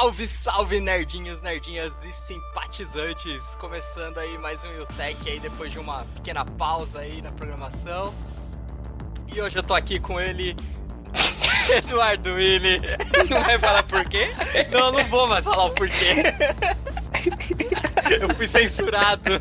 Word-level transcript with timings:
Salve, 0.00 0.26
salve, 0.26 0.80
nerdinhos, 0.80 1.42
nerdinhas 1.42 2.02
e 2.04 2.12
simpatizantes! 2.14 3.54
Começando 3.56 4.16
aí 4.16 4.38
mais 4.38 4.64
um 4.64 4.80
Utech 4.80 5.28
aí 5.28 5.38
depois 5.38 5.70
de 5.70 5.78
uma 5.78 6.06
pequena 6.14 6.42
pausa 6.42 7.00
aí 7.00 7.20
na 7.20 7.30
programação. 7.30 8.14
E 9.28 9.42
hoje 9.42 9.58
eu 9.58 9.62
tô 9.62 9.74
aqui 9.74 10.00
com 10.00 10.18
ele, 10.18 10.56
Eduardo 11.68 12.32
Willi. 12.32 12.80
Não 13.28 13.42
vai 13.42 13.58
falar 13.58 13.82
por 13.82 14.08
quê? 14.08 14.30
Não, 14.72 14.90
não 14.90 15.04
vou 15.04 15.26
mais 15.26 15.44
falar 15.44 15.66
o 15.66 15.70
porquê. 15.72 16.14
Eu 18.22 18.34
fui 18.34 18.48
censurado. 18.48 19.32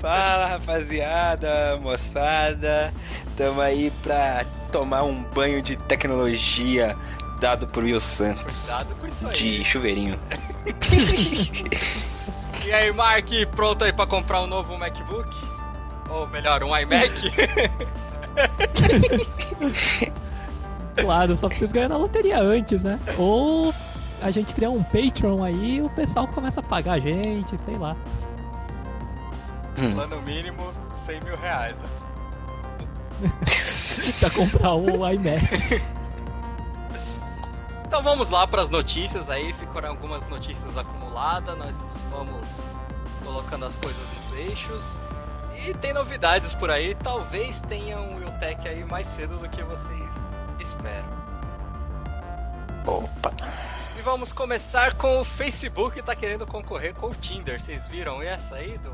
Fala 0.00 0.46
rapaziada, 0.46 1.78
moçada, 1.82 2.94
tamo 3.36 3.60
aí 3.60 3.92
pra 4.02 4.46
tomar 4.72 5.02
um 5.02 5.22
banho 5.22 5.60
de 5.60 5.76
tecnologia 5.76 6.96
dado 7.42 7.66
por 7.66 7.82
Will 7.82 7.98
Santos. 7.98 8.68
Cuidado 8.68 8.94
com 9.00 9.06
isso 9.08 9.28
aí. 9.28 9.34
De 9.34 9.64
chuveirinho. 9.64 10.18
E 12.64 12.72
aí, 12.72 12.92
Mark, 12.92 13.28
pronto 13.56 13.82
aí 13.82 13.92
pra 13.92 14.06
comprar 14.06 14.40
um 14.40 14.46
novo 14.46 14.78
MacBook? 14.78 15.28
Ou 16.08 16.28
melhor, 16.28 16.62
um 16.62 16.76
iMac? 16.76 17.10
Claro, 20.94 21.36
só 21.36 21.48
preciso 21.48 21.74
ganhar 21.74 21.88
na 21.88 21.96
loteria 21.96 22.38
antes, 22.38 22.84
né? 22.84 23.00
Ou 23.18 23.74
a 24.22 24.30
gente 24.30 24.54
criar 24.54 24.70
um 24.70 24.84
Patreon 24.84 25.42
aí 25.42 25.78
e 25.78 25.82
o 25.82 25.90
pessoal 25.90 26.28
começa 26.28 26.60
a 26.60 26.62
pagar 26.62 26.92
a 26.92 26.98
gente, 27.00 27.58
sei 27.64 27.76
lá. 27.76 27.96
Plano 29.94 30.22
mínimo, 30.22 30.72
100 30.94 31.20
mil 31.22 31.36
reais. 31.36 31.76
né? 33.20 33.32
pra 34.20 34.30
comprar 34.30 34.74
um 34.76 35.10
iMac. 35.10 35.82
Então 37.92 38.02
vamos 38.02 38.30
lá 38.30 38.46
para 38.46 38.62
as 38.62 38.70
notícias 38.70 39.28
aí, 39.28 39.52
ficaram 39.52 39.90
algumas 39.90 40.26
notícias 40.26 40.78
acumuladas, 40.78 41.58
nós 41.58 41.94
vamos 42.10 42.70
colocando 43.22 43.66
as 43.66 43.76
coisas 43.76 44.02
nos 44.14 44.30
eixos. 44.30 44.98
E 45.58 45.74
tem 45.74 45.92
novidades 45.92 46.54
por 46.54 46.70
aí, 46.70 46.94
talvez 46.94 47.60
tenha 47.60 48.00
um 48.00 48.16
Wiltec 48.16 48.66
aí 48.66 48.82
mais 48.82 49.06
cedo 49.08 49.36
do 49.36 49.46
que 49.46 49.62
vocês 49.62 50.14
esperam. 50.58 51.06
Opa. 52.86 53.30
E 53.98 54.00
vamos 54.00 54.32
começar 54.32 54.94
com 54.94 55.20
o 55.20 55.24
Facebook 55.24 55.96
que 55.96 56.02
tá 56.02 56.16
querendo 56.16 56.46
concorrer 56.46 56.94
com 56.94 57.08
o 57.08 57.14
Tinder. 57.14 57.60
Vocês 57.60 57.86
viram 57.88 58.22
essa 58.22 58.54
aí 58.54 58.78
do 58.78 58.90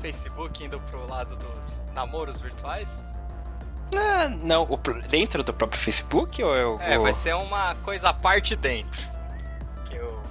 Facebook 0.00 0.64
indo 0.64 0.80
pro 0.80 1.08
lado 1.08 1.36
dos 1.36 1.84
namoros 1.94 2.40
virtuais? 2.40 3.06
Ah, 3.94 4.28
não, 4.28 4.68
dentro 5.08 5.42
do 5.42 5.52
próprio 5.52 5.80
Facebook 5.80 6.42
ou 6.42 6.54
eu. 6.56 6.78
É, 6.80 6.96
ou- 6.96 7.04
vai 7.04 7.14
ser 7.14 7.34
uma 7.34 7.74
coisa 7.76 8.08
à 8.10 8.12
parte 8.14 8.56
dentro. 8.56 9.00
Que 9.86 9.96
eu... 9.96 10.22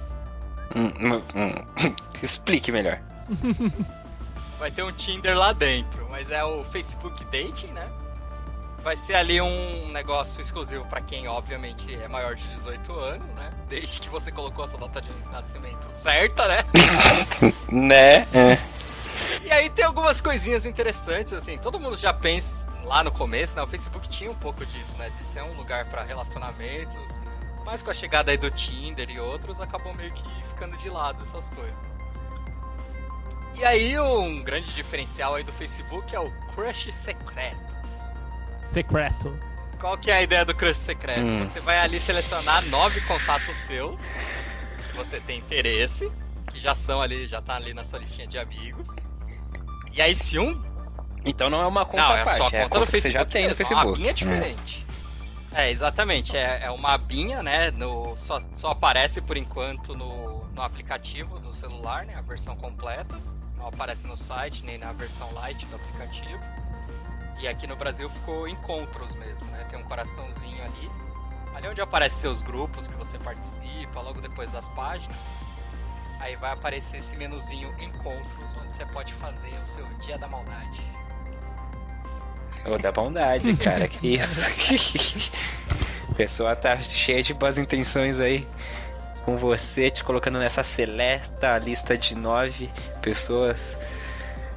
Hum, 0.74 0.92
hum, 1.00 1.22
hum. 1.34 1.94
Explique 2.22 2.70
melhor. 2.72 3.00
Vai 4.58 4.70
ter 4.70 4.84
um 4.84 4.92
Tinder 4.92 5.36
lá 5.36 5.52
dentro, 5.52 6.06
mas 6.08 6.30
é 6.30 6.44
o 6.44 6.62
Facebook 6.62 7.24
Dating, 7.24 7.72
né? 7.72 7.88
Vai 8.80 8.96
ser 8.96 9.14
ali 9.14 9.40
um 9.40 9.88
negócio 9.90 10.40
exclusivo 10.40 10.84
pra 10.84 11.00
quem, 11.00 11.26
obviamente, 11.26 11.92
é 11.94 12.06
maior 12.06 12.36
de 12.36 12.46
18 12.46 12.92
anos, 12.92 13.26
né? 13.34 13.50
Desde 13.68 14.00
que 14.00 14.08
você 14.08 14.30
colocou 14.30 14.64
a 14.64 14.68
sua 14.68 14.78
data 14.78 15.00
de 15.00 15.10
nascimento 15.32 15.84
certa, 15.90 16.46
né? 16.46 16.58
Né? 17.70 18.18
É. 18.32 18.58
E 19.44 19.50
aí 19.50 19.68
tem 19.68 19.84
algumas 19.84 20.20
coisinhas 20.20 20.64
interessantes, 20.64 21.32
assim, 21.32 21.58
todo 21.58 21.78
mundo 21.78 21.96
já 21.96 22.12
pensa 22.12 22.72
lá 22.84 23.02
no 23.02 23.10
começo, 23.10 23.56
né? 23.56 23.62
O 23.62 23.66
Facebook 23.66 24.08
tinha 24.08 24.30
um 24.30 24.34
pouco 24.34 24.64
disso, 24.64 24.96
né? 24.96 25.10
De 25.10 25.24
ser 25.24 25.42
um 25.42 25.54
lugar 25.54 25.86
pra 25.86 26.02
relacionamentos, 26.02 27.20
mas 27.64 27.82
com 27.82 27.90
a 27.90 27.94
chegada 27.94 28.30
aí 28.30 28.36
do 28.36 28.50
Tinder 28.50 29.10
e 29.10 29.20
outros, 29.20 29.60
acabou 29.60 29.94
meio 29.94 30.12
que 30.12 30.22
ficando 30.48 30.76
de 30.76 30.88
lado 30.88 31.22
essas 31.22 31.48
coisas. 31.50 31.92
E 33.54 33.64
aí 33.64 33.98
um 33.98 34.42
grande 34.42 34.72
diferencial 34.72 35.34
aí 35.34 35.44
do 35.44 35.52
Facebook 35.52 36.14
é 36.14 36.20
o 36.20 36.30
crush 36.54 36.92
secreto. 36.92 37.76
Secreto. 38.64 39.38
Qual 39.78 39.98
que 39.98 40.10
é 40.10 40.14
a 40.14 40.22
ideia 40.22 40.44
do 40.44 40.54
crush 40.54 40.78
secreto? 40.78 41.20
Hum. 41.20 41.46
Você 41.46 41.60
vai 41.60 41.78
ali 41.78 42.00
selecionar 42.00 42.64
nove 42.64 43.00
contatos 43.02 43.56
seus 43.56 44.12
que 44.88 44.96
você 44.96 45.20
tem 45.20 45.38
interesse, 45.38 46.10
que 46.52 46.60
já 46.60 46.74
são 46.74 47.00
ali, 47.00 47.26
já 47.26 47.40
tá 47.40 47.56
ali 47.56 47.72
na 47.74 47.84
sua 47.84 47.98
listinha 47.98 48.26
de 48.26 48.38
amigos. 48.38 48.94
E 49.92 50.00
aí 50.00 50.14
se 50.14 50.38
um 50.38 50.62
Então 51.24 51.48
não 51.50 51.60
é 51.62 51.66
uma 51.66 51.84
conta 51.84 52.02
não, 52.02 52.16
é 52.16 52.24
parte, 52.24 52.36
só 52.36 52.44
é 52.44 52.46
a 52.46 52.50
conta 52.50 52.62
conta 52.68 52.80
no 52.80 52.86
Facebook. 52.86 53.12
você 53.12 53.18
já 53.18 53.24
tem 53.24 53.44
no 53.46 53.52
É 53.52 53.54
Facebook. 53.54 53.86
uma 53.86 53.92
abinha 53.94 54.14
diferente. 54.14 54.86
É, 55.54 55.70
exatamente. 55.70 56.36
É, 56.36 56.64
é 56.64 56.70
uma 56.70 56.92
abinha, 56.94 57.42
né? 57.42 57.70
No, 57.70 58.16
só, 58.16 58.40
só 58.54 58.70
aparece 58.70 59.20
por 59.20 59.36
enquanto 59.36 59.94
no, 59.94 60.44
no 60.46 60.62
aplicativo 60.62 61.38
do 61.38 61.52
celular, 61.52 62.06
né? 62.06 62.14
A 62.16 62.22
versão 62.22 62.56
completa. 62.56 63.14
Não 63.58 63.68
aparece 63.68 64.06
no 64.06 64.16
site, 64.16 64.64
nem 64.64 64.78
na 64.78 64.92
versão 64.92 65.30
light 65.34 65.64
do 65.66 65.76
aplicativo. 65.76 66.40
E 67.38 67.46
aqui 67.46 67.66
no 67.66 67.76
Brasil 67.76 68.08
ficou 68.08 68.48
encontros 68.48 69.14
mesmo, 69.14 69.46
né? 69.50 69.64
Tem 69.68 69.78
um 69.78 69.82
coraçãozinho 69.84 70.64
ali. 70.64 70.90
Ali 71.54 71.68
onde 71.68 71.82
aparecem 71.82 72.18
seus 72.18 72.40
grupos 72.40 72.86
que 72.86 72.94
você 72.94 73.18
participa, 73.18 74.00
logo 74.00 74.20
depois 74.22 74.50
das 74.50 74.68
páginas. 74.70 75.16
Aí 76.22 76.36
vai 76.36 76.52
aparecer 76.52 76.98
esse 76.98 77.16
menuzinho 77.16 77.74
encontros, 77.80 78.56
onde 78.62 78.72
você 78.72 78.86
pode 78.86 79.12
fazer 79.12 79.52
o 79.62 79.66
seu 79.66 79.84
dia 80.00 80.16
da 80.16 80.28
maldade. 80.28 80.80
Ô, 82.64 82.78
da 82.78 82.92
bondade, 82.92 83.56
cara, 83.56 83.88
que 83.88 84.14
isso. 84.14 84.46
A 86.08 86.14
pessoa 86.14 86.54
tá 86.54 86.78
cheia 86.80 87.24
de 87.24 87.34
boas 87.34 87.58
intenções 87.58 88.20
aí 88.20 88.46
com 89.24 89.36
você, 89.36 89.90
te 89.90 90.04
colocando 90.04 90.38
nessa 90.38 90.62
seleta 90.62 91.58
lista 91.58 91.98
de 91.98 92.14
nove 92.14 92.70
pessoas. 93.00 93.76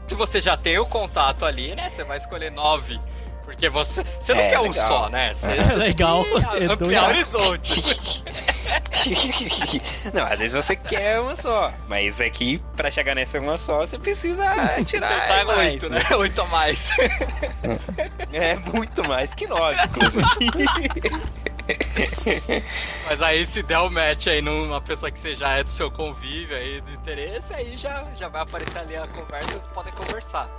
Se 0.07 0.13
você 0.13 0.39
já 0.39 0.55
tem 0.55 0.77
o 0.77 0.85
contato 0.85 1.45
ali, 1.45 1.73
né? 1.75 1.89
Você 1.89 2.03
vai 2.03 2.17
escolher 2.19 2.51
nove. 2.51 3.01
Porque 3.43 3.69
você, 3.69 4.03
você 4.03 4.35
não 4.35 4.41
É, 4.41 4.49
quer 4.49 4.59
um 4.59 4.69
legal. 4.69 4.87
só, 4.87 5.09
né? 5.09 5.33
Você, 5.33 5.47
É 5.47 5.63
você 5.63 5.69
tem 5.69 5.77
legal. 5.79 6.23
É 6.61 6.65
ampliar 6.65 7.09
horizontes. 7.09 8.23
Não, 10.13 10.25
às 10.25 10.39
vezes 10.39 10.53
você 10.53 10.75
quer 10.75 11.19
uma 11.19 11.35
só, 11.35 11.71
mas 11.87 12.19
é 12.19 12.29
que 12.29 12.59
pra 12.75 12.89
chegar 12.89 13.15
nessa 13.15 13.39
uma 13.39 13.57
só 13.57 13.79
você 13.79 13.97
precisa 13.97 14.45
tirar 14.85 15.09
Tentar 15.21 15.45
mais, 15.45 15.59
oito, 15.59 15.89
né? 15.89 16.01
Oito 16.17 16.41
a 16.41 16.45
mais. 16.45 16.89
É 18.31 18.55
muito 18.55 19.07
mais 19.07 19.33
que 19.33 19.47
nove, 19.47 19.81
inclusive. 19.81 20.25
Mas 23.07 23.21
aí 23.21 23.45
se 23.45 23.63
der 23.63 23.79
o 23.79 23.89
match 23.89 24.27
aí 24.27 24.41
numa 24.41 24.81
pessoa 24.81 25.09
que 25.09 25.17
você 25.17 25.35
já 25.37 25.53
é 25.53 25.63
do 25.63 25.71
seu 25.71 25.89
convívio 25.89 26.55
aí, 26.55 26.81
do 26.81 26.91
interesse, 26.91 27.53
aí 27.53 27.77
já, 27.77 28.05
já 28.15 28.27
vai 28.27 28.41
aparecer 28.41 28.77
ali 28.77 28.95
a 28.97 29.07
conversa, 29.07 29.51
vocês 29.51 29.67
podem 29.67 29.93
conversar. 29.93 30.49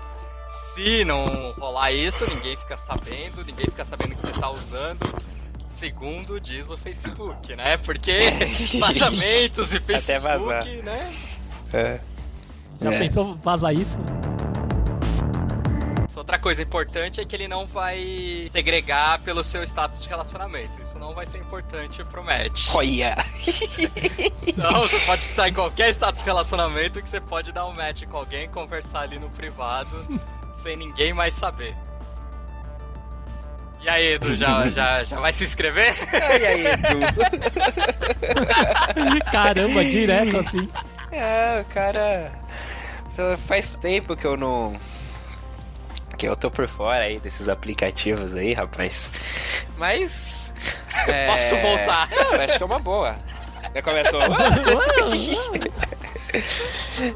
Se 0.49 1.05
não 1.05 1.53
rolar 1.59 1.93
isso, 1.93 2.27
ninguém 2.27 2.57
fica 2.57 2.77
sabendo, 2.77 3.45
ninguém 3.45 3.67
fica 3.67 3.85
sabendo 3.85 4.17
que 4.17 4.23
você 4.23 4.33
tá 4.33 4.49
usando. 4.49 5.36
Segundo 5.67 6.41
diz 6.41 6.71
o 6.71 6.79
Facebook, 6.79 7.55
né? 7.57 7.77
Porque 7.79 8.17
vazamentos 8.79 9.73
e 9.73 9.77
Até 9.77 9.87
Facebook, 9.99 10.45
vazar. 10.47 10.65
né? 10.85 11.15
É. 11.73 12.01
Já 12.81 12.93
É. 12.93 12.99
pensou 12.99 13.35
vazar 13.43 13.73
isso? 13.75 14.01
Outra 16.17 16.39
coisa 16.39 16.63
importante 16.63 17.21
é 17.21 17.25
que 17.27 17.37
ele 17.37 17.47
não 17.47 17.67
vai 17.67 18.49
segregar 18.51 19.19
pelo 19.21 19.45
seu 19.45 19.63
status 19.63 20.01
de 20.03 20.09
relacionamento. 20.09 20.81
Isso 20.81 20.99
não 20.99 21.15
vai 21.15 21.27
ser 21.27 21.39
importante 21.39 22.03
pro 22.05 22.25
match. 22.25 22.71
Olha! 22.75 23.17
Então 24.49 24.81
você 24.89 24.99
pode 25.01 25.23
estar 25.23 25.49
em 25.49 25.53
qualquer 25.53 25.91
status 25.91 26.21
de 26.21 26.25
relacionamento 26.25 27.03
que 27.03 27.09
você 27.09 27.21
pode 27.21 27.53
dar 27.53 27.67
um 27.67 27.75
match 27.75 28.05
com 28.07 28.17
alguém, 28.17 28.49
conversar 28.49 29.01
ali 29.01 29.19
no 29.19 29.29
privado, 29.29 29.91
sem 30.57 30.75
ninguém 30.77 31.13
mais 31.13 31.35
saber. 31.35 31.77
E 33.87 33.89
aí, 33.89 34.15
Edu, 34.15 34.35
já, 34.37 34.69
já, 34.69 35.05
já 35.05 35.15
vai 35.21 35.33
se 35.33 35.45
inscrever? 35.45 35.95
E 36.13 36.45
aí, 36.47 36.67
Edu? 36.67 36.99
Caramba, 39.31 39.85
direto 39.85 40.39
assim. 40.39 40.69
É, 41.13 41.65
cara. 41.73 42.33
Faz 43.47 43.77
tempo 43.81 44.17
que 44.17 44.25
eu 44.27 44.37
não. 44.37 44.77
Que 46.19 46.27
eu 46.27 46.35
tô 46.35 46.51
por 46.51 46.67
fora 46.67 47.05
aí 47.05 47.21
desses 47.21 47.49
aplicativos 47.49 48.35
aí, 48.35 48.53
rapaz. 48.55 49.09
Mas. 49.79 50.53
é, 51.07 51.27
Posso 51.27 51.57
voltar? 51.57 52.09
Não, 52.11 52.41
acho 52.43 52.57
que 52.57 52.63
é 52.65 52.67
uma 52.67 52.81
boa. 52.81 53.15
Já 53.73 53.83
começou. 53.83 54.21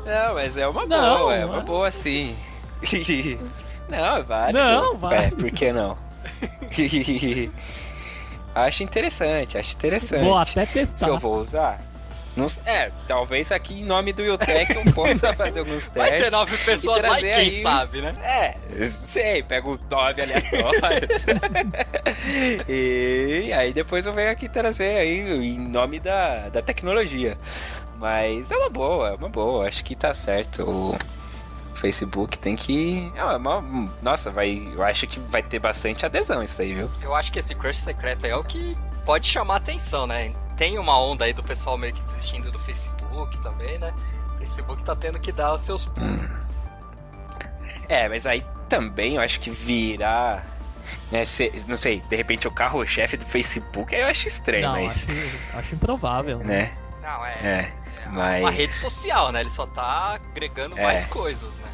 Não, 0.07 0.35
mas 0.35 0.57
é 0.57 0.69
uma 0.69 0.87
Não, 0.87 1.19
boa, 1.19 1.35
é 1.35 1.45
uma 1.45 1.55
mano. 1.57 1.67
boa 1.67 1.91
sim. 1.91 2.37
Não, 3.89 4.23
vai. 4.23 4.53
Não, 4.53 4.97
vai. 4.97 5.25
É, 5.27 5.31
por 5.31 5.51
que 5.51 5.73
não? 5.73 5.99
acho 8.55 8.83
interessante, 8.83 9.59
acho 9.59 9.75
interessante. 9.75 10.25
Vou 10.25 10.37
até 10.37 10.67
Se 10.67 10.73
testar. 10.73 11.09
eu 11.09 11.19
vou 11.19 11.43
usar? 11.43 11.81
Não, 12.37 12.47
é, 12.65 12.93
talvez 13.09 13.51
aqui 13.51 13.81
em 13.81 13.85
nome 13.85 14.13
do 14.13 14.23
Utec 14.23 14.73
eu 14.73 14.93
possa 14.93 15.33
fazer 15.35 15.59
alguns 15.61 15.89
testes. 15.89 15.95
Vai 15.95 16.13
ter 16.13 16.31
nove 16.31 16.57
pessoas 16.59 17.03
lá 17.03 17.17
quem 17.19 17.33
aí... 17.33 17.63
sabe, 17.63 18.01
né? 18.01 18.15
É, 18.23 18.85
sei, 18.89 19.43
pego 19.43 19.79
nove 19.91 20.23
aleatórios. 20.23 21.27
e 22.69 23.53
aí 23.53 23.73
depois 23.73 24.07
eu 24.07 24.13
venho 24.13 24.31
aqui 24.31 24.49
trazer 24.49 24.97
aí 24.97 25.19
em 25.19 25.59
nome 25.59 25.99
da, 25.99 26.49
da 26.49 26.63
tecnologia. 26.63 27.37
Mas 27.99 28.51
é 28.51 28.57
uma 28.57 28.71
boa, 28.71 29.09
é 29.11 29.15
uma 29.15 29.29
boa. 29.29 29.67
Acho 29.67 29.85
que 29.85 29.95
tá 29.95 30.15
certo. 30.15 30.63
O 30.63 30.97
Facebook 31.81 32.39
tem 32.39 32.55
que. 32.55 33.11
É 33.15 33.25
uma... 33.25 33.61
Nossa, 34.03 34.31
vai. 34.31 34.71
Eu 34.73 34.83
acho 34.83 35.07
que 35.07 35.19
vai 35.19 35.43
ter 35.43 35.59
bastante 35.59 36.05
adesão 36.05 36.43
isso 36.43 36.61
aí, 36.61 36.75
viu? 36.75 36.91
Eu 37.03 37.15
acho 37.15 37.33
que 37.33 37.39
esse 37.39 37.55
crush 37.55 37.79
secreto 37.79 38.27
é 38.27 38.37
o 38.37 38.45
que 38.45 38.77
pode 39.05 39.27
chamar 39.27 39.57
atenção, 39.57 40.07
né? 40.07 40.33
tem 40.61 40.79
uma 40.79 41.01
onda 41.01 41.25
aí 41.25 41.33
do 41.33 41.43
pessoal 41.43 41.79
meio 41.79 41.95
que 41.95 42.03
desistindo 42.03 42.53
do 42.53 42.59
Facebook 42.59 43.39
também, 43.39 43.79
né? 43.79 43.95
O 44.35 44.39
Facebook 44.41 44.85
tá 44.85 44.95
tendo 44.95 45.19
que 45.19 45.33
dar 45.33 45.55
os 45.55 45.63
seus 45.63 45.87
pulos. 45.87 46.11
Hum. 46.11 46.29
É, 47.89 48.07
mas 48.11 48.27
aí 48.27 48.45
também 48.69 49.15
eu 49.15 49.23
acho 49.23 49.41
que 49.41 49.51
virar. 49.51 50.45
Né, 51.11 51.25
se, 51.25 51.51
não 51.67 51.79
sei, 51.79 52.03
de 52.03 52.15
repente 52.15 52.47
o 52.47 52.51
carro-chefe 52.51 53.17
do 53.17 53.25
Facebook 53.25 53.95
eu 53.95 54.07
acho 54.07 54.29
estranho, 54.29 54.67
não, 54.67 54.73
mas. 54.83 55.07
Acho, 55.09 55.59
acho 55.59 55.75
improvável. 55.77 56.41
Né? 56.41 56.73
Não, 57.01 57.25
é. 57.25 57.33
É, 57.43 57.73
é 58.05 58.09
mas... 58.09 58.41
uma 58.43 58.51
rede 58.51 58.75
social, 58.75 59.33
né? 59.33 59.41
Ele 59.41 59.51
só 59.51 59.67
tá 59.67 60.15
agregando 60.15 60.79
é. 60.79 60.83
mais 60.83 61.07
coisas, 61.07 61.49
né? 61.57 61.71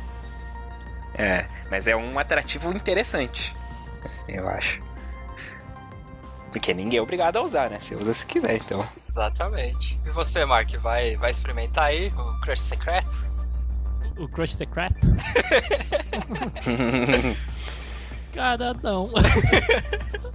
É, 1.15 1.47
mas 1.71 1.87
é 1.87 1.97
um 1.97 2.19
atrativo 2.19 2.71
interessante, 2.73 3.57
eu 4.29 4.49
acho. 4.49 4.83
Porque 6.51 6.75
ninguém 6.75 6.99
é 6.99 7.03
obrigado 7.03 7.37
a 7.37 7.43
usar, 7.43 7.71
né? 7.71 7.79
Você 7.79 7.95
usa 7.95 8.13
se 8.13 8.27
quiser, 8.27 8.57
então. 8.57 8.87
Exatamente. 9.09 9.99
E 10.05 10.11
você, 10.11 10.45
Mark, 10.45 10.71
vai, 10.77 11.17
vai 11.17 11.31
experimentar 11.31 11.85
aí 11.85 12.13
o 12.17 12.41
Crush 12.41 12.61
Secreto? 12.61 13.27
O 14.19 14.29
Crush 14.29 14.55
Secreto? 14.55 15.07
Cara, 18.37 18.75
não. 18.83 19.11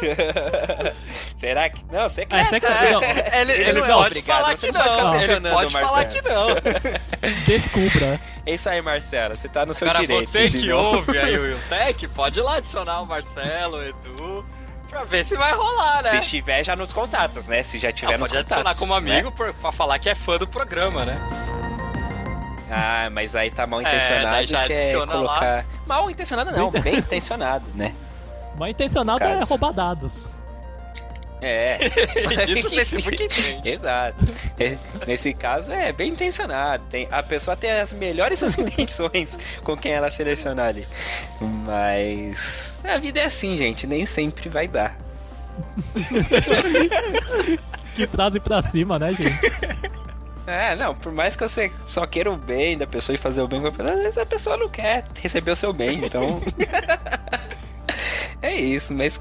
Será 1.34 1.68
que. 1.68 1.84
Não, 1.90 2.08
você 2.08 2.26
quer. 2.26 2.40
É, 2.40 2.44
secreto. 2.44 2.92
Não. 2.92 3.02
Ele, 3.02 3.52
ele, 3.52 3.52
ele 3.52 3.80
não, 3.80 3.86
pode 3.86 4.06
obrigado. 4.06 4.36
falar 4.38 4.54
que 4.54 4.72
não. 4.72 4.96
não. 4.96 5.20
Ele 5.20 5.40
pode 5.50 5.72
falar 5.72 6.04
que 6.04 6.22
não. 6.22 6.48
Descubra. 7.46 8.20
É 8.44 8.54
isso 8.54 8.68
aí, 8.68 8.80
Marcelo. 8.80 9.36
Você 9.36 9.48
tá 9.48 9.66
no 9.66 9.74
seu 9.74 9.88
Agora, 9.88 10.06
direito. 10.06 10.28
Agora, 10.28 10.48
você 10.48 10.58
que 10.58 10.72
ouve 10.72 11.18
aí 11.18 11.38
o 11.38 11.42
Wiltec, 11.42 12.08
pode 12.08 12.38
ir 12.38 12.42
lá 12.42 12.56
adicionar 12.56 13.00
o 13.00 13.06
Marcelo, 13.06 13.78
o 13.78 13.82
Edu 13.82 14.46
pra 14.88 15.04
ver 15.04 15.24
se 15.24 15.36
vai 15.36 15.52
rolar, 15.52 16.02
né? 16.02 16.10
Se 16.10 16.16
estiver 16.18 16.64
já 16.64 16.74
nos 16.74 16.92
contatos, 16.92 17.46
né? 17.46 17.62
Se 17.62 17.78
já 17.78 17.92
tiver 17.92 18.14
ah, 18.14 18.18
nos 18.18 18.30
pode 18.30 18.44
contatos. 18.44 18.64
Pode 18.64 18.68
adicionar 18.68 18.78
como 18.78 18.94
amigo 18.94 19.34
né? 19.44 19.54
pra 19.60 19.72
falar 19.72 19.98
que 19.98 20.08
é 20.08 20.14
fã 20.14 20.38
do 20.38 20.46
programa, 20.46 21.04
né? 21.04 21.20
Ah, 22.70 23.08
mas 23.10 23.36
aí 23.36 23.50
tá 23.50 23.66
mal 23.66 23.80
intencionado. 23.80 24.36
É, 24.36 24.46
já 24.46 24.62
adiciona 24.62 25.12
colocar... 25.12 25.40
lá. 25.40 25.64
Mal 25.86 26.10
intencionado 26.10 26.50
não, 26.50 26.70
bem 26.70 26.96
intencionado, 26.96 27.66
né? 27.74 27.94
Mal 28.58 28.68
intencionado 28.68 29.22
é 29.22 29.42
roubar 29.44 29.72
dados. 29.72 30.26
É. 31.40 31.78
Disso 32.46 32.68
o 32.68 32.70
Facebook 32.70 33.22
entende. 33.22 33.68
Exato. 33.68 34.24
É, 34.58 34.76
nesse 35.06 35.34
caso 35.34 35.72
é 35.72 35.92
bem 35.92 36.10
intencionado. 36.10 36.84
Tem, 36.90 37.08
a 37.10 37.22
pessoa 37.22 37.56
tem 37.56 37.70
as 37.72 37.92
melhores 37.92 38.42
intenções 38.58 39.38
com 39.62 39.76
quem 39.76 39.92
ela 39.92 40.10
selecionar 40.10 40.68
ali. 40.68 40.86
Mas 41.40 42.76
a 42.82 42.98
vida 42.98 43.20
é 43.20 43.24
assim, 43.24 43.56
gente. 43.56 43.86
Nem 43.86 44.06
sempre 44.06 44.48
vai 44.48 44.66
dar. 44.66 44.96
que 47.94 48.06
frase 48.06 48.40
pra 48.40 48.60
cima, 48.62 48.98
né, 48.98 49.12
gente? 49.12 49.38
É, 50.46 50.76
não, 50.76 50.94
por 50.94 51.10
mais 51.12 51.34
que 51.34 51.42
você 51.42 51.72
só 51.88 52.06
queira 52.06 52.30
o 52.30 52.36
bem 52.36 52.78
da 52.78 52.86
pessoa 52.86 53.14
e 53.14 53.18
fazer 53.18 53.42
o 53.42 53.48
bem 53.48 53.60
com 53.60 53.66
a 53.66 53.72
pessoa, 53.72 53.92
às 53.94 54.02
vezes 54.02 54.18
a 54.18 54.26
pessoa 54.26 54.56
não 54.56 54.68
quer 54.68 55.04
receber 55.20 55.50
o 55.50 55.56
seu 55.56 55.72
bem, 55.72 56.04
então. 56.04 56.40
É 58.42 58.54
isso, 58.54 58.94
mas 58.94 59.18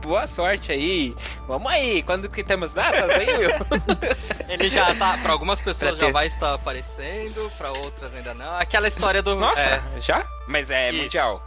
boa 0.00 0.26
sorte 0.26 0.72
aí. 0.72 1.14
Vamos 1.46 1.70
aí, 1.70 2.02
quando 2.02 2.28
que 2.28 2.42
temos 2.44 2.72
datas 2.72 3.10
aí, 3.10 3.26
Will? 3.36 3.50
Ele 4.48 4.70
já 4.70 4.94
tá, 4.94 5.18
pra 5.18 5.32
algumas 5.32 5.60
pessoas 5.60 5.98
já 5.98 6.10
vai 6.10 6.26
estar 6.26 6.54
aparecendo, 6.54 7.50
pra 7.56 7.70
outras 7.70 8.14
ainda 8.14 8.34
não. 8.34 8.58
Aquela 8.58 8.88
história 8.88 9.22
do. 9.22 9.34
Nossa, 9.34 9.82
é, 9.96 10.00
já? 10.00 10.26
Mas 10.46 10.70
é 10.70 10.90
Isso. 10.90 11.02
mundial. 11.02 11.42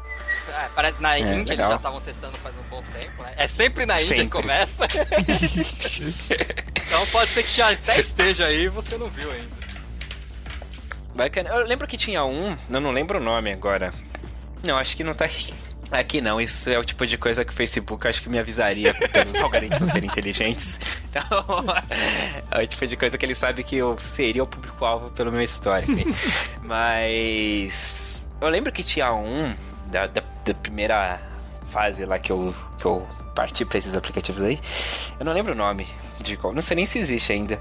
É, 0.50 0.68
parece 0.76 1.02
na 1.02 1.16
é, 1.16 1.20
Índia 1.20 1.34
legal. 1.34 1.48
eles 1.48 1.70
já 1.70 1.76
estavam 1.76 2.02
testando 2.02 2.38
faz 2.40 2.58
um 2.58 2.64
bom 2.64 2.84
tempo, 2.92 3.22
né? 3.22 3.34
É 3.38 3.48
sempre 3.48 3.86
na 3.86 3.96
Índia 3.96 4.18
sempre. 4.18 4.26
que 4.26 4.32
começa. 4.32 4.86
então 6.88 7.06
pode 7.08 7.32
ser 7.32 7.44
que 7.44 7.56
já 7.56 7.72
até 7.72 8.00
esteja 8.00 8.48
aí 8.48 8.64
e 8.64 8.68
você 8.68 8.98
não 8.98 9.10
viu 9.10 9.32
ainda. 9.32 9.60
Bacana. 11.16 11.50
Eu 11.50 11.66
lembro 11.66 11.88
que 11.88 11.98
tinha 11.98 12.24
um, 12.26 12.58
eu 12.70 12.82
não 12.82 12.92
lembro 12.92 13.20
o 13.20 13.22
nome 13.24 13.52
agora. 13.52 13.94
Não, 14.64 14.78
acho 14.78 14.98
que 14.98 15.04
não 15.04 15.14
tá 15.14 15.26
aqui. 15.26 15.54
Aqui 15.92 16.22
não, 16.22 16.40
isso 16.40 16.70
é 16.70 16.78
o 16.78 16.84
tipo 16.84 17.06
de 17.08 17.18
coisa 17.18 17.44
que 17.44 17.52
o 17.52 17.56
Facebook 17.56 18.08
acho 18.08 18.22
que 18.22 18.30
me 18.30 18.38
avisaria 18.38 18.94
pelos 18.94 19.40
algoritmos 19.42 19.90
serem 19.90 20.10
inteligentes. 20.10 20.80
Então, 21.10 21.24
é 22.52 22.64
o 22.64 22.68
tipo 22.68 22.86
de 22.86 22.96
coisa 22.96 23.18
que 23.18 23.26
ele 23.26 23.34
sabe 23.34 23.64
que 23.64 23.76
eu 23.76 23.98
seria 23.98 24.44
o 24.44 24.48
público-alvo 24.48 25.10
pelo 25.12 25.32
meu 25.32 25.42
histórico. 25.42 25.92
Mas 26.62 28.28
eu 28.40 28.48
lembro 28.50 28.72
que 28.72 28.84
tinha 28.84 29.12
um 29.14 29.56
da, 29.88 30.06
da, 30.06 30.22
da, 30.46 30.54
primeira 30.54 31.20
fase 31.70 32.06
lá 32.06 32.20
que 32.20 32.32
eu, 32.32 32.54
que 32.78 32.86
eu 32.86 33.08
parti 33.34 33.66
pra 33.66 33.80
esses 33.80 33.96
aplicativos 33.96 34.44
aí. 34.44 34.60
Eu 35.20 35.26
não 35.26 35.34
lembro 35.34 35.54
o 35.54 35.56
nome 35.56 35.88
de 36.20 36.38
qual, 36.38 36.54
não 36.54 36.62
sei 36.62 36.76
nem 36.76 36.86
se 36.86 37.00
existe 37.00 37.34
ainda. 37.34 37.60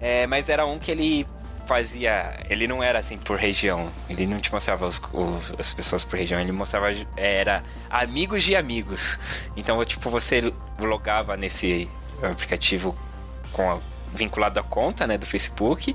É, 0.00 0.26
mas 0.26 0.48
era 0.48 0.64
um 0.64 0.78
que 0.78 0.90
ele 0.90 1.26
fazia. 1.70 2.44
Ele 2.50 2.66
não 2.66 2.82
era 2.82 2.98
assim 2.98 3.16
por 3.16 3.38
região. 3.38 3.92
Ele 4.08 4.26
não 4.26 4.40
te 4.40 4.52
mostrava 4.52 4.84
os, 4.86 5.00
os, 5.12 5.54
as 5.56 5.72
pessoas 5.72 6.02
por 6.02 6.18
região. 6.18 6.40
Ele 6.40 6.50
mostrava. 6.50 6.88
Era 7.16 7.62
amigos 7.88 8.42
de 8.42 8.56
amigos. 8.56 9.16
Então, 9.56 9.82
tipo, 9.84 10.10
você 10.10 10.52
logava 10.80 11.36
nesse 11.36 11.88
aplicativo 12.20 12.96
com 13.52 13.70
a, 13.70 13.78
vinculado 14.12 14.58
à 14.58 14.62
conta, 14.64 15.06
né, 15.06 15.16
do 15.16 15.24
Facebook, 15.24 15.94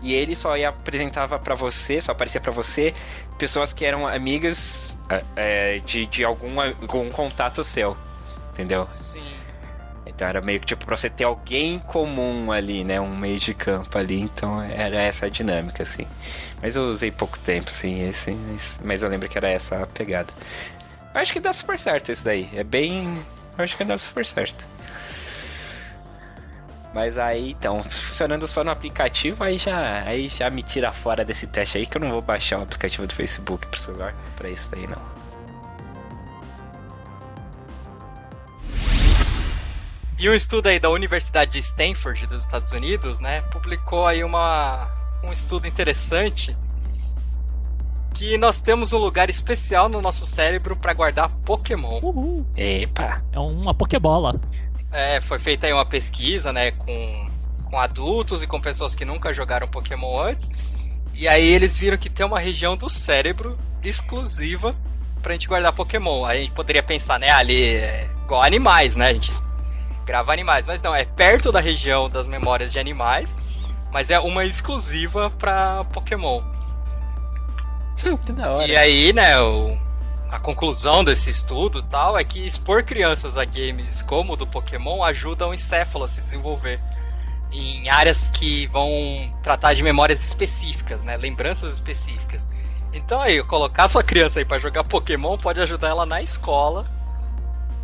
e 0.00 0.14
ele 0.14 0.36
só 0.36 0.56
ia 0.56 0.68
apresentava 0.68 1.38
para 1.38 1.56
você, 1.56 2.00
só 2.00 2.12
aparecia 2.12 2.40
para 2.40 2.52
você 2.52 2.94
pessoas 3.36 3.72
que 3.72 3.84
eram 3.84 4.06
amigas 4.06 4.98
é, 5.34 5.80
de, 5.84 6.06
de 6.06 6.24
algum, 6.24 6.60
algum 6.60 7.10
contato 7.10 7.64
seu, 7.64 7.96
entendeu? 8.52 8.86
Sim. 8.88 9.45
Então 10.16 10.26
era 10.26 10.40
meio 10.40 10.58
que 10.58 10.64
tipo 10.64 10.86
pra 10.86 10.96
você 10.96 11.10
ter 11.10 11.24
alguém 11.24 11.78
comum 11.78 12.50
ali, 12.50 12.82
né? 12.82 12.98
Um 12.98 13.14
meio 13.14 13.38
de 13.38 13.52
campo 13.52 13.98
ali. 13.98 14.18
Então 14.18 14.62
era 14.62 14.96
essa 14.96 15.26
a 15.26 15.28
dinâmica, 15.28 15.82
assim. 15.82 16.06
Mas 16.62 16.74
eu 16.74 16.84
usei 16.84 17.10
pouco 17.10 17.38
tempo, 17.38 17.68
assim, 17.68 18.08
esse, 18.08 18.34
mas 18.82 19.02
eu 19.02 19.10
lembro 19.10 19.28
que 19.28 19.36
era 19.36 19.48
essa 19.48 19.82
a 19.82 19.86
pegada. 19.86 20.32
Acho 21.14 21.32
que 21.34 21.38
dá 21.40 21.52
super 21.52 21.78
certo 21.78 22.10
isso 22.10 22.24
daí. 22.24 22.48
É 22.54 22.64
bem. 22.64 23.12
Acho 23.58 23.76
que 23.76 23.84
dá 23.84 23.98
super 23.98 24.24
certo. 24.24 24.66
Mas 26.94 27.18
aí, 27.18 27.50
então, 27.50 27.84
funcionando 27.84 28.48
só 28.48 28.64
no 28.64 28.70
aplicativo, 28.70 29.44
aí 29.44 29.58
já, 29.58 30.02
aí 30.02 30.30
já 30.30 30.48
me 30.48 30.62
tira 30.62 30.92
fora 30.92 31.26
desse 31.26 31.46
teste 31.46 31.76
aí 31.76 31.84
que 31.86 31.98
eu 31.98 32.00
não 32.00 32.10
vou 32.10 32.22
baixar 32.22 32.58
o 32.58 32.62
aplicativo 32.62 33.06
do 33.06 33.14
Facebook 33.14 33.66
pro 33.66 33.78
celular 33.78 34.14
pra 34.34 34.48
isso 34.48 34.70
daí 34.70 34.86
não. 34.86 35.15
E 40.18 40.30
um 40.30 40.34
estudo 40.34 40.68
aí 40.68 40.78
da 40.78 40.88
Universidade 40.88 41.52
de 41.52 41.58
Stanford 41.58 42.26
dos 42.26 42.42
Estados 42.42 42.72
Unidos, 42.72 43.20
né, 43.20 43.42
publicou 43.42 44.06
aí 44.06 44.24
uma, 44.24 44.88
um 45.22 45.30
estudo 45.30 45.66
interessante 45.66 46.56
que 48.14 48.38
nós 48.38 48.58
temos 48.58 48.94
um 48.94 48.98
lugar 48.98 49.28
especial 49.28 49.90
no 49.90 50.00
nosso 50.00 50.24
cérebro 50.24 50.74
para 50.74 50.94
guardar 50.94 51.28
Pokémon. 51.44 52.00
Uhul. 52.02 52.46
Epa! 52.56 53.22
É 53.30 53.38
uma 53.38 53.74
Pokébola. 53.74 54.40
É, 54.90 55.20
foi 55.20 55.38
feita 55.38 55.66
aí 55.66 55.72
uma 55.74 55.84
pesquisa, 55.84 56.50
né, 56.50 56.70
com, 56.70 57.28
com 57.64 57.78
adultos 57.78 58.42
e 58.42 58.46
com 58.46 58.58
pessoas 58.58 58.94
que 58.94 59.04
nunca 59.04 59.34
jogaram 59.34 59.68
Pokémon 59.68 60.18
antes. 60.18 60.48
E 61.12 61.28
aí 61.28 61.46
eles 61.46 61.76
viram 61.76 61.98
que 61.98 62.08
tem 62.08 62.24
uma 62.24 62.38
região 62.38 62.74
do 62.74 62.88
cérebro 62.88 63.58
exclusiva 63.84 64.74
pra 65.20 65.34
gente 65.34 65.46
guardar 65.46 65.74
Pokémon. 65.74 66.24
Aí 66.24 66.38
a 66.38 66.40
gente 66.40 66.52
poderia 66.52 66.82
pensar, 66.82 67.20
né, 67.20 67.30
ali 67.30 67.74
é 67.74 68.08
igual 68.24 68.42
animais, 68.42 68.96
né, 68.96 69.08
a 69.08 69.12
gente 69.12 69.30
grava 70.06 70.32
animais. 70.32 70.66
Mas 70.66 70.82
não, 70.82 70.94
é 70.94 71.04
perto 71.04 71.50
da 71.50 71.60
região 71.60 72.08
das 72.08 72.26
memórias 72.26 72.72
de 72.72 72.78
animais, 72.78 73.36
mas 73.90 74.10
é 74.10 74.18
uma 74.20 74.44
exclusiva 74.44 75.28
para 75.30 75.84
Pokémon. 75.86 76.42
que 78.24 78.32
da 78.32 78.52
hora. 78.52 78.66
E 78.66 78.76
aí, 78.76 79.12
né, 79.12 79.38
o, 79.40 79.76
a 80.30 80.38
conclusão 80.38 81.04
desse 81.04 81.28
estudo 81.28 81.82
tal 81.82 82.16
é 82.16 82.22
que 82.24 82.46
expor 82.46 82.84
crianças 82.84 83.36
a 83.36 83.44
games 83.44 84.00
como 84.02 84.34
o 84.34 84.36
do 84.36 84.46
Pokémon 84.46 85.02
ajuda 85.02 85.46
o 85.46 85.52
encéfalo 85.52 86.04
a 86.04 86.08
se 86.08 86.20
desenvolver 86.20 86.80
em 87.52 87.88
áreas 87.88 88.28
que 88.28 88.66
vão 88.68 89.32
tratar 89.42 89.72
de 89.72 89.82
memórias 89.82 90.22
específicas, 90.22 91.04
né, 91.04 91.16
lembranças 91.16 91.72
específicas. 91.72 92.42
Então 92.92 93.20
aí, 93.20 93.42
colocar 93.44 93.88
sua 93.88 94.02
criança 94.02 94.38
aí 94.38 94.44
para 94.44 94.58
jogar 94.58 94.84
Pokémon 94.84 95.36
pode 95.36 95.60
ajudar 95.60 95.88
ela 95.88 96.06
na 96.06 96.22
escola, 96.22 96.86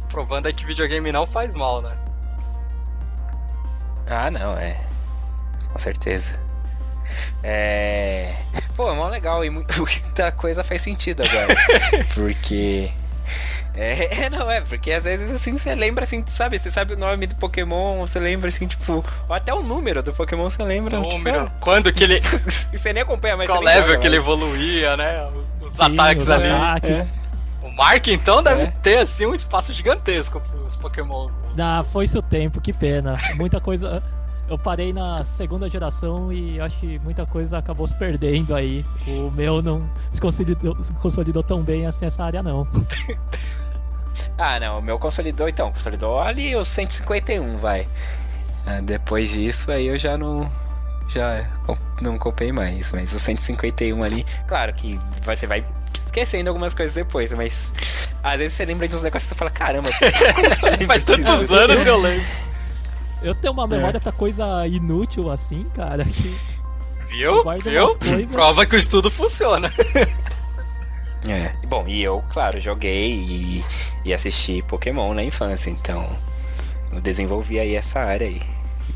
provando 0.09 0.47
aí 0.47 0.53
que 0.53 0.65
videogame 0.65 1.13
não 1.13 1.27
faz 1.27 1.55
mal, 1.55 1.81
né? 1.81 1.97
Ah, 4.13 4.31
não, 4.31 4.57
é. 4.57 4.77
Com 5.73 5.79
certeza. 5.79 6.39
É. 7.43 8.35
Pô, 8.77 8.91
é 8.91 8.95
mó 8.95 9.09
legal 9.09 9.45
e 9.45 9.51
muita 9.51 10.33
coisa 10.33 10.63
faz 10.63 10.83
sentido 10.83 11.23
agora. 11.23 11.55
porque. 12.15 12.91
É, 13.75 14.25
é, 14.25 14.31
não, 14.31 14.51
é, 14.51 14.61
porque 14.61 14.93
às 14.93 15.05
vezes 15.05 15.33
assim 15.33 15.57
você 15.57 15.75
lembra 15.75 16.05
assim, 16.05 16.23
tu 16.23 16.31
sabe, 16.31 16.59
você 16.59 16.71
sabe 16.71 16.93
o 16.93 16.99
nome 16.99 17.27
do 17.27 17.35
Pokémon, 17.37 18.01
você 18.01 18.19
lembra 18.19 18.51
assim, 18.51 18.67
tipo, 18.67 19.03
ou 19.27 19.35
até 19.35 19.55
o 19.55 19.63
número 19.63 20.03
do 20.03 20.13
Pokémon 20.13 20.51
você 20.51 20.63
lembra. 20.63 20.99
Número. 20.99 21.45
Tipo, 21.45 21.59
Quando 21.59 21.91
que 21.91 22.05
ele. 22.05 22.21
você 22.71 22.93
nem 22.93 23.03
acompanha 23.03 23.37
mais. 23.37 23.49
Qual 23.49 23.63
level 23.63 23.83
joga 23.83 23.99
que 23.99 24.07
ele 24.07 24.17
evoluía, 24.17 24.97
né? 24.97 25.27
Os 25.61 25.73
Sim, 25.73 25.85
ataques 25.85 26.25
os 26.25 26.31
ali. 26.31 26.49
ataques. 26.49 26.91
É. 26.91 27.22
O 27.63 27.71
Mark, 27.71 28.09
então, 28.09 28.43
deve 28.43 28.63
É. 28.63 28.67
ter, 28.83 28.99
assim, 28.99 29.25
um 29.27 29.35
espaço 29.35 29.73
gigantesco 29.73 30.41
pros 30.41 30.75
Pokémon. 30.77 31.29
Ah, 31.59 31.85
foi-se 31.85 32.19
o 32.19 32.23
tempo, 32.23 32.61
que 32.61 32.73
pena. 32.73 33.15
Muita 33.37 33.61
coisa. 33.61 34.03
Eu 34.49 34.59
parei 34.59 34.93
na 34.93 35.25
segunda 35.25 35.69
geração 35.71 36.33
e 36.33 36.61
acho 36.61 36.77
que 36.79 36.99
muita 36.99 37.25
coisa 37.25 37.57
acabou 37.59 37.87
se 37.87 37.95
perdendo 37.95 38.55
aí. 38.55 38.85
O 39.07 39.31
meu 39.31 39.63
não 39.63 39.89
se 40.11 40.21
consolidou, 40.21 40.77
se 40.83 40.93
consolidou 40.95 41.43
tão 41.43 41.63
bem 41.63 41.87
assim 41.87 42.05
essa 42.05 42.25
área, 42.25 42.43
não. 42.43 42.67
Ah, 44.37 44.59
não, 44.61 44.79
o 44.79 44.83
meu 44.83 44.99
consolidou 44.99 45.49
então, 45.49 45.73
consolidou 45.73 46.19
ali 46.21 46.55
os 46.57 46.69
151, 46.69 47.57
vai. 47.57 47.89
Ah, 48.67 48.81
depois 48.83 49.31
disso 49.31 49.71
aí 49.71 49.87
eu 49.87 49.99
já 49.99 50.17
não 50.19 50.51
já 51.15 51.47
não 52.01 52.19
comprei 52.19 52.53
mais, 52.53 52.93
mas 52.93 53.13
os 53.13 53.23
151 53.23 54.03
ali, 54.03 54.27
claro 54.47 54.73
que 54.75 54.99
você 55.25 55.47
vai 55.47 55.65
esquecendo 55.97 56.49
algumas 56.49 56.75
coisas 56.75 56.95
depois, 56.95 57.33
mas 57.33 57.73
às 58.23 58.39
vezes 58.39 58.55
você 58.55 58.65
lembra 58.65 58.89
de 58.89 58.97
uns 58.97 59.03
negócios 59.03 59.27
e 59.27 59.29
você 59.29 59.35
fala, 59.35 59.51
caramba, 59.51 59.91
Faz 60.87 61.05
tantos 61.05 61.51
anos 61.51 61.87
eu 61.87 61.99
lembro. 61.99 62.27
Eu 63.23 63.35
tenho 63.35 63.53
uma 63.53 63.67
memória 63.67 64.01
pra 64.01 64.11
coisa 64.11 64.67
inútil 64.67 65.31
assim, 65.31 65.65
cara. 65.75 66.05
Que... 66.05 66.37
Viu? 67.07 67.45
Viu? 67.63 67.99
coisas. 67.99 68.31
Prova 68.33 68.67
que 68.67 68.75
o 68.75 68.79
estudo 68.79 69.11
funciona. 69.11 69.71
É. 71.29 71.53
Bom, 71.69 71.85
e 71.87 72.03
eu, 72.03 72.23
claro, 72.33 72.61
joguei 72.61 73.13
e, 73.13 73.65
e 74.05 74.13
assisti 74.13 74.61
Pokémon 74.63 75.15
na 75.15 75.23
infância, 75.23 75.71
então 75.71 76.05
eu 76.93 77.01
desenvolvi 77.01 77.61
aí 77.61 77.77
essa 77.77 78.01
área 78.01 78.27
aí. 78.27 78.43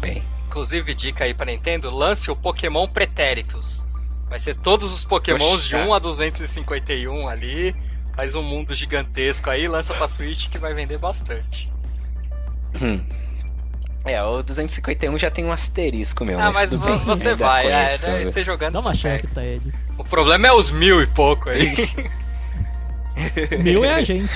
Bem. 0.01 0.23
Inclusive, 0.57 0.95
dica 0.95 1.25
aí 1.25 1.35
pra 1.35 1.45
Nintendo, 1.45 1.91
lance 1.91 2.31
o 2.31 2.35
Pokémon 2.35 2.89
Pretéritos. 2.89 3.85
Vai 4.27 4.39
ser 4.39 4.57
todos 4.57 4.91
os 4.91 5.05
Pokémons 5.05 5.65
de 5.65 5.75
Poxa. 5.75 5.87
1 5.87 5.93
a 5.93 5.99
251 5.99 7.29
ali. 7.29 7.77
Faz 8.15 8.35
um 8.35 8.43
mundo 8.43 8.73
gigantesco 8.75 9.51
aí, 9.51 9.69
lança 9.69 9.93
pra 9.93 10.09
Switch 10.09 10.49
que 10.49 10.57
vai 10.57 10.73
vender 10.73 10.97
bastante. 10.97 11.71
Hum. 12.81 13.05
É, 14.07 14.23
o 14.23 14.43
251 14.43 15.19
já 15.19 15.31
tem 15.31 15.45
um 15.45 15.53
asterisco 15.53 16.25
meu. 16.25 16.41
Ah, 16.41 16.51
mas 16.51 16.73
bem, 16.73 16.97
você 17.01 17.29
ainda 17.29 17.45
vai, 17.45 17.67
é, 17.67 17.99
né? 17.99 18.25
Você 18.25 18.43
jogando 18.43 18.73
Dá 18.73 18.81
uma 18.81 18.95
chance 18.95 19.25
pega. 19.25 19.35
pra 19.35 19.45
eles. 19.45 19.85
O 19.99 20.05
problema 20.05 20.47
é 20.47 20.53
os 20.55 20.71
mil 20.71 21.03
e 21.03 21.07
pouco 21.07 21.51
aí. 21.51 21.75
Meu 23.63 23.85
é 23.85 23.93
a 23.93 24.03
gente. 24.03 24.33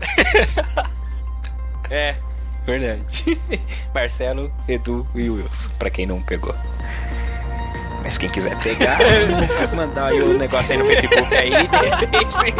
É, 1.90 2.16
verdade. 2.64 3.38
Marcelo, 3.94 4.50
Edu 4.68 5.06
e 5.14 5.28
Wilson, 5.28 5.70
pra 5.78 5.90
quem 5.90 6.06
não 6.06 6.22
pegou. 6.22 6.54
Mas 8.02 8.16
quem 8.18 8.28
quiser 8.28 8.58
pegar, 8.58 8.98
mandar 9.74 10.06
aí 10.06 10.20
o 10.20 10.36
negócio 10.36 10.72
aí 10.72 10.78
no 10.78 10.84
Facebook 10.84 11.32
aí. 11.34 11.52
Se 12.32 12.52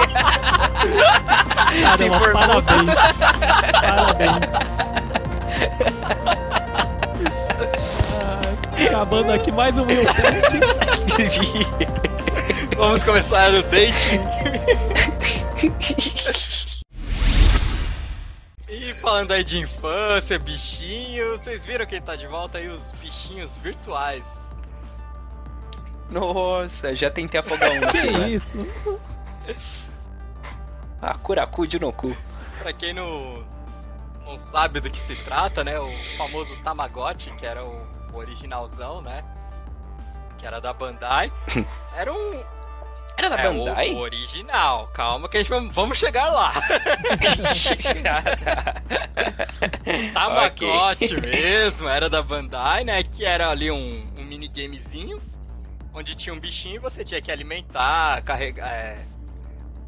Caramba, 2.08 2.18
for 2.18 2.32
parabéns. 2.32 2.94
Parabéns. 3.80 4.48
Ah, 8.22 8.40
acabando 8.86 9.32
aqui 9.32 9.50
mais 9.50 9.76
um 9.76 9.84
Will 9.86 10.04
Vamos 12.76 13.02
começar 13.04 13.52
o 13.52 13.62
dating. 13.64 14.20
E 18.74 18.94
falando 18.94 19.32
aí 19.32 19.44
de 19.44 19.58
infância, 19.58 20.38
bichinho, 20.38 21.32
vocês 21.36 21.62
viram 21.62 21.84
quem 21.84 22.00
tá 22.00 22.16
de 22.16 22.26
volta 22.26 22.56
aí? 22.56 22.68
Os 22.68 22.90
bichinhos 22.92 23.54
virtuais. 23.58 24.50
Nossa, 26.08 26.96
já 26.96 27.10
tentei 27.10 27.38
afogar 27.38 27.70
um 27.70 27.80
Que 27.92 28.10
né? 28.10 28.30
isso? 28.30 28.66
Ah, 31.02 31.14
Curacu 31.14 31.66
de 31.66 31.78
Noku. 31.78 32.16
Pra 32.62 32.72
quem 32.72 32.94
não, 32.94 33.44
não 34.24 34.38
sabe 34.38 34.80
do 34.80 34.90
que 34.90 34.98
se 35.00 35.16
trata, 35.16 35.62
né? 35.62 35.78
O 35.78 35.90
famoso 36.16 36.56
Tamagotchi, 36.62 37.30
que 37.36 37.44
era 37.44 37.62
o 37.62 37.86
originalzão, 38.14 39.02
né? 39.02 39.22
Que 40.38 40.46
era 40.46 40.62
da 40.62 40.72
Bandai. 40.72 41.30
Era 41.94 42.10
um. 42.10 42.42
Era 43.22 43.36
da 43.36 43.42
é, 43.42 43.52
Bandai? 43.52 43.90
O, 43.92 43.98
original. 43.98 44.88
Calma 44.88 45.28
que 45.28 45.36
a 45.36 45.40
gente 45.40 45.48
vamos, 45.48 45.72
vamos 45.72 45.96
chegar 45.96 46.26
lá. 46.26 46.52
Tamagotchi 50.12 51.20
mesmo, 51.20 51.88
era 51.88 52.10
da 52.10 52.20
Bandai, 52.20 52.82
né? 52.82 53.00
Que 53.04 53.24
era 53.24 53.48
ali 53.48 53.70
um, 53.70 54.12
um 54.18 54.24
minigamezinho. 54.24 55.22
Onde 55.94 56.16
tinha 56.16 56.34
um 56.34 56.40
bichinho 56.40 56.76
e 56.76 56.78
você 56.80 57.04
tinha 57.04 57.22
que 57.22 57.30
alimentar, 57.30 58.22
carregar. 58.22 58.66
é, 58.66 58.98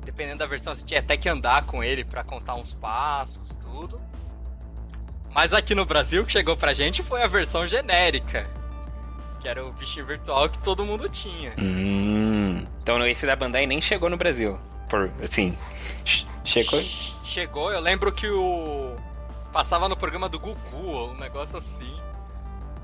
dependendo 0.04 0.38
da 0.38 0.46
versão, 0.46 0.72
você 0.72 0.84
tinha 0.84 1.00
até 1.00 1.16
que 1.16 1.28
andar 1.28 1.64
com 1.64 1.82
ele 1.82 2.04
pra 2.04 2.22
contar 2.22 2.54
uns 2.54 2.72
passos, 2.72 3.54
tudo. 3.54 4.00
Mas 5.34 5.52
aqui 5.52 5.74
no 5.74 5.84
Brasil, 5.84 6.22
o 6.22 6.26
que 6.26 6.30
chegou 6.30 6.56
pra 6.56 6.72
gente 6.72 7.02
foi 7.02 7.20
a 7.22 7.26
versão 7.26 7.66
genérica. 7.66 8.48
Que 9.40 9.48
era 9.48 9.64
o 9.64 9.72
bichinho 9.72 10.06
virtual 10.06 10.48
que 10.48 10.58
todo 10.60 10.84
mundo 10.84 11.08
tinha. 11.08 11.52
Hum, 11.58 12.33
então 12.82 13.04
esse 13.06 13.26
da 13.26 13.34
Bandai 13.36 13.66
nem 13.66 13.80
chegou 13.80 14.08
no 14.10 14.16
Brasil. 14.16 14.58
Por, 14.88 15.10
assim, 15.22 15.56
ch- 16.04 16.26
chegou... 16.44 16.80
Chegou, 17.24 17.72
eu 17.72 17.80
lembro 17.80 18.12
que 18.12 18.28
o. 18.28 18.94
Passava 19.52 19.88
no 19.88 19.96
programa 19.96 20.28
do 20.28 20.38
Gugu, 20.38 20.58
ou 20.74 21.10
um 21.12 21.14
negócio 21.18 21.56
assim. 21.56 21.92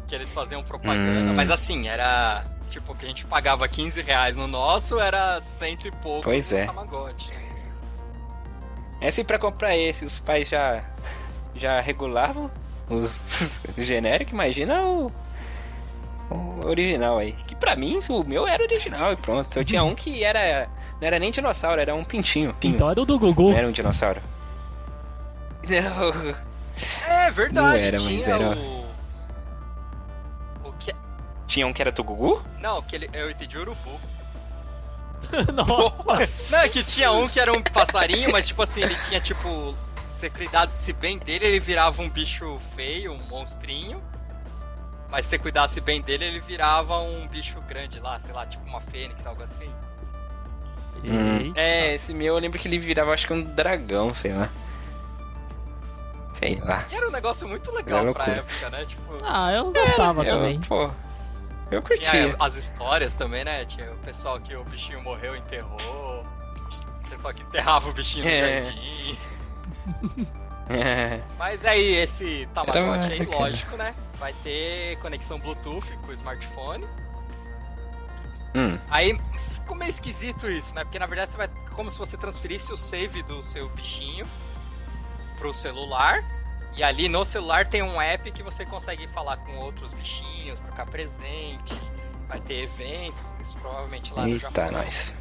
Que 0.09 0.15
eles 0.15 0.33
faziam 0.33 0.63
propaganda. 0.63 1.31
Hum. 1.31 1.35
Mas 1.35 1.51
assim, 1.51 1.87
era. 1.89 2.45
Tipo, 2.71 2.95
que 2.95 3.05
a 3.05 3.09
gente 3.09 3.25
pagava 3.27 3.69
15 3.69 4.01
reais 4.03 4.37
no 4.37 4.47
nosso, 4.47 4.99
era 4.99 5.41
cento 5.43 5.87
e 5.89 5.91
pouco 5.91 6.23
Pois 6.23 6.51
no 6.53 6.59
é. 6.59 6.67
Tamagotchi. 6.67 7.33
É 9.01 9.11
se 9.11 9.25
pra 9.25 9.39
comprar 9.39 9.77
esse, 9.77 10.05
os 10.05 10.19
pais 10.19 10.49
já, 10.49 10.85
já 11.55 11.81
regulavam 11.81 12.51
os 12.89 13.61
genéricos, 13.79 14.33
imagina 14.33 14.83
o, 14.83 15.13
o 16.31 16.67
original 16.67 17.19
aí. 17.19 17.33
Que 17.33 17.55
pra 17.55 17.75
mim, 17.77 17.99
o 18.09 18.23
meu 18.25 18.47
era 18.47 18.63
original 18.63 19.13
e 19.13 19.17
pronto. 19.17 19.59
Eu 19.59 19.65
tinha 19.65 19.83
um 19.85 19.95
que 19.95 20.23
era. 20.25 20.69
Não 21.01 21.07
era 21.07 21.19
nem 21.19 21.31
dinossauro, 21.31 21.81
era 21.81 21.95
um 21.95 22.05
pintinho. 22.05 22.55
pinho. 22.55 22.75
Então 22.75 22.91
era 22.91 23.01
o 23.01 23.05
do 23.07 23.19
Gugu. 23.19 23.51
Não 23.51 23.57
era 23.59 23.67
um 23.69 23.73
dinossauro. 23.73 24.21
Não. 25.69 26.37
É 27.07 27.31
verdade, 27.31 27.79
Não 27.79 27.87
era, 27.87 27.97
tinha 27.99 28.27
era- 28.27 28.57
o. 28.57 28.87
O 30.65 30.73
que. 30.79 30.93
Tinha 31.47 31.67
um 31.67 31.73
que 31.73 31.83
era 31.83 31.93
do 31.93 32.03
Gugu? 32.05 32.43
Não, 32.61 32.81
que 32.83 32.97
ele... 32.97 33.11
eu 33.13 33.31
entendi 33.31 33.59
urubu. 33.59 34.01
Nossa. 35.55 36.57
Não, 36.57 36.63
é 36.65 36.69
que 36.69 36.83
tinha 36.83 37.13
um 37.13 37.29
que 37.29 37.39
era 37.39 37.53
um 37.53 37.63
passarinho, 37.63 38.33
mas 38.33 38.47
tipo 38.49 38.63
assim, 38.63 38.83
ele 38.83 38.95
tinha 38.97 39.21
tipo. 39.21 39.75
Você 40.15 40.29
cuidasse 40.29 40.93
bem 40.93 41.17
dele, 41.19 41.47
ele 41.47 41.61
virava 41.61 42.03
um 42.03 42.09
bicho 42.09 42.59
feio, 42.75 43.13
um 43.13 43.19
monstrinho. 43.29 44.03
Mas 45.11 45.25
se 45.26 45.31
você 45.31 45.38
cuidasse 45.38 45.81
bem 45.81 46.00
dele, 46.00 46.25
ele 46.25 46.40
virava 46.40 46.99
um 46.99 47.26
bicho 47.26 47.61
grande 47.62 47.99
lá, 47.99 48.19
sei 48.21 48.33
lá, 48.33 48.47
tipo 48.47 48.64
uma 48.67 48.81
fênix, 48.81 49.26
algo 49.26 49.43
assim. 49.43 49.73
Eita. 51.02 51.59
É, 51.59 51.95
esse 51.95 52.12
meu 52.14 52.35
eu 52.35 52.38
lembro 52.40 52.59
que 52.59 52.69
ele 52.69 52.79
virava 52.79 53.12
acho 53.12 53.26
que 53.26 53.33
um 53.33 53.43
dragão, 53.43 54.12
sei 54.14 54.33
lá. 54.33 54.49
Sei 56.35 56.61
lá. 56.64 56.85
E 56.90 56.95
era 56.95 57.09
um 57.09 57.11
negócio 57.11 57.49
muito 57.49 57.71
legal 57.73 58.00
Era 58.02 58.12
pra 58.12 58.25
loucura. 58.26 58.47
época, 58.52 58.71
né? 58.71 58.85
Tipo, 58.87 59.02
Ah, 59.25 59.52
eu 59.52 59.73
gostava 59.73 60.25
Eu, 60.25 60.37
também. 60.37 60.61
pô, 60.61 60.90
eu 61.71 61.83
curtia. 61.83 62.11
tinha 62.11 62.37
as 62.38 62.57
histórias 62.57 63.14
também, 63.14 63.45
né? 63.45 63.64
Tinha 63.64 63.90
o 63.93 63.97
pessoal 63.99 64.38
que 64.40 64.55
o 64.55 64.64
bichinho 64.64 65.02
morreu, 65.02 65.35
enterrou. 65.37 66.25
O 67.05 67.09
pessoal 67.11 67.33
que 67.35 67.43
enterrava 67.43 67.88
o 67.88 67.93
bichinho 67.93 68.25
no 68.25 68.31
É. 68.31 68.64
jardim. 68.64 69.19
Mas 71.38 71.64
aí, 71.64 71.97
esse 71.97 72.49
Tamagotchi 72.55 73.12
aí, 73.12 73.26
lógico, 73.26 73.76
né? 73.76 73.95
Vai 74.21 74.33
ter 74.45 74.97
conexão 74.99 75.39
Bluetooth 75.39 75.97
com 76.03 76.09
o 76.09 76.12
smartphone. 76.12 76.87
hum, 78.55 78.79
Aí 78.89 79.19
ficou 79.55 79.75
meio 79.77 79.89
esquisito 79.89 80.49
isso, 80.49 80.75
né? 80.75 80.85
Porque 80.85 80.99
na 80.99 81.07
verdade 81.07 81.33
você 81.33 81.39
vai. 81.39 81.49
Como 81.75 81.91
se 81.91 81.99
você 81.99 82.17
transferisse 82.17 82.73
o 82.73 82.77
save 82.77 83.23
do 83.23 83.43
seu 83.43 83.69
bichinho 83.71 84.27
pro 85.39 85.53
celular. 85.53 86.23
E 86.77 86.85
ali 86.85 87.09
no 87.09 87.25
celular 87.25 87.67
tem 87.67 87.83
um 87.83 88.00
app 88.00 88.31
que 88.31 88.43
você 88.45 88.65
consegue 88.65 89.09
falar 89.09 89.39
com 89.39 89.57
outros 89.57 89.93
bichinhos, 89.93 90.61
trocar 90.61 90.87
presente, 90.87 91.75
vai 92.29 92.39
ter 92.39 92.62
eventos, 92.62 93.25
isso 93.41 93.57
provavelmente 93.57 94.12
lá 94.15 94.23
no 94.23 94.29
eita, 94.29 94.41
Japão. 94.41 94.71
nós. 94.71 95.12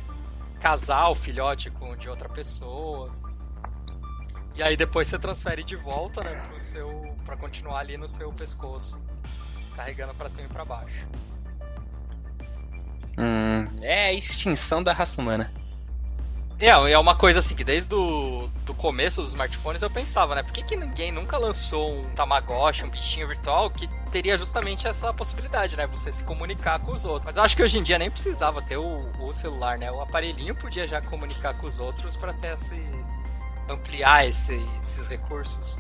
Casar 0.60 1.08
o 1.10 1.16
filhote 1.16 1.72
com 1.72 1.96
de 1.96 2.08
outra 2.08 2.30
pessoa. 2.30 3.12
E 4.60 4.64
aí 4.64 4.76
depois 4.76 5.08
você 5.08 5.18
transfere 5.18 5.64
de 5.64 5.78
volta, 5.78 6.22
né, 6.22 6.36
pro 6.36 6.60
seu. 6.60 7.16
pra 7.26 7.38
continuar 7.38 7.80
ali 7.80 7.96
no 7.96 8.10
seu 8.10 8.30
pescoço. 8.34 9.00
carregando 9.74 10.14
pra 10.14 10.30
cima 10.30 10.48
e 10.48 10.50
pra 10.50 10.66
baixo. 10.66 11.08
Hum, 13.18 13.66
é 13.82 14.08
a 14.08 14.14
extinção 14.14 14.84
da 14.84 14.92
raça 14.92 15.22
humana. 15.22 15.50
É, 16.60 16.68
é 16.68 17.00
uma 17.00 17.16
coisa 17.16 17.40
assim 17.40 17.56
que 17.56 17.64
desde 17.64 17.96
o 17.96 18.50
do 18.66 18.74
começo 18.74 19.22
dos 19.22 19.32
smartphones 19.32 19.82
eu 19.82 19.90
pensava, 19.90 20.36
né? 20.36 20.44
Por 20.44 20.52
que, 20.52 20.62
que 20.62 20.76
ninguém 20.76 21.10
nunca 21.10 21.38
lançou 21.38 21.98
um 21.98 22.10
Tamagotchi, 22.10 22.84
um 22.84 22.90
bichinho 22.90 23.30
virtual 23.30 23.70
que 23.70 23.90
teria 24.12 24.38
justamente 24.38 24.86
essa 24.86 25.14
possibilidade, 25.14 25.78
né? 25.78 25.88
Você 25.88 26.12
se 26.12 26.22
comunicar 26.22 26.80
com 26.80 26.92
os 26.92 27.06
outros. 27.06 27.28
Mas 27.28 27.38
eu 27.38 27.44
acho 27.44 27.56
que 27.56 27.64
hoje 27.64 27.80
em 27.80 27.84
dia 27.84 27.98
nem 27.98 28.12
precisava 28.12 28.62
ter 28.62 28.76
o, 28.76 29.10
o 29.22 29.32
celular, 29.32 29.78
né? 29.78 29.90
O 29.90 30.02
aparelhinho 30.02 30.54
podia 30.54 30.86
já 30.86 31.02
comunicar 31.02 31.54
com 31.54 31.66
os 31.66 31.80
outros 31.80 32.18
para 32.18 32.34
ter 32.34 32.56
esse 32.56 32.76
ampliar 33.70 34.28
esse, 34.28 34.56
esses 34.82 35.08
recursos. 35.08 35.78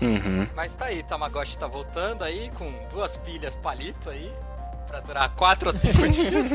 Uhum. 0.00 0.46
Mas 0.56 0.74
tá 0.74 0.86
aí, 0.86 1.02
Tamagotchi 1.02 1.56
tá 1.56 1.66
voltando 1.66 2.24
aí 2.24 2.50
com 2.58 2.72
duas 2.90 3.16
pilhas 3.16 3.54
palito 3.56 4.10
aí 4.10 4.32
para 4.86 5.00
durar 5.00 5.28
4 5.30 5.68
ou 5.68 5.74
5 5.74 6.08
dias. 6.10 6.50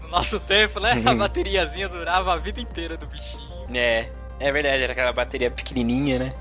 No 0.00 0.08
nosso 0.08 0.40
tempo, 0.40 0.80
né? 0.80 1.02
A 1.04 1.14
bateriazinha 1.14 1.88
durava 1.88 2.32
a 2.32 2.36
vida 2.38 2.60
inteira 2.60 2.96
do 2.96 3.06
bichinho. 3.06 3.66
É, 3.74 4.10
é 4.40 4.52
verdade, 4.52 4.82
era 4.82 4.92
aquela 4.92 5.12
bateria 5.12 5.50
pequenininha, 5.50 6.18
né? 6.18 6.34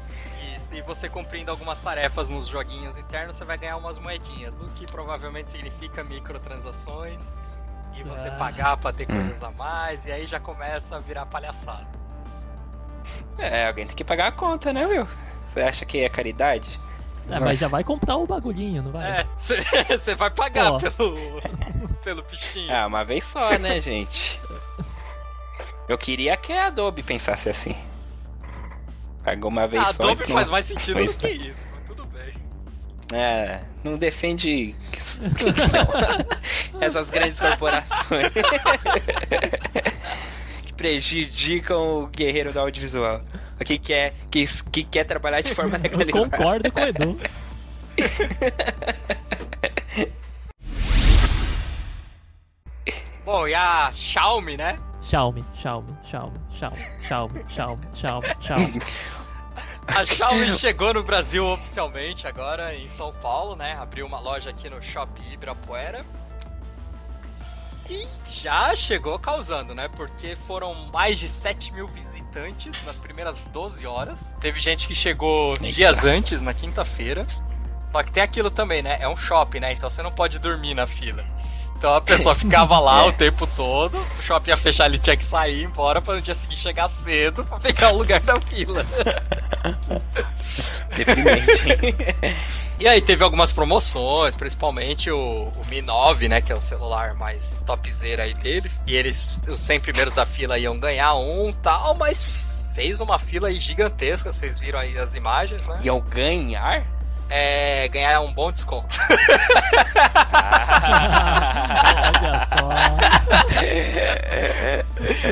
Isso, 0.57 0.73
e 0.73 0.81
você 0.81 1.07
cumprindo 1.09 1.51
algumas 1.51 1.79
tarefas 1.79 2.29
nos 2.29 2.47
joguinhos 2.47 2.97
internos, 2.97 3.35
você 3.35 3.43
vai 3.45 3.57
ganhar 3.57 3.77
umas 3.77 3.99
moedinhas, 3.99 4.59
o 4.61 4.67
que 4.69 4.85
provavelmente 4.87 5.51
significa 5.51 6.03
microtransações 6.03 7.23
e 7.95 8.03
você 8.03 8.27
Ah. 8.29 8.31
pagar 8.31 8.77
pra 8.77 8.91
ter 8.93 9.05
coisas 9.05 9.43
a 9.43 9.51
mais, 9.51 10.05
e 10.05 10.11
aí 10.11 10.25
já 10.25 10.39
começa 10.39 10.95
a 10.95 10.99
virar 10.99 11.25
palhaçada. 11.25 12.00
É, 13.37 13.67
alguém 13.67 13.85
tem 13.87 13.95
que 13.95 14.03
pagar 14.03 14.27
a 14.27 14.31
conta, 14.31 14.71
né, 14.73 14.85
Will? 14.85 15.07
Você 15.47 15.61
acha 15.61 15.85
que 15.85 15.99
é 15.99 16.09
caridade? 16.09 16.79
É, 17.29 17.39
mas 17.39 17.59
já 17.59 17.67
vai 17.67 17.83
comprar 17.83 18.17
o 18.17 18.25
bagulhinho, 18.27 18.83
não 18.83 18.91
vai? 18.91 19.21
É, 19.21 19.27
você 19.37 20.15
vai 20.15 20.29
pagar 20.29 20.73
Ó. 20.73 20.77
pelo, 20.77 21.41
pelo 22.03 22.23
bichinho. 22.23 22.73
Ah, 22.73 22.87
uma 22.87 23.03
vez 23.05 23.23
só, 23.23 23.57
né, 23.57 23.79
gente? 23.79 24.39
Eu 25.87 25.97
queria 25.97 26.35
que 26.37 26.51
a 26.53 26.67
Adobe 26.67 27.03
pensasse 27.03 27.49
assim. 27.49 27.75
Pagou 29.23 29.49
uma 29.51 29.67
vez 29.67 29.83
a 29.83 29.93
só. 29.93 30.03
Adobe 30.03 30.23
então- 30.23 30.35
faz 30.35 30.49
mais 30.49 30.65
sentido 30.65 31.05
do 31.05 31.13
que 31.15 31.27
isso, 31.29 31.69
mas 31.73 31.83
tudo 31.87 32.05
bem. 32.07 32.33
É, 33.13 33.61
não 33.83 33.93
defende 33.95 34.75
não. 36.73 36.81
essas 36.81 37.09
grandes 37.09 37.39
corporações 37.39 38.31
prejudicam 40.81 41.79
o 41.79 42.07
guerreiro 42.07 42.51
do 42.51 42.59
audiovisual. 42.59 43.21
Que 43.63 43.77
quer, 43.77 44.15
que, 44.31 44.47
que 44.71 44.83
quer 44.83 45.03
trabalhar 45.03 45.41
de 45.41 45.53
forma 45.53 45.77
Eu 45.77 45.83
legalizada. 45.99 46.11
concordo 46.11 46.71
com 46.71 46.79
o 46.79 46.83
Edu. 46.83 47.19
Bom, 53.23 53.47
e 53.47 53.53
a 53.53 53.91
Xiaomi, 53.93 54.57
né? 54.57 54.79
Xiaomi, 55.03 55.45
Xiaomi, 55.53 55.95
Xiaomi, 56.03 56.39
Xiaomi, 56.57 56.77
Xiaomi, 57.07 57.45
Xiaomi, 57.47 57.87
Xiaomi, 57.93 58.27
Xiaomi. 58.41 58.79
A 59.87 60.05
Xiaomi 60.05 60.51
chegou 60.51 60.93
no 60.93 61.03
Brasil 61.03 61.45
oficialmente 61.45 62.27
agora 62.27 62.73
em 62.75 62.87
São 62.87 63.13
Paulo, 63.21 63.55
né? 63.55 63.77
Abriu 63.79 64.05
uma 64.07 64.19
loja 64.19 64.49
aqui 64.49 64.67
no 64.69 64.81
Shopping 64.81 65.33
Ibirapuera. 65.33 66.03
E 67.91 68.07
já 68.29 68.73
chegou 68.75 69.19
causando, 69.19 69.75
né? 69.75 69.89
Porque 69.89 70.35
foram 70.47 70.73
mais 70.93 71.19
de 71.19 71.27
7 71.27 71.73
mil 71.73 71.87
visitantes 71.87 72.81
nas 72.85 72.97
primeiras 72.97 73.43
12 73.45 73.85
horas. 73.85 74.35
Teve 74.39 74.59
gente 74.61 74.87
que 74.87 74.95
chegou 74.95 75.53
Eita. 75.55 75.69
dias 75.71 76.05
antes, 76.05 76.41
na 76.41 76.53
quinta-feira. 76.53 77.27
Só 77.83 78.01
que 78.01 78.11
tem 78.11 78.23
aquilo 78.23 78.49
também, 78.49 78.81
né? 78.81 78.97
É 79.01 79.09
um 79.09 79.15
shopping, 79.15 79.59
né? 79.59 79.73
Então 79.73 79.89
você 79.89 80.01
não 80.01 80.11
pode 80.11 80.39
dormir 80.39 80.73
na 80.73 80.87
fila. 80.87 81.25
Então 81.77 81.93
a 81.95 81.99
pessoa 81.99 82.33
ficava 82.35 82.79
lá 82.79 83.01
É. 83.03 83.07
o 83.09 83.11
tempo 83.11 83.45
todo, 83.47 83.97
o 83.97 84.21
shopping 84.21 84.51
ia 84.51 84.57
fechar, 84.57 84.85
ele 84.85 84.99
tinha 84.99 85.17
que 85.17 85.23
sair 85.23 85.63
embora 85.63 85.99
para 85.99 86.13
no 86.15 86.21
dia 86.21 86.35
seguinte 86.35 86.59
chegar 86.61 86.87
cedo 86.87 87.43
pra 87.43 87.59
pegar 87.59 87.91
o 87.91 87.97
lugar 87.97 88.21
da 88.21 88.39
fila. 88.39 88.85
Deprimente. 90.95 92.05
E 92.79 92.87
aí 92.87 93.01
teve 93.01 93.23
algumas 93.23 93.53
promoções, 93.53 94.35
principalmente 94.35 95.09
o, 95.11 95.17
o 95.17 95.65
Mi 95.69 95.81
9, 95.81 96.27
né, 96.27 96.41
que 96.41 96.51
é 96.51 96.55
o 96.55 96.61
celular 96.61 97.13
mais 97.15 97.61
topzera 97.65 98.23
aí 98.23 98.33
deles. 98.33 98.83
E 98.87 98.95
eles, 98.95 99.39
os 99.47 99.59
100 99.59 99.79
primeiros 99.79 100.13
da 100.13 100.25
fila 100.25 100.57
iam 100.57 100.79
ganhar 100.79 101.15
um 101.15 101.53
tal, 101.61 101.95
mas 101.95 102.25
fez 102.73 103.01
uma 103.01 103.19
fila 103.19 103.49
aí 103.49 103.59
gigantesca, 103.59 104.31
vocês 104.31 104.57
viram 104.59 104.79
aí 104.79 104.97
as 104.97 105.15
imagens, 105.15 105.65
né? 105.65 105.79
e 105.81 105.89
ao 105.89 106.01
ganhar? 106.01 106.85
É, 107.33 107.87
ganhar 107.87 108.19
um 108.19 108.33
bom 108.33 108.51
desconto. 108.51 108.99
Olha 112.19 112.43
só. 112.45 112.69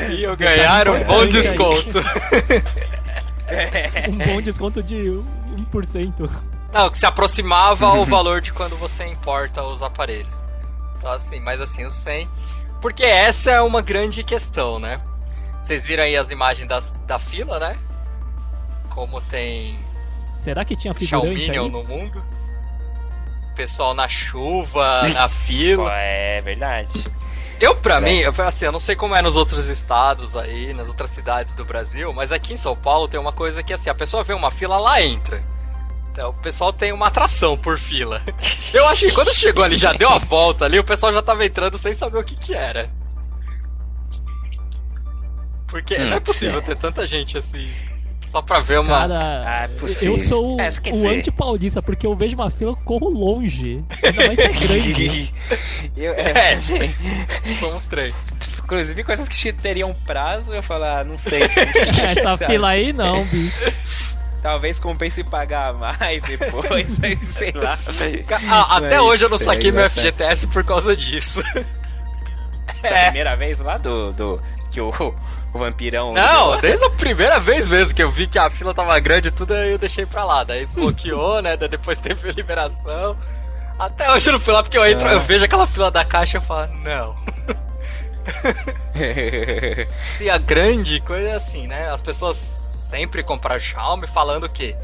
Iam 0.09 0.37
ganhar 0.37 0.87
um 0.87 1.03
bom 1.03 1.27
desconto. 1.27 1.99
Um 4.09 4.17
bom 4.17 4.41
desconto 4.41 4.81
de 4.83 5.21
1%. 5.71 6.29
Não, 6.73 6.89
que 6.89 6.97
se 6.97 7.05
aproximava 7.05 7.87
ao 7.87 8.05
valor 8.05 8.41
de 8.41 8.53
quando 8.53 8.77
você 8.77 9.05
importa 9.05 9.63
os 9.63 9.81
aparelhos. 9.81 10.45
Então 10.97 11.11
assim, 11.11 11.39
mas 11.39 11.59
assim, 11.59 11.85
o 11.85 11.91
100... 11.91 12.29
Porque 12.81 13.03
essa 13.03 13.51
é 13.51 13.61
uma 13.61 13.81
grande 13.81 14.23
questão, 14.23 14.79
né? 14.79 15.01
Vocês 15.61 15.85
viram 15.85 16.03
aí 16.03 16.15
as 16.15 16.31
imagens 16.31 16.67
das, 16.67 17.01
da 17.01 17.19
fila, 17.19 17.59
né? 17.59 17.77
Como 18.89 19.19
tem 19.21 19.77
Será 20.43 20.63
que 20.63 20.75
tinha 20.75 20.93
figurante 20.93 21.51
aí? 21.51 21.57
no 21.57 21.83
mundo. 21.83 22.23
Pessoal 23.55 23.93
na 23.93 24.07
chuva, 24.07 25.07
na 25.09 25.27
fila. 25.29 25.91
É 25.93 26.41
verdade. 26.41 27.03
Eu, 27.59 27.75
pra 27.75 27.99
mim, 27.99 28.19
eu, 28.19 28.33
assim, 28.45 28.65
eu 28.65 28.71
não 28.71 28.79
sei 28.79 28.95
como 28.95 29.15
é 29.15 29.21
nos 29.21 29.35
outros 29.35 29.67
estados 29.67 30.35
aí, 30.35 30.73
nas 30.73 30.87
outras 30.87 31.09
cidades 31.09 31.55
do 31.55 31.65
Brasil, 31.65 32.13
mas 32.13 32.31
aqui 32.31 32.53
em 32.53 32.57
São 32.57 32.75
Paulo 32.75 33.07
tem 33.07 33.19
uma 33.19 33.33
coisa 33.33 33.61
que, 33.61 33.73
assim, 33.73 33.89
a 33.89 33.95
pessoa 33.95 34.23
vê 34.23 34.33
uma 34.33 34.49
fila, 34.49 34.77
lá 34.77 35.01
entra. 35.01 35.43
Então, 36.11 36.29
o 36.29 36.33
pessoal 36.33 36.71
tem 36.71 36.91
uma 36.93 37.07
atração 37.07 37.57
por 37.57 37.77
fila. 37.77 38.21
Eu 38.73 38.87
acho 38.87 39.05
que 39.05 39.11
quando 39.11 39.33
chegou 39.33 39.63
ali, 39.63 39.77
já 39.77 39.91
deu 39.93 40.09
a 40.09 40.17
volta 40.17 40.65
ali, 40.65 40.79
o 40.79 40.83
pessoal 40.83 41.11
já 41.11 41.21
tava 41.21 41.45
entrando 41.45 41.77
sem 41.77 41.93
saber 41.93 42.19
o 42.19 42.23
que 42.23 42.35
que 42.35 42.53
era. 42.53 42.89
Porque 45.67 45.95
Hum, 45.95 46.07
não 46.07 46.17
é 46.17 46.19
possível 46.19 46.61
ter 46.61 46.75
tanta 46.75 47.05
gente 47.05 47.37
assim, 47.37 47.71
só 48.29 48.41
pra 48.41 48.59
ver 48.59 48.79
uma... 48.79 48.99
Cara, 49.07 49.19
Ah, 49.45 49.63
é 49.63 49.67
possível. 49.79 50.13
eu 50.13 50.17
sou 50.17 50.55
o, 50.55 50.61
É, 50.61 50.71
o 50.93 51.07
anti-paulista, 51.09 51.81
porque 51.81 52.05
eu 52.05 52.15
vejo 52.15 52.35
uma 52.35 52.49
fila, 52.49 52.71
eu 52.71 52.75
corro 52.77 53.09
longe. 53.09 53.83
Ainda 54.03 54.27
mais 54.27 54.35
que 54.35 54.41
é 54.41 54.67
grande. 54.67 55.33
Eu, 55.97 56.13
É. 56.13 56.53
é, 56.53 56.59
gente, 56.61 56.95
Somos 57.59 57.85
três. 57.87 58.13
inclusive 58.63 59.03
coisas 59.03 59.27
que 59.27 59.51
teriam 59.51 59.93
prazo, 60.05 60.53
eu 60.53 60.61
falar, 60.63 61.03
não 61.03 61.17
sei. 61.17 61.41
Essa 62.15 62.37
fila 62.37 62.69
aí 62.69 62.93
não, 62.93 63.25
bicho. 63.27 64.17
Talvez 64.41 64.79
compense 64.79 65.21
pagar 65.23 65.73
mais 65.73 66.23
depois, 66.23 67.03
aí, 67.03 67.17
sei 67.25 67.51
lá. 67.51 67.77
Ah, 68.49 68.77
até 68.77 68.95
Mas 68.97 69.05
hoje 69.05 69.25
eu 69.25 69.29
não 69.29 69.35
é 69.35 69.39
saquei 69.39 69.71
meu. 69.71 69.89
FGTS 69.89 70.47
por 70.47 70.63
causa 70.63 70.95
disso. 70.95 71.43
Da 72.81 72.89
primeira 73.05 73.35
vez 73.35 73.59
lá 73.59 73.77
do, 73.77 74.13
do 74.13 74.41
que 74.69 74.79
o, 74.81 74.89
o 75.53 75.59
vampirão. 75.59 76.13
Não, 76.13 76.59
desde 76.61 76.85
a 76.85 76.89
primeira 76.91 77.39
vez 77.39 77.67
mesmo 77.67 77.93
que 77.95 78.03
eu 78.03 78.09
vi 78.11 78.27
que 78.27 78.37
a 78.39 78.49
fila 78.49 78.73
tava 78.73 78.97
grande 78.99 79.27
e 79.27 79.31
tudo, 79.31 79.53
aí 79.53 79.71
eu 79.71 79.77
deixei 79.77 80.05
pra 80.05 80.23
lá. 80.23 80.43
Daí 80.43 80.65
bloqueou, 80.67 81.41
né? 81.41 81.57
Daí 81.57 81.69
depois 81.69 81.97
teve 81.99 82.31
liberação. 82.31 83.17
Até 83.77 84.11
hoje 84.11 84.27
eu 84.29 84.33
não 84.33 84.39
fui 84.39 84.53
lá 84.53 84.61
porque 84.61 84.77
eu 84.77 84.85
entro, 84.85 85.07
Ah. 85.07 85.13
eu 85.13 85.21
vejo 85.21 85.45
aquela 85.45 85.65
fila 85.65 85.89
da 85.89 86.03
caixa 86.03 86.37
e 86.37 86.39
eu 86.39 86.41
falo, 86.41 86.69
não. 86.83 87.15
E 90.19 90.29
a 90.29 90.37
grande 90.37 90.99
coisa 91.01 91.29
é 91.29 91.35
assim, 91.35 91.67
né? 91.67 91.89
As 91.89 92.01
pessoas 92.01 92.37
sempre 92.37 93.23
compram 93.23 93.59
Xiaomi 93.59 94.07
falando 94.07 94.49
que 94.49 94.75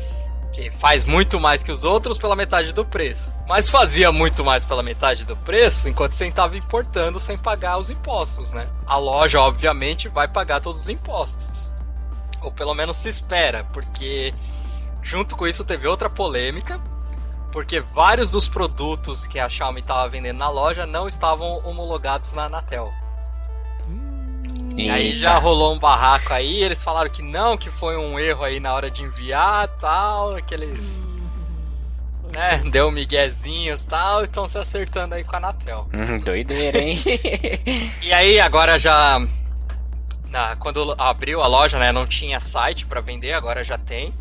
que 0.55 0.71
faz 0.71 1.03
muito 1.03 1.37
mais 1.37 1.61
que 1.61 1.71
os 1.71 1.83
outros 1.83 2.17
pela 2.17 2.35
metade 2.35 2.71
do 2.71 2.85
preço. 2.85 3.33
Mas 3.45 3.69
fazia 3.69 4.09
muito 4.09 4.43
mais 4.43 4.63
pela 4.63 4.81
metade 4.81 5.25
do 5.25 5.35
preço 5.35 5.89
enquanto 5.89 6.13
você 6.13 6.27
estava 6.27 6.55
importando 6.55 7.19
sem 7.19 7.37
pagar 7.37 7.77
os 7.77 7.89
impostos, 7.89 8.53
né? 8.53 8.69
A 8.87 8.95
loja, 8.95 9.41
obviamente, 9.41 10.07
vai 10.07 10.29
pagar 10.29 10.61
todos 10.61 10.81
os 10.81 10.89
impostos. 10.89 11.69
Ou 12.41 12.51
pelo 12.51 12.73
menos 12.73 12.95
se 12.95 13.09
espera, 13.09 13.65
porque 13.73 14.33
junto 15.01 15.35
com 15.35 15.45
isso 15.45 15.65
teve 15.65 15.87
outra 15.87 16.09
polêmica, 16.09 16.79
porque 17.51 17.81
vários 17.81 18.31
dos 18.31 18.47
produtos 18.47 19.27
que 19.27 19.39
a 19.39 19.49
Xiaomi 19.49 19.81
estava 19.81 20.07
vendendo 20.07 20.37
na 20.37 20.49
loja 20.49 20.85
não 20.85 21.05
estavam 21.05 21.59
homologados 21.65 22.31
na 22.31 22.45
Anatel. 22.45 22.93
E 24.77 24.89
aí 24.89 25.15
já 25.15 25.37
rolou 25.37 25.73
um 25.73 25.79
barraco 25.79 26.33
aí, 26.33 26.63
eles 26.63 26.83
falaram 26.83 27.09
que 27.09 27.21
não, 27.21 27.57
que 27.57 27.69
foi 27.69 27.95
um 27.95 28.19
erro 28.19 28.43
aí 28.43 28.59
na 28.59 28.73
hora 28.73 28.91
de 28.91 29.03
enviar 29.03 29.69
tal, 29.79 30.35
aqueles. 30.35 31.01
Né, 32.33 32.57
deu 32.69 32.87
um 32.87 32.91
miguezinho 32.91 33.75
e 33.75 33.81
tal, 33.83 34.21
e 34.21 34.25
estão 34.25 34.47
se 34.47 34.57
acertando 34.57 35.15
aí 35.15 35.23
com 35.23 35.35
a 35.35 35.37
Anatel. 35.37 35.87
Hum, 35.93 36.19
doideira, 36.19 36.79
hein? 36.79 36.97
E 38.01 38.11
aí 38.11 38.39
agora 38.39 38.77
já. 38.77 39.25
Na, 40.29 40.55
quando 40.57 40.93
abriu 40.97 41.41
a 41.41 41.47
loja, 41.47 41.79
né, 41.79 41.91
não 41.91 42.05
tinha 42.05 42.41
site 42.41 42.85
pra 42.85 42.99
vender, 42.99 43.33
agora 43.33 43.63
já 43.63 43.77
tem. 43.77 44.13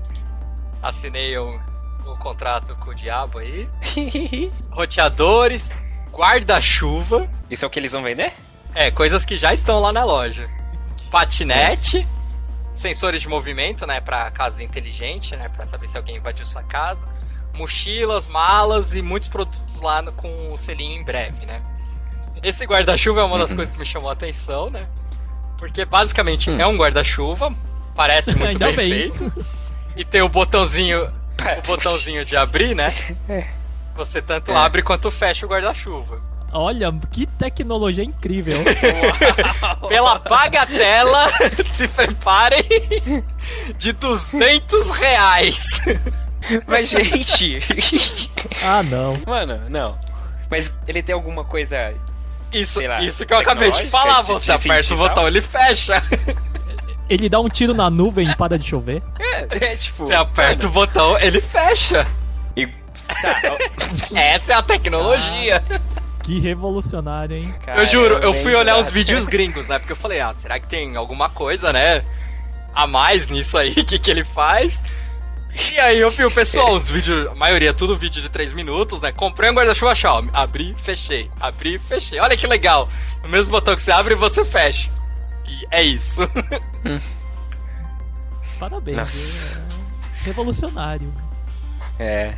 assinei 0.81 1.38
o, 1.38 1.62
o 2.05 2.17
contrato 2.17 2.75
com 2.77 2.89
o 2.89 2.95
diabo 2.95 3.39
aí. 3.39 3.69
Roteadores, 4.71 5.71
guarda-chuva. 6.12 7.29
Isso 7.51 7.65
é 7.65 7.67
o 7.67 7.69
que 7.69 7.79
eles 7.79 7.91
vão 7.91 8.01
vender? 8.01 8.33
É, 8.73 8.89
coisas 8.89 9.25
que 9.25 9.38
já 9.38 9.53
estão 9.53 9.79
lá 9.79 9.93
na 9.93 10.03
loja. 10.03 10.49
Patinete, 11.12 12.07
sensores 12.71 13.21
de 13.21 13.29
movimento, 13.29 13.85
né, 13.85 14.01
para 14.01 14.29
casa 14.31 14.63
inteligente, 14.63 15.35
né, 15.35 15.49
para 15.49 15.67
saber 15.67 15.88
se 15.88 15.97
alguém 15.97 16.17
invadiu 16.17 16.45
sua 16.47 16.63
casa. 16.63 17.07
Mochilas, 17.53 18.27
malas 18.27 18.95
e 18.95 19.03
muitos 19.03 19.29
produtos 19.29 19.81
lá 19.81 20.01
no, 20.01 20.12
com 20.13 20.51
o 20.51 20.57
selinho 20.57 20.99
em 20.99 21.03
breve, 21.03 21.45
né? 21.45 21.62
Esse 22.41 22.65
guarda-chuva 22.65 23.21
é 23.21 23.23
uma 23.23 23.38
das 23.38 23.53
coisas 23.53 23.71
que 23.71 23.79
me 23.79 23.86
chamou 23.86 24.10
a 24.10 24.13
atenção, 24.13 24.69
né? 24.69 24.88
Porque 25.58 25.84
basicamente 25.84 26.49
é 26.49 26.65
um 26.65 26.77
guarda-chuva, 26.77 27.53
parece 27.95 28.34
muito 28.36 28.51
Ainda 28.63 28.71
bem, 28.71 28.75
bem. 28.75 29.12
feito. 29.12 29.45
E 29.95 30.05
tem 30.05 30.21
o 30.21 30.29
botãozinho, 30.29 31.03
o 31.05 31.67
botãozinho 31.67 32.23
de 32.23 32.38
abrir, 32.38 32.73
né? 32.75 32.93
Você 33.95 34.21
tanto 34.21 34.51
É. 34.51 34.55
abre 34.55 34.82
quanto 34.82 35.12
fecha 35.12 35.45
o 35.45 35.49
guarda-chuva. 35.49 36.21
Olha, 36.51 36.91
que 37.12 37.25
tecnologia 37.27 38.03
incrível. 38.03 38.58
Pela 39.88 40.17
bagatela, 40.19 41.27
se 41.71 41.88
preparem, 41.89 42.63
de 43.77 43.91
200 43.91 44.89
reais. 44.91 45.82
Mas, 46.65 46.88
gente. 46.89 47.60
ah, 48.63 48.82
não. 48.82 49.15
Mano, 49.27 49.62
não. 49.69 49.99
Mas 50.49 50.75
ele 50.88 51.03
tem 51.03 51.13
alguma 51.13 51.43
coisa. 51.43 51.93
Isso, 52.51 52.81
lá, 52.81 53.01
isso 53.01 53.25
que 53.25 53.33
eu 53.33 53.38
acabei 53.38 53.71
de 53.71 53.83
falar. 53.85 54.21
Você 54.23 54.51
aperta 54.51 54.93
o 54.93 54.97
botão, 54.97 55.27
ele 55.27 55.41
fecha. 55.41 56.01
Ele 57.09 57.27
dá 57.27 57.39
um 57.39 57.49
tiro 57.49 57.73
na 57.73 57.89
nuvem 57.89 58.29
e 58.29 58.35
para 58.35 58.57
de 58.57 58.67
chover. 58.67 59.01
É, 59.19 59.71
é 59.71 59.75
tipo. 59.75 60.05
Você 60.05 60.13
aperta 60.13 60.67
o 60.67 60.69
botão, 60.69 61.17
ele 61.19 61.39
fecha. 61.39 62.05
E... 62.55 62.67
Tá, 62.67 63.41
ó, 63.51 64.15
Essa 64.15 64.53
é 64.53 64.55
a 64.55 64.62
tecnologia. 64.62 65.63
Que 66.23 66.39
revolucionário, 66.39 67.38
hein? 67.38 67.55
cara, 67.65 67.81
eu 67.81 67.88
juro, 67.88 68.15
eu 68.15 68.33
fui 68.33 68.53
olhar 68.53 68.77
os 68.77 68.91
vídeos 68.91 69.25
gringos, 69.25 69.67
né? 69.67 69.79
Porque 69.79 69.93
eu 69.93 69.97
falei, 69.97 70.19
ah, 70.19 70.33
será 70.35 70.59
que 70.59 70.67
tem 70.67 70.95
alguma 70.95 71.29
coisa, 71.29 71.71
né? 71.71 72.03
A 72.73 72.85
mais 72.85 73.27
nisso 73.27 73.57
aí, 73.57 73.71
o 73.71 73.75
que, 73.85 73.97
que 73.97 74.12
ele 74.12 74.23
faz? 74.23 74.81
E 75.74 75.80
aí 75.80 76.00
eu 76.00 76.10
vi 76.10 76.24
o 76.26 76.32
pessoal, 76.32 76.74
os 76.74 76.89
vídeos, 76.89 77.28
a 77.28 77.36
maioria 77.36 77.74
tudo 77.74 77.98
vídeo 77.98 78.22
de 78.22 78.30
3 78.30 78.54
minutos, 78.54 79.02
né? 79.02 79.12
Comprei 79.12 79.50
um 79.50 79.54
guarda-chuva 79.54 79.93
Xiaomi, 79.93 80.30
abri, 80.34 80.74
fechei, 80.78 81.30
abri, 81.39 81.78
fechei. 81.78 82.19
Olha 82.19 82.38
que 82.38 82.48
legal. 82.48 82.88
O 83.24 83.28
mesmo 83.28 83.52
botão 83.52 83.76
que 83.76 83.82
você 83.82 83.91
abre, 83.91 84.15
você 84.15 84.45
fecha. 84.45 84.89
E 85.48 85.67
é 85.72 85.84
isso. 85.84 86.22
Parabéns. 88.60 88.98
Nossa. 88.98 89.62
é 90.22 90.26
Revolucionário. 90.26 91.13
É. 91.98 92.34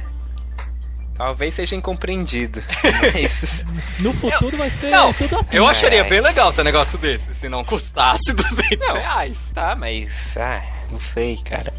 Talvez 1.16 1.54
seja 1.54 1.76
incompreendido. 1.76 2.64
Mas. 3.14 3.64
No 4.00 4.12
futuro 4.14 4.58
vai 4.58 4.70
ser 4.72 4.90
Não, 4.90 5.14
tudo 5.14 5.38
assim. 5.38 5.58
eu 5.58 5.68
acharia 5.68 6.00
É. 6.02 6.10
bem 6.10 6.22
legal 6.22 6.52
ter 6.52 6.62
um 6.62 6.64
negócio 6.64 6.98
desse, 6.98 7.34
se 7.34 7.48
não 7.50 7.64
custasse 7.64 8.34
200 8.34 8.88
reais. 8.90 9.50
Tá, 9.54 9.76
mas. 9.76 10.36
Ah, 10.38 10.64
não 10.90 10.98
sei, 10.98 11.38
cara. 11.38 11.72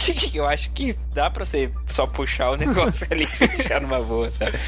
Eu 0.34 0.46
acho 0.46 0.70
que 0.70 0.92
dá 1.14 1.28
pra 1.30 1.44
você 1.44 1.70
só 1.88 2.06
puxar 2.06 2.50
o 2.50 2.56
negócio 2.56 3.06
ali 3.10 3.24
e 3.24 3.26
fechar 3.26 3.80
numa 3.80 4.00
boa, 4.00 4.30
sabe? 4.30 4.58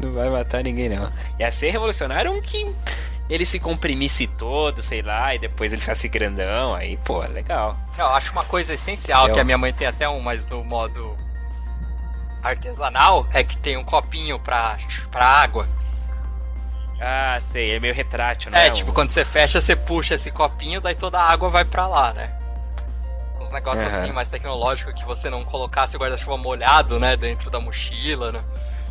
Não 0.00 0.12
vai 0.12 0.28
matar 0.30 0.62
ninguém, 0.62 0.88
não. 0.88 1.12
Ia 1.40 1.50
ser 1.50 1.70
revolucionário 1.70 2.30
um 2.32 2.40
que 2.40 2.72
ele 3.28 3.44
se 3.44 3.58
comprimisse 3.58 4.26
todo, 4.26 4.82
sei 4.82 5.02
lá, 5.02 5.34
e 5.34 5.38
depois 5.38 5.72
ele 5.72 5.80
ficasse 5.80 6.08
grandão, 6.08 6.74
aí, 6.74 6.96
pô, 6.98 7.18
legal. 7.20 7.76
Eu 7.98 8.06
acho 8.06 8.32
uma 8.32 8.44
coisa 8.44 8.74
essencial, 8.74 9.28
Eu- 9.28 9.34
que 9.34 9.40
a 9.40 9.44
minha 9.44 9.58
mãe 9.58 9.72
tem 9.72 9.86
até 9.86 10.08
um, 10.08 10.20
mas 10.20 10.46
no 10.46 10.64
modo 10.64 11.16
artesanal, 12.42 13.26
é 13.32 13.42
que 13.42 13.56
tem 13.56 13.76
um 13.76 13.84
copinho 13.84 14.38
pra, 14.38 14.78
pra 15.10 15.24
água. 15.26 15.68
Ah, 17.00 17.38
sei, 17.40 17.72
é 17.72 17.80
meio 17.80 17.94
retrátil, 17.94 18.50
né? 18.50 18.66
É, 18.66 18.70
tipo, 18.70 18.92
quando 18.92 19.10
você 19.10 19.24
fecha, 19.24 19.60
você 19.60 19.76
puxa 19.76 20.14
esse 20.14 20.30
copinho, 20.30 20.80
daí 20.80 20.94
toda 20.94 21.18
a 21.20 21.30
água 21.30 21.48
vai 21.48 21.64
pra 21.64 21.86
lá, 21.86 22.12
né? 22.12 22.32
Uns 23.40 23.52
negócios 23.52 23.86
Aham. 23.86 24.02
assim, 24.04 24.12
mais 24.12 24.28
tecnológicos, 24.28 24.94
que 24.94 25.04
você 25.04 25.30
não 25.30 25.44
colocasse 25.44 25.96
o 25.96 26.00
guarda-chuva 26.00 26.36
molhado, 26.36 26.98
né, 26.98 27.16
dentro 27.16 27.50
da 27.50 27.60
mochila, 27.60 28.32
né? 28.32 28.44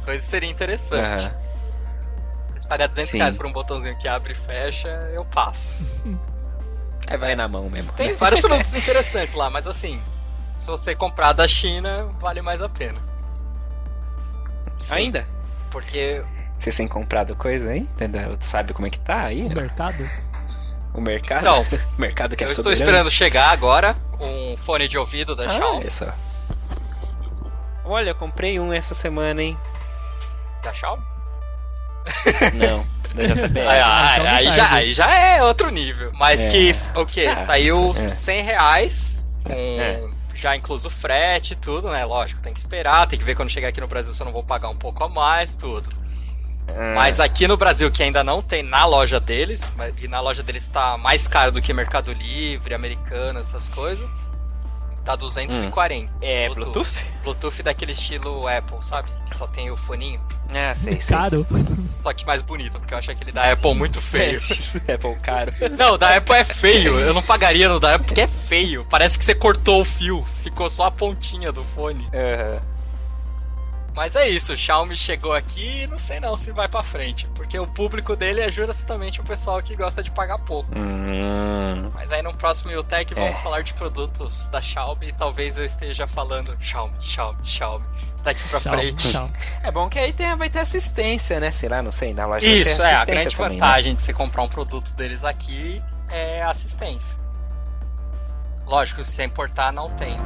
Coisa 0.05 0.19
que 0.19 0.25
seria 0.25 0.49
interessante. 0.49 1.25
Aham. 1.25 1.31
Se 2.55 2.67
pagar 2.67 2.87
200 2.87 3.11
Sim. 3.11 3.17
reais 3.19 3.35
por 3.35 3.45
um 3.45 3.51
botãozinho 3.51 3.95
que 3.97 4.07
abre 4.07 4.31
e 4.31 4.35
fecha, 4.35 4.87
eu 5.13 5.23
passo. 5.25 6.03
Aí 7.05 7.17
vai 7.17 7.35
na 7.35 7.47
mão 7.47 7.69
mesmo. 7.69 7.91
Tem 7.93 8.15
vários 8.17 8.41
produtos 8.41 8.73
interessantes 8.73 9.35
lá, 9.35 9.49
mas 9.49 9.67
assim, 9.67 10.01
se 10.55 10.67
você 10.67 10.95
comprar 10.95 11.33
da 11.33 11.47
China, 11.47 12.09
vale 12.19 12.41
mais 12.41 12.61
a 12.61 12.69
pena. 12.69 12.99
Sim, 14.79 14.93
Ainda? 14.95 15.27
Porque 15.69 16.23
Vocês 16.59 16.75
têm 16.75 16.87
comprado 16.87 17.35
coisa 17.35 17.69
aí? 17.69 17.87
Sabe 18.39 18.73
como 18.73 18.87
é 18.87 18.89
que 18.89 18.99
tá 18.99 19.23
aí? 19.23 19.43
O 19.43 19.49
mercado? 19.49 20.09
O 20.93 21.01
mercado? 21.01 21.41
Então, 21.41 21.61
o 21.97 22.01
mercado 22.01 22.35
que 22.35 22.43
é 22.43 22.47
eu 22.47 22.51
estou 22.51 22.71
esperando 22.71 23.09
chegar 23.11 23.49
agora 23.51 23.95
um 24.19 24.55
fone 24.57 24.87
de 24.87 24.97
ouvido 24.97 25.35
da 25.35 25.45
Ah, 25.45 25.49
Xiaomi. 25.49 25.79
olha 25.81 25.91
só. 25.91 26.05
Olha, 27.85 28.09
eu 28.09 28.15
comprei 28.15 28.59
um 28.59 28.73
essa 28.73 28.93
semana, 28.93 29.41
hein? 29.41 29.57
Da 30.63 30.73
Xiaomi? 30.73 31.03
Não, 32.55 32.85
da 33.13 33.23
JBL. 33.27 33.59
Aí, 33.69 33.81
aí- 33.81 34.27
aí 34.27 34.51
já, 34.51 34.71
aí 34.73 34.93
já 34.93 35.13
é 35.15 35.43
outro 35.43 35.69
nível. 35.69 36.11
Mas 36.13 36.45
É. 36.45 36.49
que, 36.49 36.75
o 36.95 37.05
que? 37.05 37.25
Ah, 37.27 37.35
Saiu 37.35 37.91
isso, 37.91 38.01
é. 38.01 38.09
100 38.09 38.41
reais, 38.43 39.27
com 39.43 39.53
É. 39.53 40.03
já 40.33 40.55
incluso 40.55 40.89
frete 40.89 41.53
e 41.53 41.55
tudo, 41.55 41.89
né? 41.89 42.03
Lógico, 42.05 42.41
tem 42.41 42.53
que 42.53 42.59
esperar, 42.59 43.07
tem 43.07 43.19
que 43.19 43.25
ver 43.25 43.35
quando 43.35 43.49
chegar 43.49 43.67
aqui 43.69 43.81
no 43.81 43.87
Brasil 43.87 44.13
se 44.13 44.21
eu 44.21 44.25
não 44.25 44.33
vou 44.33 44.43
pagar 44.43 44.69
um 44.69 44.77
pouco 44.77 45.03
a 45.03 45.09
mais, 45.09 45.53
tudo. 45.55 45.89
Ah, 46.67 46.93
Mas 46.95 47.19
aqui 47.19 47.47
no 47.47 47.55
Brasil, 47.57 47.89
que 47.91 48.03
ainda 48.03 48.23
não 48.23 48.41
tem 48.41 48.61
na 48.63 48.85
loja 48.85 49.19
deles, 49.19 49.71
mas- 49.75 49.93
e 50.01 50.07
na 50.07 50.19
loja 50.19 50.43
deles 50.43 50.65
tá 50.67 50.97
mais 50.97 51.27
caro 51.27 51.51
do 51.51 51.61
que 51.61 51.73
Mercado 51.73 52.11
Livre, 52.13 52.73
Americano, 52.73 53.39
essas 53.39 53.69
coisas, 53.69 54.07
tá 55.05 55.15
240. 55.15 56.11
É 56.21 56.49
Bluetooth? 56.49 56.89
Bluetooth 57.23 57.63
daquele 57.63 57.93
estilo 57.93 58.47
Apple, 58.47 58.77
sabe? 58.81 59.09
Que 59.29 59.37
só 59.37 59.47
tem 59.47 59.71
o 59.71 59.77
foninho. 59.77 60.19
Ah, 60.53 60.73
sei, 60.75 60.99
sei. 61.01 61.15
Caro. 61.17 61.45
Só 61.87 62.13
que 62.13 62.25
mais 62.25 62.41
bonito, 62.41 62.79
porque 62.79 62.93
eu 62.93 62.97
acho 62.97 63.11
aquele 63.11 63.31
da 63.33 63.51
Apple 63.51 63.73
muito 63.75 64.01
feio. 64.01 64.39
Apple 64.93 65.15
caro. 65.21 65.51
Não, 65.77 65.93
o 65.93 65.97
da 65.97 66.15
Apple 66.15 66.35
é 66.35 66.43
feio. 66.43 66.97
Eu 66.99 67.13
não 67.13 67.21
pagaria 67.21 67.67
no 67.67 67.79
da 67.81 67.95
Apple 67.95 68.07
porque 68.07 68.21
é 68.21 68.27
feio. 68.27 68.85
Parece 68.89 69.17
que 69.17 69.25
você 69.25 69.35
cortou 69.35 69.81
o 69.81 69.85
fio. 69.85 70.23
Ficou 70.43 70.69
só 70.69 70.85
a 70.85 70.91
pontinha 70.91 71.51
do 71.51 71.63
fone. 71.65 72.07
Aham. 72.13 72.61
Mas 73.97 74.15
é 74.15 74.29
isso, 74.29 74.53
o 74.53 74.57
Xiaomi 74.57 74.95
chegou 74.95 75.33
aqui 75.33 75.81
e 75.81 75.87
não 75.87 75.97
sei 75.97 76.19
não 76.19 76.37
se 76.37 76.51
vai 76.51 76.67
pra 76.67 76.83
frente. 76.83 77.25
Porque 77.33 77.57
o 77.57 77.65
público 77.65 78.15
dele 78.15 78.41
é 78.41 78.51
justamente 78.51 79.19
o 79.19 79.23
pessoal 79.23 79.59
que 79.59 79.75
gosta 79.75 80.03
de 80.03 80.11
pagar 80.11 80.37
pouco. 80.37 80.69
Hum, 80.77 81.89
Mas 81.95 82.11
aí 82.11 82.21
no 82.21 82.31
próximo 82.37 82.71
Utech 82.79 83.11
vamos 83.15 83.35
É. 83.37 83.41
falar 83.41 83.63
de 83.63 83.73
produtos 83.73 84.47
da 84.49 84.61
Xiaomi 84.61 85.07
e 85.07 85.13
talvez 85.13 85.57
eu 85.57 85.65
esteja 85.65 86.05
falando 86.05 86.55
Xiaomi, 86.61 86.93
Xiaomi, 87.01 87.39
Xiaomi 87.43 87.85
daqui 88.23 88.47
pra 88.49 88.59
Tchau, 88.59 88.73
frente. 88.73 89.11
tchau. 89.11 89.29
É 89.63 89.71
bom 89.71 89.89
que 89.89 89.97
aí 89.97 90.13
tem, 90.13 90.35
vai 90.35 90.49
ter 90.51 90.59
assistência, 90.59 91.39
né? 91.39 91.49
Sei 91.49 91.67
lá, 91.67 91.81
não 91.81 91.89
sei, 91.89 92.13
na 92.13 92.27
loja 92.27 92.45
Isso, 92.45 92.79
é, 92.83 92.93
a 92.93 93.03
grande 93.03 93.35
também, 93.35 93.57
né? 93.57 93.65
vantagem 93.65 93.95
de 93.95 94.01
você 94.01 94.13
comprar 94.13 94.43
um 94.43 94.47
produto 94.47 94.93
deles 94.93 95.23
aqui 95.23 95.81
é 96.07 96.43
a 96.43 96.51
assistência. 96.51 97.17
Lógico, 98.67 99.03
se 99.03 99.11
você 99.13 99.23
importar, 99.23 99.73
não 99.73 99.89
tem. 99.95 100.17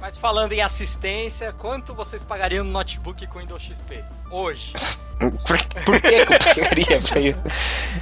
Mas 0.00 0.16
falando 0.16 0.52
em 0.52 0.60
assistência, 0.60 1.52
quanto 1.52 1.94
vocês 1.94 2.24
pagariam 2.24 2.64
no 2.64 2.70
notebook 2.70 3.26
com 3.26 3.38
Windows 3.38 3.62
XP? 3.62 4.02
Hoje. 4.30 4.72
Por, 5.20 5.38
por 5.84 6.00
que 6.00 6.08
eu 6.14 6.26
pagaria 6.26 7.00
pra 7.02 7.20
isso? 7.20 7.38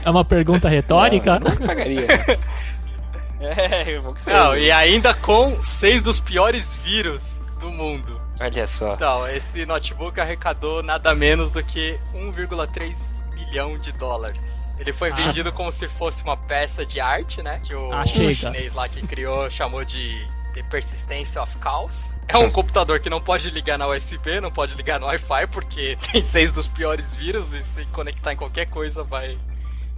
É 0.04 0.08
uma 0.10 0.24
pergunta 0.24 0.68
retórica? 0.68 1.40
Não, 1.40 1.50
não 1.50 1.66
pagaria. 1.66 2.06
é, 3.40 3.90
eu 3.96 4.02
vou 4.02 4.14
que 4.14 4.22
você... 4.22 4.32
Não, 4.32 4.56
e 4.56 4.70
ainda 4.70 5.12
com 5.14 5.60
seis 5.60 6.00
dos 6.00 6.20
piores 6.20 6.76
vírus 6.76 7.44
do 7.58 7.72
mundo. 7.72 8.20
Olha 8.38 8.66
só. 8.68 8.94
Então, 8.94 9.26
esse 9.28 9.66
notebook 9.66 10.20
arrecadou 10.20 10.80
nada 10.80 11.12
menos 11.12 11.50
do 11.50 11.60
que 11.64 11.98
1,3 12.14 13.18
milhão 13.34 13.76
de 13.76 13.90
dólares. 13.90 14.76
Ele 14.78 14.92
foi 14.92 15.10
Ah. 15.10 15.14
vendido 15.16 15.52
como 15.52 15.72
se 15.72 15.88
fosse 15.88 16.22
uma 16.22 16.36
peça 16.36 16.86
de 16.86 17.00
arte, 17.00 17.42
né? 17.42 17.60
Que 17.64 17.74
o, 17.74 17.92
Ah, 17.92 18.02
o 18.04 18.32
chinês 18.32 18.74
lá 18.74 18.88
que 18.88 19.04
criou 19.04 19.50
chamou 19.50 19.84
de 19.84 20.24
The 20.58 20.64
Persistence 20.68 21.38
of 21.38 21.56
Chaos. 21.62 22.16
É 22.26 22.36
um 22.36 22.50
computador 22.50 22.98
que 23.00 23.08
não 23.08 23.20
pode 23.20 23.48
ligar 23.50 23.78
na 23.78 23.86
USB, 23.86 24.40
não 24.40 24.50
pode 24.50 24.74
ligar 24.74 24.98
no 24.98 25.06
Wi-Fi, 25.06 25.46
porque 25.52 25.96
tem 26.12 26.24
seis 26.24 26.50
dos 26.52 26.66
piores 26.66 27.14
vírus 27.14 27.52
e 27.54 27.62
se 27.62 27.84
conectar 27.86 28.32
em 28.32 28.36
qualquer 28.36 28.66
coisa 28.66 29.04
vai 29.04 29.38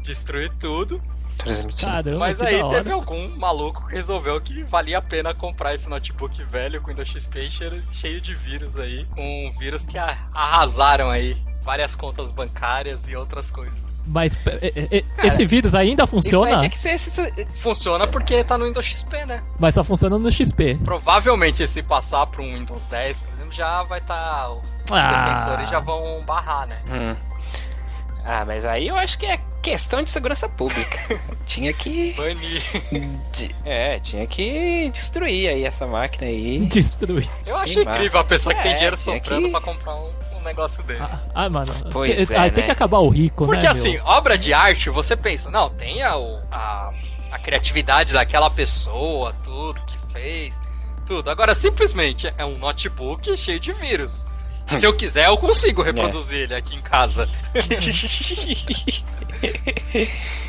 destruir 0.03 0.51
tudo. 0.59 1.03
Transmitindo. 1.39 1.91
Caramba, 1.91 2.19
Mas 2.19 2.43
aí 2.43 2.63
teve 2.69 2.93
algum 2.93 3.35
maluco 3.39 3.87
que 3.89 3.95
resolveu 3.95 4.39
que 4.43 4.63
valia 4.65 4.99
a 4.99 5.03
pena 5.03 5.33
comprar 5.33 5.75
esse 5.75 5.89
notebook 5.89 6.43
velho 6.45 6.83
com 6.83 6.89
Windows 6.89 7.09
XP 7.09 7.49
cheio- 7.49 7.83
cheio 7.91 8.21
de 8.21 8.35
vírus 8.35 8.77
aí, 8.77 9.07
com 9.07 9.51
vírus 9.59 9.87
que 9.87 9.97
a- 9.97 10.19
arrasaram 10.35 11.09
aí 11.09 11.43
várias 11.63 11.95
contas 11.95 12.33
bancárias 12.33 13.07
e 13.09 13.15
outras 13.17 13.51
coisas. 13.51 14.03
Mas 14.07 14.37
é, 14.47 14.73
é, 14.91 15.05
é, 15.19 15.27
esse 15.27 15.45
vírus 15.45 15.75
ainda 15.75 16.05
Isso 16.05 16.15
aí 16.17 16.23
funciona? 16.23 16.57
tinha 16.59 16.71
que 16.71 16.79
ser 16.79 16.91
esse- 16.91 17.47
Funciona 17.51 18.07
porque 18.07 18.43
tá 18.43 18.57
no 18.59 18.65
Windows 18.65 18.85
XP, 18.87 19.27
né? 19.27 19.43
Mas 19.59 19.75
só 19.75 19.85
funciona 19.85 20.19
no 20.19 20.31
XP. 20.33 20.79
Provavelmente 20.85 21.67
se 21.69 21.83
passar 21.83 22.27
para 22.27 22.43
um 22.43 22.55
Windows 22.59 22.87
10, 22.87 23.21
por 23.21 23.33
exemplo, 23.35 23.53
já 23.53 23.83
vai 23.85 23.99
estar. 23.99 24.51
os 24.53 24.61
Ah. 24.91 25.29
defensores 25.29 25.69
já 25.71 25.79
vão 25.79 26.23
barrar, 26.27 26.67
né? 26.67 26.81
Hum. 26.89 27.17
Ah, 28.25 28.45
mas 28.45 28.65
aí 28.65 28.89
eu 28.89 28.97
acho 28.97 29.17
que 29.19 29.25
é 29.27 29.39
questão 29.63 30.03
de 30.03 30.11
segurança 30.11 30.49
pública. 30.49 30.99
tinha 31.47 31.73
que. 31.73 32.13
Banir. 32.15 32.63
É, 33.65 33.99
tinha 34.01 34.27
que 34.27 34.91
destruir 34.93 35.49
aí 35.49 35.65
essa 35.65 35.87
máquina 35.87 36.27
aí. 36.27 36.59
Destrui. 36.67 37.29
Eu 37.47 37.57
acho 37.57 37.81
incrível 37.81 38.21
a 38.21 38.25
pessoa 38.25 38.55
que 38.55 38.63
tem 38.63 38.73
É, 38.73 38.75
dinheiro 38.75 38.97
tinha 38.97 39.17
sobrando 39.17 39.47
que- 39.47 39.51
pra 39.53 39.61
comprar 39.61 39.95
um, 39.95 40.11
um 40.41 40.45
negócio 40.45 40.83
desse. 40.83 41.03
Ah, 41.03 41.21
ah, 41.35 41.51
mano. 41.51 41.73
Pois 41.93 42.29
tem, 42.29 42.37
é, 42.37 42.41
ah, 42.41 42.51
tem 42.51 42.63
né? 42.63 42.67
que 42.67 42.71
acabar 42.71 42.99
o 42.99 43.09
rico, 43.09 43.47
Porque 43.47 43.65
né? 43.65 43.71
assim, 43.71 43.93
meu? 43.93 44.05
obra 44.05 44.37
de 44.37 44.53
arte, 44.53 44.91
você 44.91 45.17
pensa, 45.17 45.51
não, 45.51 45.71
tem 45.71 46.03
a, 46.03 46.15
a, 46.51 46.93
a 47.31 47.39
criatividade 47.39 48.13
daquela 48.13 48.51
pessoa, 48.51 49.35
tudo 49.43 49.81
que 49.83 49.97
fez, 50.13 50.55
tudo. 51.07 51.31
Agora, 51.31 51.55
simplesmente 51.55 52.33
é 52.37 52.45
um 52.45 52.59
notebook 52.59 53.37
cheio 53.37 53.61
de 53.61 53.73
vírus. 53.73 54.27
Se 54.79 54.87
eu 54.87 54.95
quiser, 54.95 55.27
eu 55.27 55.37
consigo 55.37 55.83
reproduzir 55.83 56.41
ele 56.41 56.55
aqui 56.55 56.77
em 56.77 56.83
casa. 56.83 57.29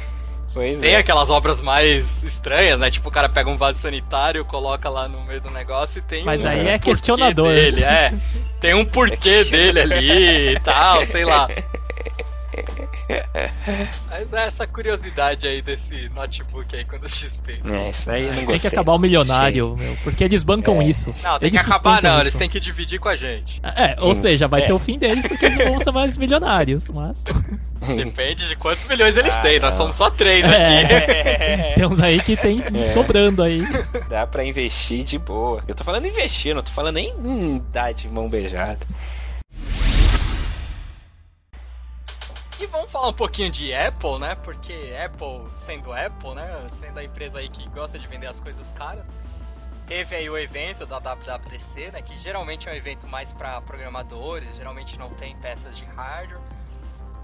Pois 0.53 0.79
Tem 0.79 0.93
é. 0.93 0.97
aquelas 0.97 1.29
obras 1.29 1.61
mais 1.61 2.23
estranhas, 2.23 2.79
né? 2.79 2.91
Tipo, 2.91 3.09
o 3.09 3.11
cara 3.11 3.29
pega 3.29 3.49
um 3.49 3.57
vaso 3.57 3.79
sanitário, 3.79 4.43
coloca 4.43 4.89
lá 4.89 5.07
no 5.07 5.23
meio 5.23 5.39
do 5.39 5.49
negócio 5.49 5.99
e 5.99 6.01
tem 6.01 6.23
Mas 6.23 6.43
um 6.43 6.47
aí 6.47 6.59
é 6.59 6.71
porquê 6.77 6.89
questionador. 6.91 7.47
dele, 7.53 7.83
é. 7.83 8.13
Tem 8.59 8.73
um 8.73 8.83
porquê 8.85 9.43
dele 9.49 9.79
ali 9.79 10.55
e 10.55 10.59
tal, 10.59 11.05
sei 11.05 11.23
lá. 11.23 11.47
Mas 14.09 14.33
é 14.33 14.45
essa 14.47 14.67
curiosidade 14.67 15.47
aí 15.47 15.61
desse 15.61 16.09
notebook 16.09 16.75
aí 16.75 16.85
quando 16.85 17.03
o 17.03 17.09
XP. 17.09 17.61
É, 17.71 17.89
isso 17.89 18.09
aí 18.09 18.23
não 18.27 18.33
Tem 18.33 18.45
gostei. 18.45 18.59
que 18.59 18.67
acabar 18.67 18.93
o 18.93 18.99
milionário, 18.99 19.75
meu. 19.75 19.97
Porque 20.03 20.23
eles 20.23 20.43
bancam 20.43 20.81
É. 20.81 20.85
isso. 20.85 21.13
Não, 21.23 21.39
tem 21.39 21.49
que 21.49 21.57
Eles 21.57 21.67
acabar 21.67 21.91
sustentam 21.95 22.11
não, 22.11 22.17
isso. 22.19 22.23
eles 22.27 22.35
têm 22.35 22.49
que 22.49 22.59
dividir 22.59 22.99
com 22.99 23.09
a 23.09 23.15
gente. 23.15 23.59
É, 23.63 23.95
ou 23.99 24.11
Hum. 24.11 24.13
seja, 24.13 24.47
vai 24.47 24.61
É. 24.61 24.65
ser 24.65 24.73
o 24.73 24.79
fim 24.79 24.97
deles 24.97 25.27
porque 25.27 25.45
eles 25.45 25.57
não 25.57 25.73
vão 25.73 25.79
ser 25.79 25.91
mais 25.91 26.17
milionários, 26.17 26.89
mas... 26.89 27.23
Depende 27.81 28.47
de 28.47 28.55
quantos 28.55 28.85
milhões 28.85 29.17
eles 29.17 29.35
Ah, 29.35 29.41
têm, 29.41 29.59
nós 29.59 29.71
não. 29.75 29.85
somos 29.85 29.95
só 29.95 30.09
três 30.11 30.45
aqui. 30.45 30.55
É, 30.55 31.73
tem 31.75 31.85
uns 31.87 31.99
aí 31.99 32.21
que 32.21 32.37
tem 32.37 32.61
É. 32.75 32.87
sobrando 32.87 33.41
aí. 33.41 33.57
Dá 34.07 34.27
pra 34.27 34.45
investir 34.45 35.03
de 35.03 35.17
boa. 35.17 35.63
Eu 35.67 35.73
tô 35.73 35.83
falando 35.83 36.05
investir, 36.05 36.53
não 36.53 36.61
tô 36.61 36.71
falando 36.71 36.95
nem 36.95 37.09
em 37.23 37.63
dar 37.73 37.91
de 37.91 38.07
mão 38.07 38.29
beijada. 38.29 38.77
E 42.61 42.67
vamos 42.67 42.91
falar 42.91 43.07
um 43.07 43.13
pouquinho 43.13 43.49
de 43.49 43.73
Apple, 43.73 44.19
né? 44.19 44.35
Porque 44.35 44.93
Apple, 45.03 45.49
sendo 45.55 45.91
Apple, 45.91 46.35
né? 46.35 46.67
Sendo 46.79 46.99
a 46.99 47.03
empresa 47.03 47.39
aí 47.39 47.49
que 47.49 47.67
gosta 47.69 47.97
de 47.97 48.07
vender 48.07 48.27
as 48.27 48.39
coisas 48.39 48.71
caras. 48.71 49.07
Teve 49.87 50.15
aí 50.15 50.29
o 50.29 50.37
evento 50.37 50.85
da 50.85 50.99
WWDC, 50.99 51.89
né? 51.89 52.03
Que 52.03 52.19
geralmente 52.19 52.69
é 52.69 52.71
um 52.71 52.75
evento 52.75 53.07
mais 53.07 53.33
para 53.33 53.59
programadores, 53.61 54.55
geralmente 54.55 54.95
não 54.95 55.09
tem 55.09 55.35
peças 55.37 55.75
de 55.75 55.85
hardware. 55.85 56.39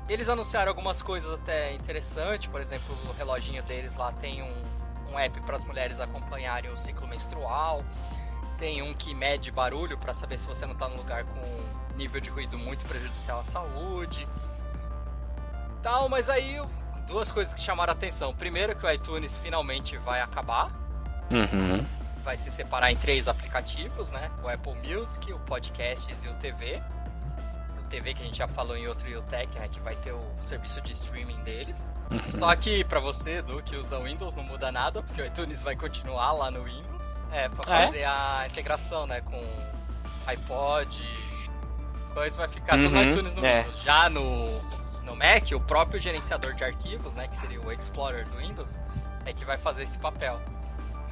Eles 0.10 0.28
anunciaram 0.28 0.71
algumas 0.71 1.04
coisas 1.04 1.32
até 1.32 1.71
interessantes, 1.71 2.47
por 2.47 2.60
exemplo, 2.60 2.97
o 3.08 3.13
reloginho 3.13 3.62
deles 3.62 3.95
lá 3.95 4.12
tem 4.13 4.41
um, 4.41 5.12
um 5.12 5.19
app 5.19 5.39
para 5.41 5.56
as 5.56 5.63
mulheres 5.63 6.00
acompanharem 6.00 6.71
o 6.71 6.78
ciclo 6.78 7.08
menstrual. 7.08 7.84
Tem 8.58 8.82
um 8.82 8.91
que 8.91 9.13
mede 9.13 9.52
barulho 9.52 10.00
para 10.00 10.15
saber 10.15 10.39
se 10.39 10.47
você 10.47 10.65
não 10.65 10.73
está 10.73 10.88
num 10.89 10.97
lugar 10.97 11.26
com 11.26 11.95
nível 11.95 12.19
de 12.19 12.32
ruído 12.32 12.58
muito 12.58 12.88
prejudicial 12.88 13.41
à 13.41 13.43
saúde 13.43 14.28
tal, 15.78 16.10
mas 16.10 16.30
aí 16.30 16.62
duas 17.08 17.32
coisas 17.32 17.54
que 17.54 17.62
chamaram 17.62 17.92
a 17.92 17.96
atenção. 17.96 18.34
Primeiro 18.34 18.76
que 18.76 18.86
o 18.86 18.92
iTunes 18.92 19.38
finalmente 19.38 19.98
vai 19.98 20.22
acabar, 20.22 20.72
Uhum. 21.32 21.86
vai 22.24 22.38
se 22.38 22.50
separar 22.52 22.92
em 22.92 22.96
três 22.98 23.28
aplicativos, 23.28 24.12
né? 24.12 24.30
O 24.44 24.50
Apple 24.50 24.74
Music, 24.76 25.32
o 25.32 25.40
Podcasts 25.40 26.24
e 26.24 26.28
o 26.28 26.34
TV. 26.36 26.82
O 27.80 27.84
TV 27.90 28.13
que 28.13 28.22
a 28.22 28.26
gente 28.26 28.38
já 28.38 28.48
falou 28.50 28.76
em 28.76 28.86
outro 28.88 29.08
UTech, 29.20 29.58
né? 29.58 29.68
Que 29.70 29.80
vai 29.80 29.96
ter 29.96 30.12
o 30.12 30.22
serviço 30.40 30.82
de 30.82 30.92
streaming 30.92 31.42
deles. 31.44 31.94
Uhum. 32.12 32.22
Só 32.24 32.54
que 32.56 32.84
pra 32.84 33.00
você, 33.00 33.38
Edu, 33.38 33.62
que 33.63 33.78
usa 33.78 33.98
Windows, 34.00 34.36
não 34.36 34.44
muda 34.44 34.70
nada, 34.72 35.02
porque 35.02 35.22
o 35.22 35.26
iTunes 35.26 35.62
vai 35.62 35.76
continuar 35.78 36.34
lá 36.34 36.52
no 36.52 36.63
Windows. 36.66 37.24
É, 37.32 37.48
pra 37.48 37.62
Ah, 37.74 37.80
é? 37.82 37.86
fazer 37.86 38.04
a 38.04 38.44
integração, 38.48 39.08
né? 39.08 39.22
Com 39.22 39.42
iPod, 40.26 41.02
coisa 42.13 42.38
vai 42.38 42.48
ficar 42.50 42.74
tudo 42.78 42.90
no 42.90 42.98
Uhum, 43.00 43.10
iTunes 43.10 43.34
no 43.34 43.46
é. 43.46 43.63
Windows. 43.63 43.84
Já 43.84 44.10
no, 44.10 44.62
no 45.08 45.15
Mac, 45.15 45.50
o 45.54 45.60
próprio 45.60 46.00
gerenciador 46.00 46.54
de 46.54 46.63
arquivos, 46.63 47.15
né? 47.15 47.28
Que 47.28 47.38
seria 47.38 47.60
o 47.62 47.72
Explorer 47.72 48.28
do 48.28 48.38
Windows, 48.38 48.78
é 49.26 49.34
que 49.34 49.46
vai 49.46 49.58
fazer 49.58 49.84
esse 49.84 49.98
papel. 49.98 50.39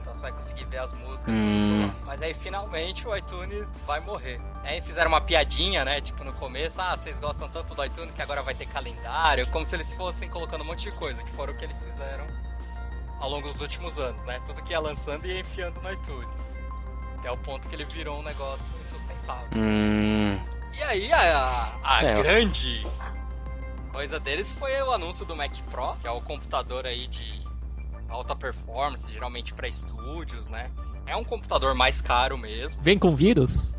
Então 0.01 0.13
você 0.13 0.21
vai 0.21 0.31
conseguir 0.33 0.65
ver 0.65 0.77
as 0.79 0.93
músicas 0.93 1.35
tudo 1.35 1.45
Hum. 1.45 1.91
Mas 2.05 2.21
aí 2.21 2.33
finalmente 2.33 3.07
o 3.07 3.15
iTunes 3.15 3.75
vai 3.87 3.99
morrer. 4.01 4.39
Aí 4.63 4.81
fizeram 4.81 5.07
uma 5.07 5.21
piadinha, 5.21 5.83
né? 5.83 6.01
Tipo 6.01 6.23
no 6.23 6.33
começo, 6.33 6.79
ah, 6.79 6.95
vocês 6.95 7.19
gostam 7.19 7.49
tanto 7.49 7.73
do 7.73 7.83
iTunes 7.83 8.13
que 8.13 8.21
agora 8.21 8.43
vai 8.43 8.53
ter 8.53 8.67
calendário, 8.67 9.49
como 9.49 9.65
se 9.65 9.75
eles 9.75 9.91
fossem 9.93 10.29
colocando 10.29 10.61
um 10.61 10.65
monte 10.65 10.89
de 10.89 10.95
coisa, 10.95 11.23
que 11.23 11.31
foram 11.31 11.53
o 11.53 11.57
que 11.57 11.63
eles 11.65 11.83
fizeram 11.83 12.25
ao 13.19 13.29
longo 13.29 13.51
dos 13.51 13.61
últimos 13.61 13.97
anos, 13.97 14.23
né? 14.25 14.41
Tudo 14.45 14.61
que 14.61 14.71
ia 14.73 14.79
lançando 14.79 15.25
e 15.25 15.31
ia 15.31 15.39
enfiando 15.39 15.81
no 15.81 15.91
iTunes. 15.91 16.29
Até 17.17 17.31
o 17.31 17.37
ponto 17.37 17.67
que 17.67 17.75
ele 17.75 17.85
virou 17.85 18.19
um 18.19 18.23
negócio 18.23 18.71
insustentável. 18.81 19.47
Hum. 19.55 20.39
E 20.73 20.83
aí 20.83 21.11
a, 21.13 21.71
a 21.83 22.03
É. 22.03 22.13
grande 22.13 22.85
coisa 23.95 24.19
deles 24.19 24.51
foi 24.51 24.73
o 24.81 24.91
anúncio 24.91 25.25
do 25.25 25.33
Mac 25.37 25.53
Pro, 25.71 25.95
que 26.01 26.05
é 26.05 26.11
o 26.11 26.19
computador 26.19 26.85
aí 26.85 27.07
de 27.07 27.41
alta 28.09 28.35
performance, 28.35 29.09
geralmente 29.09 29.53
para 29.53 29.69
estúdios, 29.69 30.49
né? 30.49 30.69
É 31.07 31.15
um 31.15 31.23
computador 31.23 31.73
mais 31.73 32.01
caro 32.01 32.37
mesmo. 32.37 32.83
Vem 32.83 32.99
com 32.99 33.15
vírus? 33.15 33.77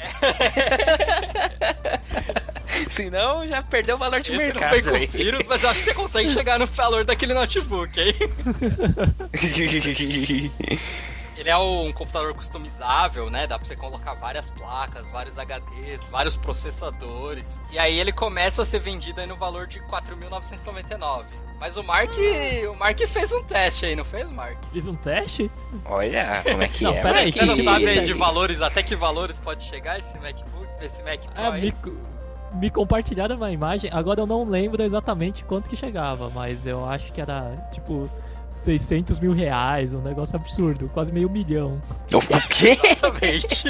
Senão 2.90 3.46
já 3.46 3.62
perdeu 3.62 3.94
o 3.94 3.98
valor 3.98 4.20
de 4.20 4.34
Esse 4.34 4.52
não 4.52 4.60
mercado. 4.60 4.72
vem 4.72 4.82
com 5.06 5.12
vírus, 5.16 5.46
mas 5.46 5.62
eu 5.62 5.70
acho 5.70 5.78
que 5.78 5.90
você 5.90 5.94
consegue 5.94 6.30
chegar 6.30 6.58
no 6.58 6.66
valor 6.66 7.06
daquele 7.06 7.32
notebook, 7.32 8.00
hein? 8.00 8.14
Ele 11.36 11.50
é 11.50 11.56
um 11.56 11.92
computador 11.92 12.32
customizável, 12.34 13.28
né? 13.30 13.46
Dá 13.46 13.58
pra 13.58 13.66
você 13.66 13.76
colocar 13.76 14.14
várias 14.14 14.48
placas, 14.50 15.06
vários 15.10 15.36
HDs, 15.38 16.08
vários 16.10 16.36
processadores. 16.36 17.62
E 17.70 17.78
aí 17.78 17.98
ele 17.98 18.12
começa 18.12 18.62
a 18.62 18.64
ser 18.64 18.78
vendido 18.78 19.20
aí 19.20 19.26
no 19.26 19.36
valor 19.36 19.66
de 19.66 19.80
4.999. 19.82 21.24
Mas 21.58 21.76
o 21.78 21.82
Mark, 21.82 22.12
o 22.70 22.74
Mark 22.76 22.98
fez 23.06 23.32
um 23.32 23.42
teste 23.42 23.86
aí, 23.86 23.96
não 23.96 24.04
fez, 24.04 24.28
Mark? 24.30 24.58
Fiz 24.72 24.86
um 24.88 24.94
teste? 24.94 25.50
Olha 25.86 26.42
como 26.44 26.62
é 26.62 26.68
que 26.68 26.84
Não, 26.84 26.90
é. 26.92 27.00
peraí, 27.02 27.12
moleque. 27.32 27.38
Você 27.38 27.46
não 27.46 27.54
que- 27.54 27.62
sabe 27.62 27.88
aí 27.88 27.94
que- 27.96 28.02
de 28.02 28.12
valores, 28.12 28.60
até 28.60 28.82
que 28.82 28.94
valores 28.94 29.38
pode 29.38 29.62
chegar 29.64 29.98
esse 29.98 30.18
MacBook, 30.18 30.66
esse 30.84 31.02
Mac 31.02 31.18
Pro 31.20 31.42
É, 31.42 31.46
aí? 31.48 31.62
me, 31.62 31.74
me 32.60 32.70
compartilharam 32.70 33.36
uma 33.36 33.50
imagem. 33.50 33.90
Agora 33.90 34.20
eu 34.20 34.26
não 34.26 34.44
lembro 34.44 34.82
exatamente 34.82 35.44
quanto 35.44 35.70
que 35.70 35.76
chegava, 35.76 36.28
mas 36.28 36.66
eu 36.66 36.84
acho 36.86 37.10
que 37.10 37.22
era 37.22 37.56
tipo 37.72 38.10
600 38.56 39.20
mil 39.20 39.32
reais, 39.32 39.94
um 39.94 40.00
negócio 40.00 40.34
absurdo, 40.36 40.88
quase 40.92 41.12
meio 41.12 41.28
milhão. 41.30 41.80
O 42.12 42.20
quê? 42.48 42.78
Exatamente. 42.82 43.68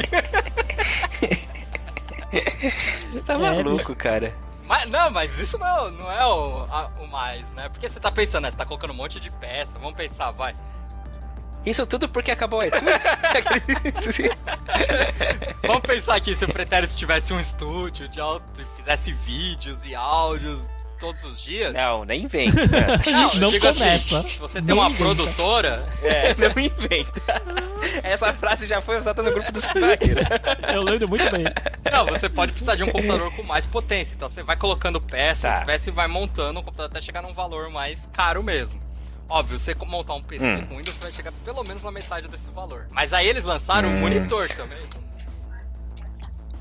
Você 3.13 3.21
tá 3.25 3.35
É, 3.35 3.39
maluco, 3.39 3.95
cara. 3.95 4.35
Mas, 4.67 4.89
não, 4.91 5.11
mas 5.11 5.39
isso 5.39 5.57
não 5.59 5.67
é, 5.67 5.91
não 5.93 6.11
é 6.13 6.27
o, 6.27 6.65
a- 6.71 6.91
o 7.01 7.07
mais, 7.07 7.49
né? 7.55 7.69
Porque 7.69 7.89
você 7.89 8.01
tá 8.01 8.11
pensando, 8.11 8.43
né? 8.45 8.51
Você 8.51 8.57
tá 8.57 8.67
colocando 8.67 8.91
um 8.91 8.95
monte 8.97 9.21
de 9.21 9.31
peça, 9.31 9.79
vamos 9.79 9.95
pensar, 9.95 10.33
vai. 10.33 10.55
Isso 11.65 11.87
tudo 11.87 12.09
porque 12.09 12.31
acabou 12.31 12.61
o 12.61 12.65
iTunes? 12.65 12.85
Vamos 15.67 15.83
pensar 15.83 16.15
aqui 16.15 16.35
se 16.35 16.45
o 16.45 16.53
Pretérito 16.53 16.97
tivesse 16.97 17.33
um 17.35 17.41
estúdio 17.41 18.09
de 18.09 18.21
auto, 18.21 18.45
e 18.63 18.77
fizesse 18.77 19.13
vídeos 19.13 19.85
e 19.85 19.95
áudios 19.95 20.69
todos 20.99 21.25
os 21.25 21.41
dias. 21.41 21.73
não, 21.75 22.05
nem 22.05 22.27
vem. 22.27 22.49
Não, 23.07 23.35
Não 23.35 23.49
assim, 23.49 23.61
começa. 23.61 24.23
se 24.29 24.39
você 24.39 24.61
tem 24.63 24.75
uma 24.75 24.87
inventa. 24.89 25.03
produtora, 25.05 25.87
É, 26.03 26.35
não 26.39 26.49
inventa. 26.63 27.43
Essa 28.03 28.33
frase 28.33 28.67
já 28.67 28.81
foi 28.81 28.99
usada 28.99 29.23
no 29.23 29.31
grupo 29.33 29.51
do 29.53 29.59
Snyder. 29.59 30.27
Eu 30.75 30.83
lembro 30.83 31.09
muito 31.09 31.31
bem. 31.31 31.45
não, 31.93 32.07
você 32.07 32.29
pode 32.29 32.53
precisar 32.53 32.75
de 32.75 32.85
um 32.85 32.91
computador 32.91 33.31
com 33.35 33.43
mais 33.43 33.67
potência. 33.67 34.15
Então 34.15 34.29
você 34.29 34.43
vai 34.43 34.57
colocando 34.57 35.01
peças, 35.01 35.51
Tá. 35.59 35.65
peças 35.65 35.87
e 35.89 35.91
vai 35.91 36.09
montando 36.09 36.61
o 36.61 36.63
computador 36.63 36.91
até 36.91 37.01
chegar 37.01 37.23
num 37.23 37.33
valor 37.35 37.71
mais 37.71 38.09
caro 38.13 38.43
mesmo. 38.43 38.81
Óbvio, 39.29 39.59
você 39.59 39.75
montar 39.75 40.15
um 40.15 40.23
PC 40.23 40.45
Hum. 40.45 40.67
com 40.67 40.77
Windows, 40.77 40.97
você 40.97 41.03
vai 41.03 41.13
chegar 41.13 41.33
pelo 41.45 41.63
menos 41.65 41.83
na 41.83 41.91
metade 41.91 42.29
desse 42.29 42.49
valor. 42.51 42.87
Mas 42.91 43.13
aí 43.13 43.27
eles 43.29 43.45
lançaram 43.45 43.89
um 43.89 43.97
Hum. 43.97 44.01
monitor 44.01 44.49
também. 44.49 44.79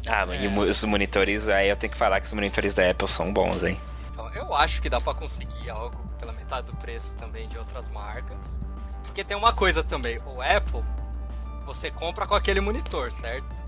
Ah, 0.08 0.26
mas 0.26 0.44
e 0.44 0.48
os 0.48 0.84
monitores, 0.84 1.48
aí 1.50 1.70
eu 1.70 1.76
tenho 1.76 1.92
que 1.92 1.98
falar 1.98 2.20
que 2.20 2.28
os 2.28 2.34
monitores 2.34 2.76
da 2.76 2.90
Apple 2.90 3.08
são 3.08 3.34
bons, 3.34 3.64
hein? 3.64 3.78
Eu 4.36 4.54
acho 4.54 4.82
que 4.82 4.90
dá 4.90 5.00
pra 5.00 5.14
conseguir 5.14 5.70
algo 5.70 5.98
pela 6.20 6.34
metade 6.34 6.68
do 6.68 6.76
preço 6.76 7.12
também 7.18 7.48
de 7.48 7.58
outras 7.58 7.88
marcas. 7.90 8.38
Porque 9.04 9.24
tem 9.24 9.38
uma 9.38 9.54
coisa 9.54 9.84
também, 9.84 10.20
o 10.26 10.42
Apple, 10.42 10.84
você 11.66 11.90
compra 11.90 12.28
com 12.28 12.36
aquele 12.36 12.60
monitor, 12.60 13.12
certo? 13.12 13.66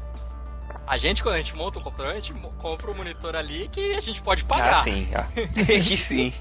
A 0.86 0.98
gente, 0.98 1.24
quando 1.24 1.36
a 1.36 1.38
gente 1.38 1.56
monta 1.56 1.80
o 1.80 1.84
computador, 1.84 2.14
a 2.14 2.16
gente 2.16 2.34
compra 2.58 2.90
o 2.90 2.94
um 2.94 2.98
monitor 2.98 3.36
ali 3.36 3.70
que 3.70 3.94
a 3.94 4.02
gente 4.02 4.22
pode 4.22 4.46
pagar. 4.46 4.80
Ah, 4.80 4.84
sim. 4.84 5.10
Ah. 5.14 5.26
que 5.66 5.98
sim. 5.98 6.34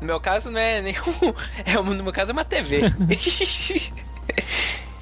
No 0.00 0.06
meu 0.06 0.20
caso 0.20 0.50
não 0.50 0.60
é 0.60 0.80
nenhum. 0.80 1.02
É, 1.64 1.74
no 1.74 2.04
meu 2.04 2.12
caso 2.12 2.30
é 2.30 2.34
uma 2.34 2.44
TV. 2.44 2.82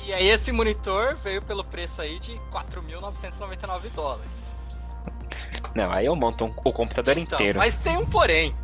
e 0.07 0.13
aí 0.13 0.29
esse 0.29 0.53
monitor 0.53 1.17
veio 1.17 1.43
pelo 1.43 1.65
preço 1.65 2.01
aí 2.01 2.19
de 2.19 2.33
4.999 2.53 3.91
dólares. 3.95 4.54
Não, 5.75 5.91
aí 5.91 6.07
eu 6.07 6.17
monto 6.17 6.45
um, 6.45 6.55
o 6.65 6.73
computador 6.73 7.19
então, 7.19 7.39
inteiro. 7.39 7.59
Mas 7.59 7.77
tem 7.77 7.97
um 7.97 8.07
porém. 8.07 8.55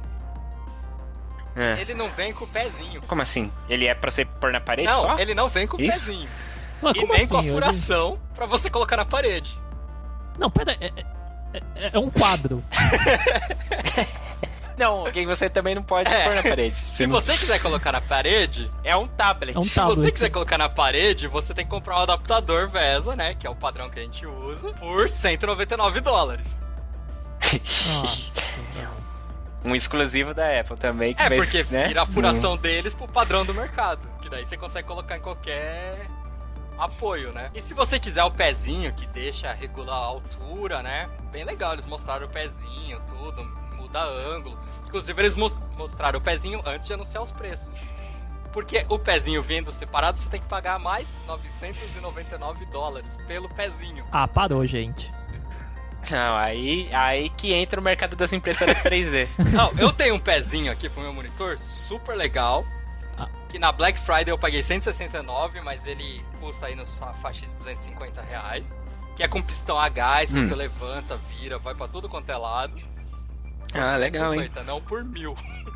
É. 1.57 1.81
Ele 1.81 1.95
não 1.95 2.09
vem 2.09 2.33
com 2.33 2.45
o 2.45 2.49
pezinho. 2.49 3.01
Como 3.07 3.21
assim? 3.21 3.51
Ele 3.69 3.87
é 3.87 3.95
pra 3.95 4.11
você 4.11 4.25
pôr 4.25 4.53
na 4.53 4.61
parede 4.61 4.89
não, 4.89 5.01
só? 5.01 5.19
ele 5.19 5.35
não 5.35 5.49
vem 5.49 5.67
com 5.67 5.77
o 5.77 5.79
pezinho. 5.79 6.29
Mas 6.81 6.97
e 6.97 7.05
nem 7.05 7.17
assim? 7.17 7.29
com 7.29 7.37
a 7.37 7.43
furação 7.43 8.11
eu... 8.11 8.21
pra 8.35 8.47
você 8.47 8.71
colocar 8.71 8.97
na 8.97 9.05
parede. 9.05 9.59
Não, 10.39 10.51
pera, 10.51 10.77
é, 10.81 10.87
é, 10.87 11.59
é, 11.77 11.91
é 11.93 11.99
um 11.99 12.09
quadro. 12.11 12.63
Não, 14.81 15.05
que 15.05 15.27
você 15.27 15.51
também 15.51 15.75
não 15.75 15.83
pode 15.83 16.11
é. 16.11 16.25
pôr 16.25 16.35
na 16.35 16.43
parede. 16.43 16.81
Se 16.89 17.07
você 17.07 17.37
quiser 17.37 17.61
colocar 17.61 17.93
na 17.93 18.01
parede, 18.01 18.73
é 18.83 18.97
um 18.97 19.07
tablet. 19.07 19.55
É 19.55 19.59
um 19.59 19.63
Se 19.63 19.79
você 19.79 20.11
quiser 20.11 20.31
colocar 20.31 20.57
na 20.57 20.71
parede, 20.71 21.29
você 21.29 21.53
tem 21.53 21.67
que 21.67 21.71
comprar 21.71 21.99
um 21.99 22.03
adaptador 22.05 22.67
VESA, 22.67 23.15
né? 23.15 23.35
Que 23.35 23.47
é 23.47 23.51
o 23.51 23.55
padrão 23.55 23.91
que 23.91 24.01
a 24.01 24.03
gente 24.03 24.25
usa, 24.25 24.73
por 24.73 25.11
199 25.11 26.01
dólares. 26.01 26.63
Nossa, 27.87 28.41
um 29.65 29.75
exclusivo 29.75 30.33
da 30.33 30.61
Apple 30.61 30.77
também. 30.77 31.15
é, 31.19 31.29
porque 31.31 31.65
né? 31.71 31.89
vira 31.89 32.03
a 32.03 32.07
furação 32.07 32.55
hum. 32.55 32.57
deles 32.57 32.95
pro 32.95 33.07
padrão 33.07 33.45
do 33.45 33.55
mercado. 33.55 34.09
Que 34.21 34.29
daí 34.29 34.47
você 34.47 34.57
consegue 34.57 34.87
colocar 34.87 35.17
em 35.17 35.21
qualquer 35.21 36.09
apoio, 36.79 37.33
né? 37.33 37.51
E 37.55 37.61
se 37.61 37.75
você 37.75 37.99
quiser 38.01 38.25
o 38.25 38.31
pezinho, 38.31 38.93
que 38.95 39.07
deixa 39.07 39.53
regular 39.53 39.97
a 39.97 40.07
altura, 40.07 40.83
né? 40.83 41.09
Bem 41.31 41.45
legal, 41.45 41.75
eles 41.75 41.87
mostraram 41.87 42.27
o 42.27 42.31
pezinho, 42.31 43.01
tudo, 43.07 43.45
muda 43.77 44.03
ângulo. 44.03 44.59
Inclusive, 44.87 45.21
eles 45.21 45.35
mostraram 45.35 46.19
o 46.19 46.23
pezinho 46.23 46.63
antes 46.65 46.87
de 46.87 46.95
anunciar 46.95 47.23
os 47.23 47.31
preços. 47.31 47.71
Porque 48.53 48.85
o 48.89 48.99
pezinho 48.99 49.43
vindo 49.43 49.71
separado, 49.71 50.19
você 50.19 50.29
tem 50.29 50.41
que 50.41 50.49
pagar 50.49 50.79
mais 50.79 51.17
999 51.27 52.65
dólares 52.67 53.17
pelo 53.29 53.49
pezinho. 53.49 54.05
Ah, 54.11 54.27
parou, 54.27 54.67
gente. 54.67 55.13
Não, 56.09 56.37
aí, 56.37 56.89
aí 56.93 57.31
que 57.31 57.53
entra 57.53 57.81
o 57.81 57.83
mercado 57.83 58.17
das 58.17 58.33
impressoras 58.33 58.83
3D. 58.83 59.29
Não, 59.53 59.73
eu 59.79 59.93
tenho 59.93 60.15
um 60.15 60.19
pezinho 60.19 60.73
aqui 60.73 60.89
pro 60.89 61.03
meu 61.03 61.13
monitor, 61.13 61.59
super 61.59 62.17
legal. 62.17 62.65
Ah. 63.19 63.29
Que 63.49 63.59
na 63.59 63.71
Black 63.71 63.99
Friday 63.99 64.31
eu 64.31 64.39
paguei 64.39 64.63
169, 64.63 65.61
mas 65.61 65.87
ele 65.87 66.25
custa 66.41 66.67
aí 66.67 66.75
na 66.75 66.85
faixa 66.85 67.47
de 67.47 67.53
250 67.55 68.23
reais. 68.23 68.77
Que 69.15 69.23
é 69.23 69.29
com 69.29 69.43
pistão 69.43 69.79
a 69.79 69.89
gás, 69.89 70.33
hum. 70.33 70.43
você 70.43 70.55
levanta, 70.55 71.19
vira, 71.29 71.59
vai 71.59 71.75
para 71.75 71.89
tudo 71.89 72.09
quanto 72.09 72.31
é 72.31 72.37
lado. 72.37 72.79
Ah, 73.75 73.97
legal, 73.97 74.33
150, 74.33 74.61
hein? 74.61 74.67
Não 74.67 74.81
por 74.81 75.05
mil. 75.05 75.37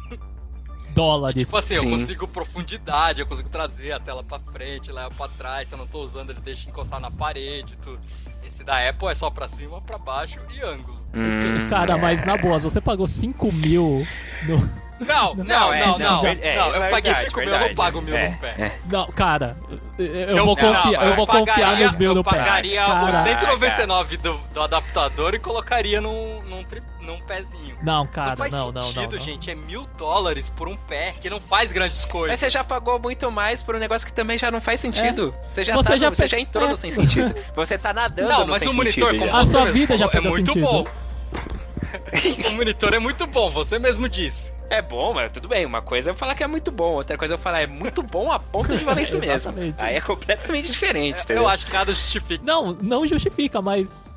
Dólares. 0.90 1.44
Tipo 1.44 1.56
assim, 1.56 1.74
Sim. 1.74 1.84
eu 1.84 1.90
consigo 1.90 2.28
profundidade, 2.28 3.20
eu 3.20 3.26
consigo 3.26 3.48
trazer 3.48 3.92
a 3.92 3.98
tela 3.98 4.22
pra 4.22 4.38
frente, 4.38 4.92
leva 4.92 5.10
pra 5.10 5.28
trás. 5.28 5.68
Se 5.68 5.74
eu 5.74 5.78
não 5.78 5.86
tô 5.86 6.00
usando, 6.00 6.30
ele 6.30 6.40
deixa 6.40 6.68
encostar 6.68 7.00
na 7.00 7.10
parede, 7.10 7.76
tudo. 7.82 7.98
Esse 8.44 8.62
da 8.62 8.88
Apple 8.88 9.08
é 9.08 9.14
só 9.14 9.30
pra 9.30 9.48
cima, 9.48 9.80
pra 9.80 9.98
baixo 9.98 10.38
e 10.54 10.60
ângulo. 10.62 11.00
Hum, 11.14 11.66
Cara, 11.68 11.94
é. 11.94 12.00
mas 12.00 12.24
na 12.24 12.36
boa, 12.36 12.58
você 12.58 12.80
pagou 12.80 13.06
5 13.06 13.50
mil 13.52 14.06
no. 14.46 14.83
Não, 15.06 15.34
não, 15.34 15.44
não, 15.44 15.72
é, 15.72 15.86
não, 15.86 15.98
não, 15.98 16.26
é, 16.26 16.56
não, 16.56 16.68
eu 16.74 16.90
paguei 16.90 17.14
5 17.14 17.40
mil, 17.40 17.48
eu 17.48 17.60
não 17.60 17.74
pago 17.74 18.00
mil 18.00 18.14
no 18.14 18.36
pé. 18.38 18.78
Não, 18.90 19.06
cara, 19.08 19.56
eu, 19.98 20.06
eu 20.06 20.44
vou 20.44 20.56
confiar, 20.56 21.02
eu, 21.02 21.08
eu 21.10 21.16
vou 21.16 21.26
confiar 21.26 21.78
nos 21.78 21.96
mil 21.96 22.14
no 22.14 22.24
pé. 22.24 22.30
Eu 22.30 22.38
pagaria 22.38 23.04
os 23.04 23.16
199 23.16 24.16
do, 24.16 24.40
do 24.52 24.62
adaptador 24.62 25.34
e 25.34 25.38
colocaria 25.38 26.00
num, 26.00 26.42
num, 26.42 26.64
tri, 26.64 26.82
num 27.00 27.20
pezinho. 27.20 27.76
Não, 27.82 28.06
cara, 28.06 28.30
não 28.30 28.36
faz 28.36 28.52
não, 28.52 28.72
sentido, 28.82 29.12
não, 29.12 29.18
não, 29.18 29.24
gente, 29.24 29.50
é 29.50 29.54
mil 29.54 29.86
dólares 29.96 30.48
por 30.48 30.68
um 30.68 30.76
pé, 30.76 31.14
que 31.20 31.30
não 31.30 31.40
faz 31.40 31.70
grandes 31.70 32.04
coisas. 32.04 32.32
Mas 32.32 32.40
você 32.40 32.50
já 32.50 32.64
pagou 32.64 32.98
muito 32.98 33.30
mais 33.30 33.62
por 33.62 33.74
um 33.74 33.78
negócio 33.78 34.06
que 34.06 34.12
também 34.12 34.38
já 34.38 34.50
não 34.50 34.60
faz 34.60 34.80
sentido. 34.80 35.34
É. 35.42 35.46
Você 35.46 35.64
já, 35.64 35.74
você, 35.74 35.88
tá, 35.90 35.96
já, 35.96 36.08
você 36.08 36.28
já 36.28 36.38
entrou 36.38 36.68
no 36.68 36.76
sem 36.76 36.90
sentido. 36.90 37.34
Você 37.54 37.78
tá 37.78 37.92
nadando 37.92 38.28
Não, 38.28 38.46
mas 38.46 38.66
o 38.66 38.72
monitor, 38.72 39.10
sentido, 39.10 39.26
como 39.26 39.36
a 39.40 39.44
sua 39.44 39.66
vida 39.66 39.96
já 39.96 40.08
é 40.12 40.20
muito 40.20 40.58
bom. 40.58 40.84
o 42.48 42.52
monitor 42.52 42.94
é 42.94 42.98
muito 42.98 43.26
bom, 43.26 43.50
você 43.50 43.78
mesmo 43.78 44.08
disse. 44.08 44.53
É 44.70 44.80
bom, 44.82 45.12
mas 45.14 45.30
tudo 45.30 45.48
bem. 45.48 45.66
Uma 45.66 45.82
coisa 45.82 46.10
é 46.10 46.12
eu 46.12 46.16
falar 46.16 46.34
que 46.34 46.42
é 46.42 46.46
muito 46.46 46.70
bom, 46.70 46.94
outra 46.94 47.16
coisa 47.16 47.34
é 47.34 47.36
eu 47.36 47.38
falar 47.38 47.62
é 47.62 47.66
muito 47.66 48.02
bom 48.02 48.30
a 48.32 48.38
ponto 48.38 48.76
de 48.76 48.84
valer 48.84 49.02
isso 49.02 49.18
mesmo. 49.20 49.54
Aí 49.78 49.96
é 49.96 50.00
completamente 50.00 50.70
diferente. 50.70 51.24
É, 51.30 51.36
eu 51.36 51.46
acho 51.46 51.66
que 51.66 51.72
nada 51.72 51.92
justifica. 51.92 52.42
Não, 52.44 52.72
não 52.72 53.06
justifica, 53.06 53.60
mas. 53.60 54.12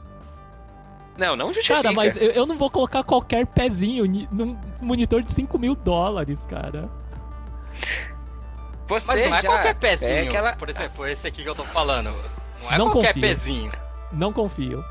Não, 1.18 1.36
não 1.36 1.48
justifica. 1.48 1.82
Cara, 1.82 1.92
mas 1.92 2.16
eu, 2.16 2.32
eu 2.32 2.46
não 2.46 2.58
vou 2.58 2.70
colocar 2.70 3.04
qualquer 3.04 3.46
pezinho 3.46 4.06
num 4.32 4.58
monitor 4.82 5.22
de 5.22 5.32
5 5.32 5.58
mil 5.58 5.76
dólares, 5.76 6.46
cara. 6.46 6.90
Você 8.88 9.08
mas 9.08 9.30
não 9.30 9.36
é 9.36 9.42
qualquer 9.42 9.76
pezinho. 9.76 10.12
É 10.12 10.22
aquela... 10.22 10.56
Por 10.56 10.70
exemplo, 10.70 11.06
esse 11.06 11.28
aqui 11.28 11.44
que 11.44 11.50
eu 11.50 11.56
tô 11.56 11.66
falando. 11.66 12.12
Não 12.62 12.72
é 12.72 12.78
não 12.78 12.90
qualquer 12.90 13.14
confio. 13.14 13.22
pezinho. 13.22 13.72
Não 14.12 14.32
confio. 14.32 14.84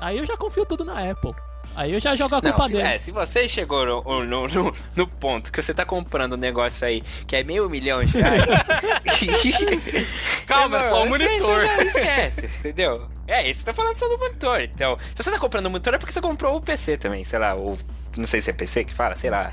Aí 0.00 0.18
eu 0.18 0.26
já 0.26 0.36
confio 0.36 0.66
tudo 0.66 0.84
na 0.84 0.98
Apple. 1.10 1.32
Aí 1.74 1.92
eu 1.92 2.00
já 2.00 2.14
jogo 2.14 2.34
a 2.34 2.40
culpa 2.42 2.58
não, 2.58 2.66
se, 2.66 2.72
dele. 2.74 2.88
É, 2.88 2.98
se 2.98 3.10
você 3.10 3.48
chegou 3.48 3.84
no, 3.86 4.24
no, 4.24 4.48
no, 4.48 4.74
no, 4.94 5.06
ponto 5.06 5.50
que 5.50 5.60
você 5.60 5.72
tá 5.72 5.84
comprando 5.84 6.34
um 6.34 6.36
negócio 6.36 6.86
aí 6.86 7.02
que 7.26 7.36
é 7.36 7.42
meio 7.42 7.68
milhão 7.68 8.04
de 8.04 8.12
reais. 8.18 8.44
Calma, 10.46 10.80
é 10.80 10.82
só 10.84 11.04
o 11.04 11.08
monitor. 11.08 11.60
Você, 11.60 11.66
já 11.66 11.82
esquece, 11.84 12.50
entendeu? 12.58 13.06
É, 13.26 13.48
isso 13.48 13.64
tá 13.64 13.72
falando 13.72 13.96
só 13.96 14.08
do 14.08 14.18
monitor. 14.18 14.60
Então, 14.60 14.98
se 15.14 15.22
você 15.22 15.30
tá 15.30 15.38
comprando 15.38 15.66
um 15.66 15.70
monitor 15.70 15.94
é 15.94 15.98
porque 15.98 16.12
você 16.12 16.20
comprou 16.20 16.56
o 16.56 16.60
PC 16.60 16.96
também, 16.96 17.24
sei 17.24 17.38
lá, 17.38 17.54
ou. 17.54 17.78
Não 18.16 18.26
sei 18.26 18.40
se 18.40 18.50
é 18.50 18.52
PC 18.52 18.84
que 18.84 18.92
fala, 18.92 19.16
sei 19.16 19.30
lá. 19.30 19.52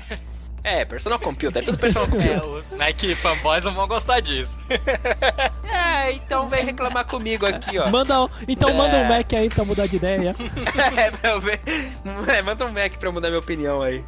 É, 0.62 0.84
personal 0.84 1.18
computer, 1.18 1.62
é 1.62 1.64
tudo 1.64 1.78
personal 1.78 2.08
computer. 2.08 2.30
É, 2.40 2.46
os 2.46 2.72
Mac 2.72 3.00
fanboys 3.16 3.64
não 3.64 3.72
vão 3.72 3.88
gostar 3.88 4.20
disso. 4.20 4.60
é, 5.64 6.12
então 6.12 6.48
vem 6.48 6.64
reclamar 6.64 7.06
comigo 7.06 7.46
aqui, 7.46 7.78
ó. 7.78 7.88
Manda, 7.88 8.14
então 8.46 8.68
é. 8.68 8.72
manda 8.74 8.96
um 8.98 9.04
Mac 9.04 9.32
aí 9.32 9.48
pra 9.48 9.64
mudar 9.64 9.86
de 9.86 9.96
ideia. 9.96 10.36
é. 10.96 12.36
É, 12.36 12.42
manda 12.42 12.66
um 12.66 12.72
Mac 12.72 12.92
pra 12.98 13.10
mudar 13.10 13.28
minha 13.28 13.40
opinião 13.40 13.80
aí. 13.82 14.04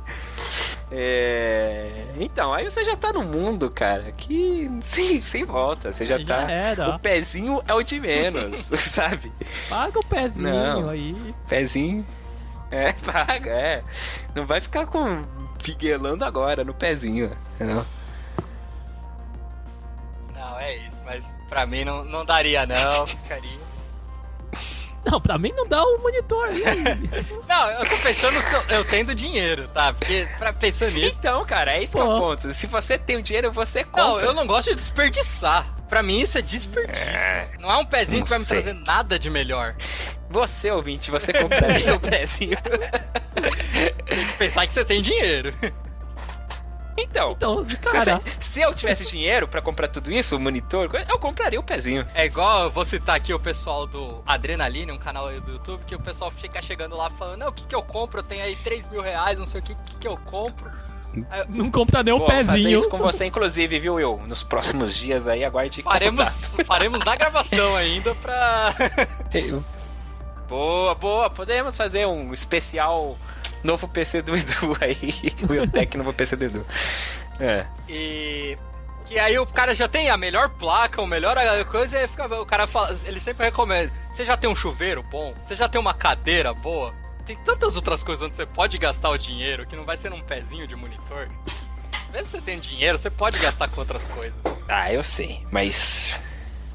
É... 0.95 2.05
Então, 2.19 2.53
aí 2.53 2.65
você 2.65 2.85
já 2.85 2.95
tá 2.95 3.15
no 3.15 3.25
mundo, 3.25 3.71
cara, 3.71 4.12
que 4.12 4.71
sem, 4.83 5.23
sem 5.23 5.43
volta. 5.45 5.91
Você 5.91 6.05
já, 6.05 6.19
já 6.19 6.27
tá. 6.27 6.51
Era. 6.51 6.91
O 6.91 6.99
pezinho 6.99 7.62
é 7.67 7.73
o 7.73 7.83
de 7.83 7.99
menos, 7.99 8.71
sabe? 8.79 9.33
Paga 9.71 9.99
o 9.99 10.05
pezinho 10.05 10.51
Não, 10.51 10.91
aí. 10.91 11.17
Pezinho. 11.49 12.05
É, 12.71 12.93
paga, 12.93 13.51
é. 13.51 13.83
Não 14.35 14.45
vai 14.45 14.61
ficar 14.61 14.87
com 14.87 15.25
figuelando 15.62 16.25
agora 16.25 16.64
no 16.64 16.75
pezinho, 16.75 17.31
entendeu? 17.55 17.87
Não, 20.35 20.59
é 20.59 20.77
isso, 20.88 21.01
mas 21.05 21.38
pra 21.48 21.64
mim 21.64 21.85
não, 21.85 22.05
não 22.05 22.25
daria 22.25 22.66
não, 22.66 23.07
ficaria. 23.07 23.62
Não, 25.05 25.20
pra 25.20 25.37
mim 25.37 25.53
não 25.57 25.66
dá 25.66 25.83
o 25.85 25.96
um 25.96 25.98
monitor 25.98 26.48
aí. 26.48 26.62
não, 27.48 27.70
eu 27.70 27.88
tô 27.88 27.96
pensando 27.98 28.37
eu 28.68 28.85
tendo 28.85 29.14
dinheiro, 29.14 29.66
tá? 29.68 29.92
Porque 29.92 30.29
pra 30.38 30.53
pensar 30.53 30.90
nisso. 30.90 31.16
Então, 31.18 31.44
cara, 31.44 31.72
é 31.75 31.83
isso 31.83 31.92
que 31.92 31.98
é 31.98 32.05
o 32.05 32.18
ponto. 32.18 32.55
Se 32.55 32.66
você 32.66 32.96
tem 32.96 33.16
o 33.16 33.22
dinheiro, 33.22 33.51
você 33.51 33.83
compra. 33.83 34.03
Não, 34.03 34.20
eu 34.20 34.33
não 34.33 34.46
gosto 34.46 34.70
de 34.70 34.77
desperdiçar. 34.77 35.66
Pra 35.92 36.02
mim 36.02 36.22
isso 36.22 36.38
é 36.38 36.40
desperdício. 36.40 37.07
É... 37.07 37.50
Não 37.61 37.70
é 37.70 37.76
um 37.76 37.85
pezinho 37.85 38.24
que 38.24 38.31
vai 38.31 38.38
me 38.38 38.46
trazer 38.46 38.72
nada 38.72 39.18
de 39.18 39.28
melhor. 39.28 39.76
Você, 40.31 40.70
ouvinte, 40.70 41.11
você 41.11 41.35
compraria 41.35 41.92
o 41.94 42.00
pezinho. 42.00 42.57
tem 44.07 44.26
que 44.26 44.33
pensar 44.38 44.66
que 44.66 44.72
você 44.72 44.87
tem 44.87 45.02
dinheiro. 45.02 45.52
Então, 46.96 47.37
então 47.69 47.92
cara... 47.92 48.23
se, 48.40 48.52
se, 48.52 48.60
eu 48.62 48.73
tivesse 48.73 49.04
dinheiro 49.04 49.46
para 49.46 49.60
comprar 49.60 49.87
tudo 49.87 50.10
isso, 50.10 50.35
o 50.35 50.40
monitor, 50.40 50.88
eu 51.06 51.19
compraria 51.19 51.60
o 51.60 51.62
pezinho. 51.62 52.06
É 52.14 52.25
igual 52.25 52.62
eu 52.62 52.71
vou 52.71 52.87
citar 52.87 53.17
aqui 53.17 53.35
o 53.35 53.38
pessoal 53.38 53.87
do 53.87 54.23
Adrenaline, 54.25 54.92
um 54.92 54.98
canal 54.98 55.27
aí 55.27 55.40
do 55.42 55.52
YouTube, 55.52 55.85
que 55.87 55.94
o 55.94 56.00
pessoal 56.00 56.31
fica 56.31 56.62
chegando 56.62 56.96
lá 56.96 57.10
falando: 57.10 57.40
Não, 57.40 57.48
o 57.48 57.52
que, 57.52 57.67
que 57.67 57.75
eu 57.75 57.83
compro? 57.83 58.21
Eu 58.21 58.25
tenho 58.25 58.42
aí 58.42 58.56
3 58.56 58.88
mil 58.88 59.02
reais, 59.02 59.38
não 59.38 59.44
sei 59.44 59.60
o 59.60 59.62
que, 59.62 59.75
que, 59.75 59.96
que 59.96 60.08
eu 60.08 60.17
compro. 60.17 60.71
Não 61.48 61.71
compra 61.71 62.02
nem 62.02 62.15
o 62.15 62.21
pezinho. 62.21 62.79
isso 62.79 62.88
com 62.88 62.98
você, 62.98 63.27
inclusive, 63.27 63.79
viu, 63.79 64.00
eu? 64.00 64.21
Nos 64.27 64.42
próximos 64.42 64.94
dias 64.94 65.27
aí, 65.27 65.44
aguarde. 65.44 65.83
Faremos, 65.83 66.56
faremos 66.67 67.04
na 67.04 67.15
gravação 67.17 67.75
ainda 67.77 68.15
pra. 68.15 68.75
boa, 70.48 70.94
boa. 70.94 71.31
Podemos 71.31 71.77
fazer 71.77 72.06
um 72.06 72.33
especial 72.33 73.19
novo 73.63 73.87
PC 73.87 74.23
do 74.23 74.35
Edu 74.35 74.77
aí. 74.81 75.35
o 75.48 75.52
Iotec 75.52 75.96
novo 75.96 76.13
PC 76.13 76.37
do 76.37 76.44
Edu. 76.44 76.67
É. 77.38 77.67
E. 77.88 78.56
E 79.10 79.19
aí 79.19 79.38
o 79.38 79.44
cara 79.44 79.75
já 79.75 79.87
tem 79.87 80.08
a 80.08 80.17
melhor 80.17 80.48
placa, 80.48 81.02
o 81.02 81.06
melhor 81.06 81.37
coisa, 81.67 82.02
e 82.02 82.08
fica, 82.08 82.25
o 82.40 82.46
cara 82.46 82.67
fala, 82.67 82.98
ele 83.04 83.21
sempre 83.21 83.44
recomenda. 83.44 83.92
Você 84.10 84.25
já 84.25 84.38
tem 84.38 84.48
um 84.48 84.54
chuveiro 84.54 85.02
bom? 85.02 85.35
Você 85.42 85.54
já 85.54 85.69
tem 85.69 85.79
uma 85.79 85.92
cadeira 85.92 86.54
boa? 86.54 86.94
Tem 87.27 87.37
tantas 87.37 87.77
outras 87.77 88.02
coisas 88.02 88.23
onde 88.23 88.37
você 88.37 88.44
pode 88.44 88.79
gastar 88.79 89.10
o 89.10 89.18
dinheiro 89.18 89.66
que 89.66 89.77
não 89.77 89.85
vai 89.85 89.96
ser 89.96 90.10
num 90.10 90.20
pezinho 90.20 90.66
de 90.66 90.75
monitor. 90.75 91.29
Mesmo 92.12 92.27
você 92.27 92.40
tem 92.40 92.58
dinheiro, 92.58 92.98
você 92.98 93.10
pode 93.10 93.38
gastar 93.38 93.68
com 93.68 93.81
outras 93.81 94.08
coisas. 94.08 94.35
Ah, 94.68 94.92
eu 94.92 95.02
sei, 95.02 95.44
mas. 95.50 96.18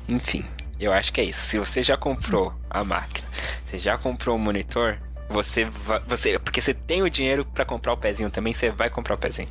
Enfim, 0.07 0.45
eu 0.79 0.93
acho 0.93 1.11
que 1.11 1.21
é 1.21 1.25
isso. 1.25 1.41
Se 1.41 1.59
você 1.59 1.83
já 1.83 1.97
comprou 1.97 2.53
a 2.69 2.83
máquina, 2.83 3.27
você 3.65 3.77
já 3.77 3.97
comprou 3.97 4.35
o 4.35 4.39
monitor, 4.39 4.97
você 5.30 5.65
vai. 5.65 5.99
Você, 6.07 6.39
porque 6.39 6.61
você 6.61 6.73
tem 6.73 7.01
o 7.03 7.09
dinheiro 7.09 7.45
pra 7.45 7.65
comprar 7.65 7.93
o 7.93 7.97
pezinho 7.97 8.30
também, 8.30 8.53
você 8.53 8.69
vai 8.71 8.89
comprar 8.89 9.15
o 9.15 9.17
pezinho. 9.17 9.49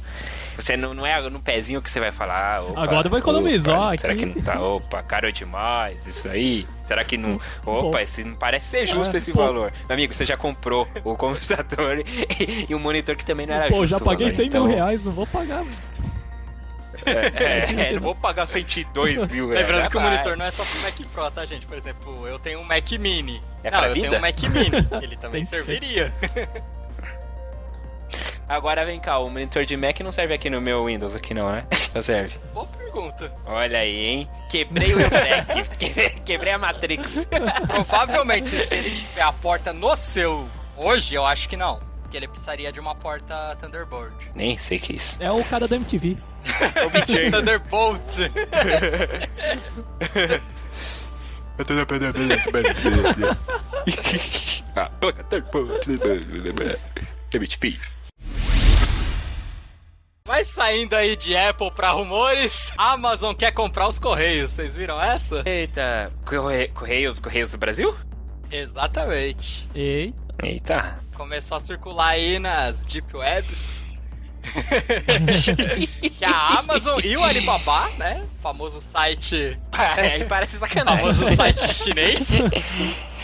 Você 0.56 0.76
não, 0.76 0.94
não 0.94 1.04
é 1.06 1.20
no 1.28 1.38
pezinho 1.40 1.82
que 1.82 1.90
você 1.90 2.00
vai 2.00 2.10
falar. 2.10 2.62
Opa, 2.62 2.82
Agora 2.82 3.06
eu 3.06 3.10
vou 3.10 3.18
economizar 3.18 3.76
opa, 3.78 3.88
aqui. 3.92 4.00
Será 4.00 4.14
que 4.16 4.26
não 4.26 4.34
tá? 4.42 4.60
Opa, 4.62 5.02
caro 5.02 5.30
demais, 5.30 6.06
isso 6.06 6.28
aí. 6.28 6.66
Será 6.86 7.04
que 7.04 7.16
não. 7.16 7.34
Opa, 7.64 7.90
Pô. 7.90 7.98
esse 7.98 8.24
não 8.24 8.34
parece 8.36 8.66
ser 8.66 8.86
justo 8.86 9.14
É, 9.16 9.18
esse 9.18 9.32
pô. 9.32 9.40
valor. 9.40 9.72
Meu 9.88 9.94
amigo, 9.94 10.14
você 10.14 10.24
já 10.24 10.36
comprou 10.36 10.88
o 11.04 11.14
computador 11.18 11.98
e, 11.98 12.66
e 12.68 12.74
um 12.74 12.78
monitor 12.78 13.14
que 13.16 13.24
também 13.24 13.46
não 13.46 13.54
era 13.54 13.68
Pô, 13.68 13.82
justo. 13.82 13.88
já 13.88 13.96
o 13.98 14.00
paguei 14.00 14.26
valor, 14.30 14.36
100 14.36 14.46
então- 14.46 14.66
mil 14.66 14.74
reais, 14.76 15.04
não 15.04 15.12
vou 15.12 15.26
pagar. 15.26 15.64
É, 17.04 17.90
é, 17.90 17.92
não 17.92 18.00
vou 18.00 18.14
pagar 18.14 18.46
102 18.46 19.26
mil. 19.26 19.48
Lembrando 19.48 19.90
que 19.90 19.96
o 19.96 20.00
monitor 20.00 20.36
não 20.36 20.46
é 20.46 20.50
só 20.50 20.64
pro 20.64 20.80
Mac 20.80 20.94
Pro, 21.12 21.30
tá, 21.30 21.44
gente? 21.44 21.66
Por 21.66 21.76
exemplo, 21.76 22.26
eu 22.26 22.38
tenho 22.38 22.60
um 22.60 22.64
Mac 22.64 22.90
Mini. 22.92 23.42
É 23.62 23.70
não, 23.70 23.78
pra 23.78 23.88
eu 23.88 23.94
vida? 23.94 24.08
tenho 24.08 24.18
um 24.18 24.22
Mac 24.22 24.40
Mini. 24.40 24.88
Ele 25.02 25.16
também 25.16 25.44
serviria. 25.44 26.12
Agora 28.48 28.86
vem 28.86 29.00
cá, 29.00 29.18
o 29.18 29.28
monitor 29.28 29.66
de 29.66 29.76
Mac 29.76 29.98
não 30.00 30.12
serve 30.12 30.32
aqui 30.32 30.48
no 30.48 30.60
meu 30.60 30.86
Windows, 30.86 31.16
aqui 31.16 31.34
não, 31.34 31.50
né? 31.50 31.66
Não 31.92 32.00
serve. 32.00 32.38
Boa 32.54 32.66
pergunta. 32.66 33.32
Olha 33.44 33.80
aí, 33.80 34.06
hein? 34.06 34.30
Quebrei 34.48 34.94
o 34.94 35.00
Eureka, 35.00 35.64
quebrei, 36.24 36.52
a 36.52 36.58
Matrix. 36.58 37.26
Provavelmente, 37.66 38.48
se 38.48 38.72
ele 38.72 38.92
tiver 38.92 39.22
a 39.22 39.32
porta 39.32 39.72
no 39.72 39.96
seu 39.96 40.48
hoje, 40.76 41.16
eu 41.16 41.26
acho 41.26 41.48
que 41.48 41.56
não. 41.56 41.80
Porque 42.02 42.16
ele 42.16 42.28
precisaria 42.28 42.70
de 42.70 42.78
uma 42.78 42.94
porta 42.94 43.56
Thunderbolt. 43.60 44.12
Nem 44.32 44.56
sei 44.56 44.78
o 44.78 44.80
que 44.80 44.92
é 44.92 44.96
isso. 44.96 45.20
É 45.20 45.32
o 45.32 45.42
cara 45.44 45.66
da 45.66 45.74
MTV. 45.74 46.16
Thunderbolt! 47.30 48.18
MTV. 57.32 57.78
Mas 60.28 60.48
saindo 60.48 60.94
aí 60.96 61.16
de 61.16 61.36
Apple 61.36 61.70
pra 61.70 61.92
rumores, 61.92 62.72
Amazon 62.76 63.32
quer 63.34 63.52
comprar 63.52 63.86
os 63.86 63.98
Correios. 63.98 64.50
Vocês 64.50 64.74
viram 64.74 65.00
essa? 65.00 65.42
Eita, 65.46 66.12
Corre- 66.24 66.68
Correios, 66.68 67.20
Correios 67.20 67.52
do 67.52 67.58
Brasil? 67.58 67.94
Exatamente. 68.50 69.68
Ei, 69.74 70.12
Eita. 70.42 70.98
Começou 71.14 71.56
a 71.56 71.60
circular 71.60 72.08
aí 72.08 72.38
nas 72.38 72.84
Deep 72.84 73.16
Webs. 73.16 73.80
Que 76.14 76.24
a 76.24 76.58
Amazon 76.58 77.00
e 77.02 77.16
o 77.16 77.24
Alibaba, 77.24 77.90
né? 77.98 78.24
Famoso 78.40 78.80
site. 78.80 79.58
Aí 79.72 80.24
parece 80.24 80.58
sacanagem. 80.58 81.00
Famoso 81.00 81.36
site 81.36 81.74
chinês. 81.74 82.28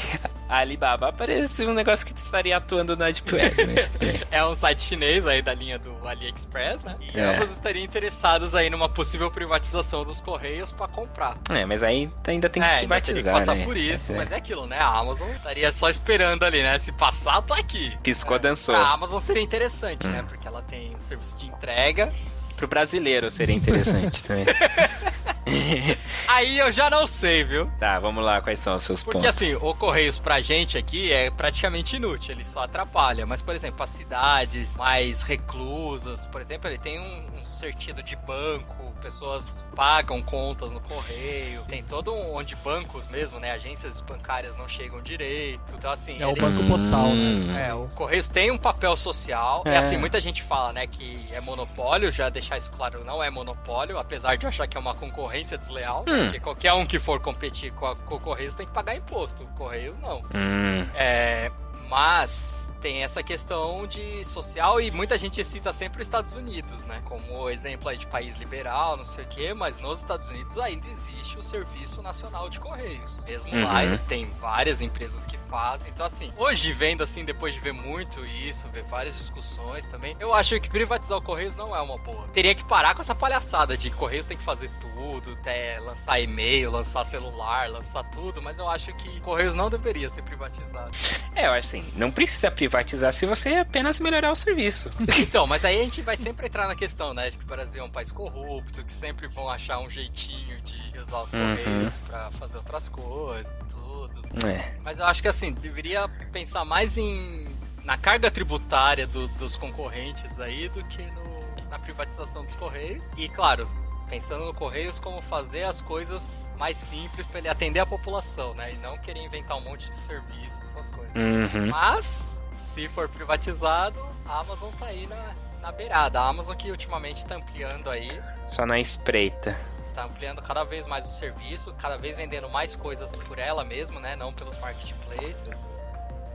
Alibaba 0.58 1.12
parece 1.12 1.64
um 1.66 1.72
negócio 1.74 2.04
que 2.06 2.12
estaria 2.18 2.56
atuando 2.56 2.96
na 2.96 3.10
Deep 3.10 3.34
Web. 3.34 3.54
Mas... 3.66 3.90
É 4.30 4.44
um 4.44 4.54
site 4.54 4.82
chinês 4.82 5.26
aí 5.26 5.42
da 5.42 5.54
linha 5.54 5.78
do 5.78 5.96
AliExpress, 6.06 6.82
né? 6.84 6.96
E 7.00 7.18
É. 7.18 7.36
ambos 7.36 7.50
estariam 7.50 7.84
interessados 7.84 8.54
aí 8.54 8.68
numa 8.70 8.88
possível 8.88 9.30
privatização 9.30 10.04
dos 10.04 10.20
Correios 10.20 10.72
pra 10.72 10.86
comprar. 10.88 11.36
É, 11.50 11.64
mas 11.64 11.82
aí 11.82 12.10
ainda 12.26 12.48
tem 12.48 12.62
que 12.62 12.68
é, 12.68 12.72
ainda 12.78 13.00
teria 13.00 13.00
que 13.00 13.22
privatizar, 13.22 13.34
passar 13.34 13.54
né? 13.54 13.64
por 13.64 13.76
isso, 13.76 14.12
É. 14.12 14.16
mas 14.16 14.32
é 14.32 14.36
aquilo, 14.36 14.66
né? 14.66 14.78
A 14.78 14.98
Amazon 14.98 15.28
estaria 15.30 15.72
só 15.72 15.88
esperando 15.88 16.42
ali, 16.44 16.62
né? 16.62 16.78
Se 16.78 16.92
passar, 16.92 17.40
tô 17.42 17.54
aqui. 17.54 17.96
Piscou, 18.02 18.36
É. 18.36 18.40
dançou. 18.40 18.74
Pra 18.74 18.88
Amazon 18.90 19.18
seria 19.20 19.42
interessante, 19.42 20.06
Hum. 20.06 20.10
né? 20.10 20.24
Porque 20.28 20.46
ela 20.46 20.62
tem 20.62 20.94
um 20.94 21.00
serviço 21.00 21.36
de 21.36 21.46
entrega. 21.46 22.12
Pro 22.56 22.66
brasileiro 22.68 23.30
seria 23.30 23.54
interessante 23.56 24.22
também. 24.22 24.44
Aí 26.28 26.58
eu 26.58 26.72
já 26.72 26.88
não 26.88 27.06
sei, 27.06 27.44
viu? 27.44 27.70
Tá, 27.78 27.98
vamos 27.98 28.24
lá, 28.24 28.40
quais 28.40 28.58
são 28.58 28.76
os 28.76 28.82
seus 28.82 29.02
Porque 29.02 29.18
pontos? 29.18 29.30
assim, 29.36 29.54
o 29.56 29.74
Correios 29.74 30.18
pra 30.18 30.40
gente 30.40 30.78
aqui 30.78 31.12
é 31.12 31.30
praticamente 31.30 31.96
inútil, 31.96 32.34
ele 32.34 32.44
só 32.44 32.62
atrapalha. 32.62 33.26
Mas, 33.26 33.42
por 33.42 33.54
exemplo, 33.54 33.82
as 33.82 33.90
cidades 33.90 34.76
mais 34.76 35.22
reclusas, 35.22 36.26
por 36.26 36.40
exemplo, 36.40 36.68
ele 36.70 36.78
tem 36.78 36.98
um, 36.98 37.40
um 37.40 37.44
sentido 37.44 38.02
de 38.02 38.16
banco, 38.16 38.92
pessoas 39.02 39.66
pagam 39.74 40.22
contas 40.22 40.72
no 40.72 40.80
correio, 40.80 41.64
tem 41.68 41.82
todo 41.82 42.12
um 42.14 42.34
onde 42.36 42.54
bancos 42.56 43.06
mesmo, 43.08 43.38
né? 43.40 43.50
Agências 43.52 44.00
bancárias 44.00 44.56
não 44.56 44.68
chegam 44.68 45.02
direito. 45.02 45.74
Então, 45.76 45.90
assim, 45.90 46.16
é 46.20 46.26
o 46.26 46.30
ele- 46.30 46.40
banco 46.40 46.64
postal, 46.66 47.06
Hum. 47.06 47.46
né? 47.52 47.68
é, 47.68 47.74
o 47.74 47.88
Correios 47.94 48.28
tem 48.28 48.50
um 48.50 48.58
papel 48.58 48.96
social. 48.96 49.62
É. 49.66 49.72
É 49.74 49.78
assim, 49.78 49.96
muita 49.96 50.20
gente 50.20 50.42
fala, 50.42 50.72
né, 50.72 50.86
que 50.86 51.26
é 51.32 51.40
monopólio, 51.40 52.10
já 52.12 52.28
deixar 52.28 52.56
isso 52.56 52.70
claro, 52.70 53.04
não 53.04 53.22
é 53.22 53.28
monopólio, 53.28 53.98
apesar 53.98 54.36
de 54.36 54.44
eu 54.46 54.48
achar 54.48 54.66
que 54.66 54.76
é 54.76 54.80
uma 54.80 54.94
concorrência 54.94 55.58
desleal, 55.58 56.04
Hum. 56.12 56.24
porque 56.24 56.40
qualquer 56.40 56.72
um 56.74 56.84
que 56.86 56.98
for 56.98 57.20
competir 57.20 57.72
com, 57.72 57.86
a, 57.86 57.96
com 57.96 58.16
o 58.16 58.20
Correios 58.20 58.54
tem 58.54 58.66
que 58.66 58.72
pagar 58.72 58.94
imposto, 58.96 59.44
o 59.44 59.46
Correios 59.48 59.98
não. 59.98 60.18
Hum, 60.34 60.86
É, 60.94 61.50
mas 61.96 62.70
tem 62.80 63.02
essa 63.04 63.22
questão 63.22 63.86
de 63.86 64.24
social 64.24 64.80
e 64.80 64.90
muita 64.90 65.16
gente 65.18 65.44
cita 65.44 65.72
sempre 65.72 66.00
os 66.00 66.06
Estados 66.08 66.34
Unidos, 66.34 66.84
né? 66.86 67.00
Como 67.04 67.48
exemplo 67.50 67.88
aí 67.88 67.96
de 67.98 68.06
país 68.08 68.38
liberal, 68.38 68.96
não 68.96 69.04
sei 69.04 69.24
o 69.24 69.28
quê, 69.28 69.54
mas 69.54 69.78
nos 69.78 69.98
Estados 70.00 70.28
Unidos 70.30 70.58
ainda 70.58 70.88
existe 70.88 71.38
o 71.38 71.42
Serviço 71.42 72.02
Nacional 72.02 72.48
de 72.48 72.58
Correios. 72.58 73.24
Mesmo 73.24 73.52
lá, 73.62 73.74
Uhum. 73.74 73.80
ele 73.82 73.98
tem 74.08 74.24
várias 74.40 74.80
empresas 74.80 75.24
que 75.26 75.36
fazem. 75.50 75.90
Então, 75.92 76.04
assim, 76.04 76.32
hoje 76.36 76.72
vendo 76.72 77.04
assim, 77.04 77.24
depois 77.24 77.52
de 77.54 77.60
ver 77.60 77.72
muito 77.72 78.24
isso, 78.26 78.66
ver 78.68 78.82
várias 78.84 79.16
discussões 79.18 79.86
também, 79.86 80.16
eu 80.18 80.32
acho 80.34 80.58
que 80.58 80.68
privatizar 80.70 81.18
o 81.18 81.22
Correios 81.22 81.54
não 81.54 81.76
é 81.76 81.80
uma 81.80 81.98
boa. 81.98 82.26
Teria 82.32 82.54
que 82.54 82.64
parar 82.64 82.94
com 82.96 83.02
essa 83.02 83.14
palhaçada 83.14 83.76
de 83.76 83.90
Correios 83.90 84.26
tem 84.26 84.36
que 84.36 84.42
fazer 84.42 84.70
tudo, 84.80 85.32
até 85.34 85.78
lançar 85.80 86.18
e-mail, 86.18 86.70
lançar 86.70 87.04
celular, 87.04 87.68
lançar 87.70 88.02
tudo, 88.10 88.40
mas 88.42 88.58
eu 88.58 88.68
acho 88.68 88.92
que 88.94 89.20
Correios 89.20 89.54
não 89.54 89.68
deveria 89.70 90.08
ser 90.10 90.22
privatizado. 90.22 90.90
É, 91.34 91.46
eu 91.46 91.50
acho 91.52 91.68
assim, 91.68 91.81
não 91.96 92.10
precisa 92.10 92.50
privatizar 92.50 93.12
se 93.12 93.26
você 93.26 93.54
apenas 93.56 94.00
melhorar 94.00 94.30
o 94.32 94.36
serviço. 94.36 94.88
Então, 95.18 95.46
mas 95.46 95.64
aí 95.64 95.80
a 95.80 95.84
gente 95.84 96.02
vai 96.02 96.16
sempre 96.16 96.46
entrar 96.46 96.66
na 96.66 96.74
questão, 96.74 97.12
né? 97.14 97.30
De 97.30 97.38
que 97.38 97.44
o 97.44 97.46
Brasil 97.46 97.82
é 97.82 97.86
um 97.86 97.90
país 97.90 98.10
corrupto, 98.12 98.84
que 98.84 98.92
sempre 98.92 99.26
vão 99.28 99.48
achar 99.48 99.78
um 99.78 99.88
jeitinho 99.90 100.60
de 100.62 100.98
usar 100.98 101.22
os 101.22 101.32
Uhum. 101.32 101.56
correios 101.56 101.98
pra 102.06 102.30
fazer 102.32 102.56
outras 102.58 102.88
coisas, 102.88 103.52
tudo. 103.70 104.46
É. 104.46 104.74
Mas 104.82 104.98
eu 104.98 105.04
acho 105.06 105.20
que 105.22 105.28
assim, 105.28 105.52
deveria 105.52 106.08
pensar 106.32 106.64
mais 106.64 106.96
em 106.98 107.48
na 107.84 107.96
carga 107.98 108.30
tributária 108.30 109.06
do- 109.08 109.26
dos 109.28 109.56
concorrentes 109.56 110.38
aí 110.38 110.68
do 110.68 110.84
que 110.84 111.02
no- 111.02 111.68
na 111.68 111.78
privatização 111.78 112.44
dos 112.44 112.54
correios. 112.54 113.10
E 113.16 113.28
claro, 113.28 113.68
pensando 114.08 114.44
no 114.44 114.54
correios 114.54 114.98
como 115.00 115.20
fazer 115.22 115.64
as 115.64 115.80
coisas 115.80 116.54
mais 116.58 116.76
simples 116.76 117.26
pra 117.26 117.38
ele 117.38 117.48
atender 117.48 117.80
a 117.80 117.86
população, 117.86 118.54
né? 118.54 118.72
E 118.72 118.76
não 118.76 118.98
querer 118.98 119.20
inventar 119.24 119.56
um 119.56 119.60
monte 119.60 119.88
de 119.88 119.96
serviço, 119.96 120.62
essas 120.62 120.90
coisas. 120.90 121.12
Uhum. 121.14 121.68
Mas, 121.68 122.38
se 122.54 122.88
for 122.88 123.08
privatizado, 123.08 123.98
a 124.26 124.40
Amazon 124.40 124.70
tá 124.78 124.86
aí 124.86 125.06
na, 125.06 125.34
na 125.60 125.72
beirada. 125.72 126.20
A 126.20 126.28
Amazon 126.28 126.56
que 126.56 126.70
ultimamente 126.70 127.24
tá 127.24 127.36
ampliando 127.36 127.88
aí, 127.90 128.20
Só 128.44 128.66
na 128.66 128.78
espreita. 128.78 129.58
tá 129.94 130.04
ampliando 130.04 130.40
cada 130.42 130.64
vez 130.64 130.86
mais 130.86 131.06
o 131.06 131.12
serviço, 131.12 131.74
cada 131.74 131.96
vez 131.96 132.16
vendendo 132.16 132.48
mais 132.48 132.76
coisas 132.76 133.16
por 133.18 133.38
ela 133.38 133.64
mesmo, 133.64 133.98
né? 134.00 134.14
Não 134.16 134.32
pelos 134.32 134.56
marketplaces. 134.58 135.58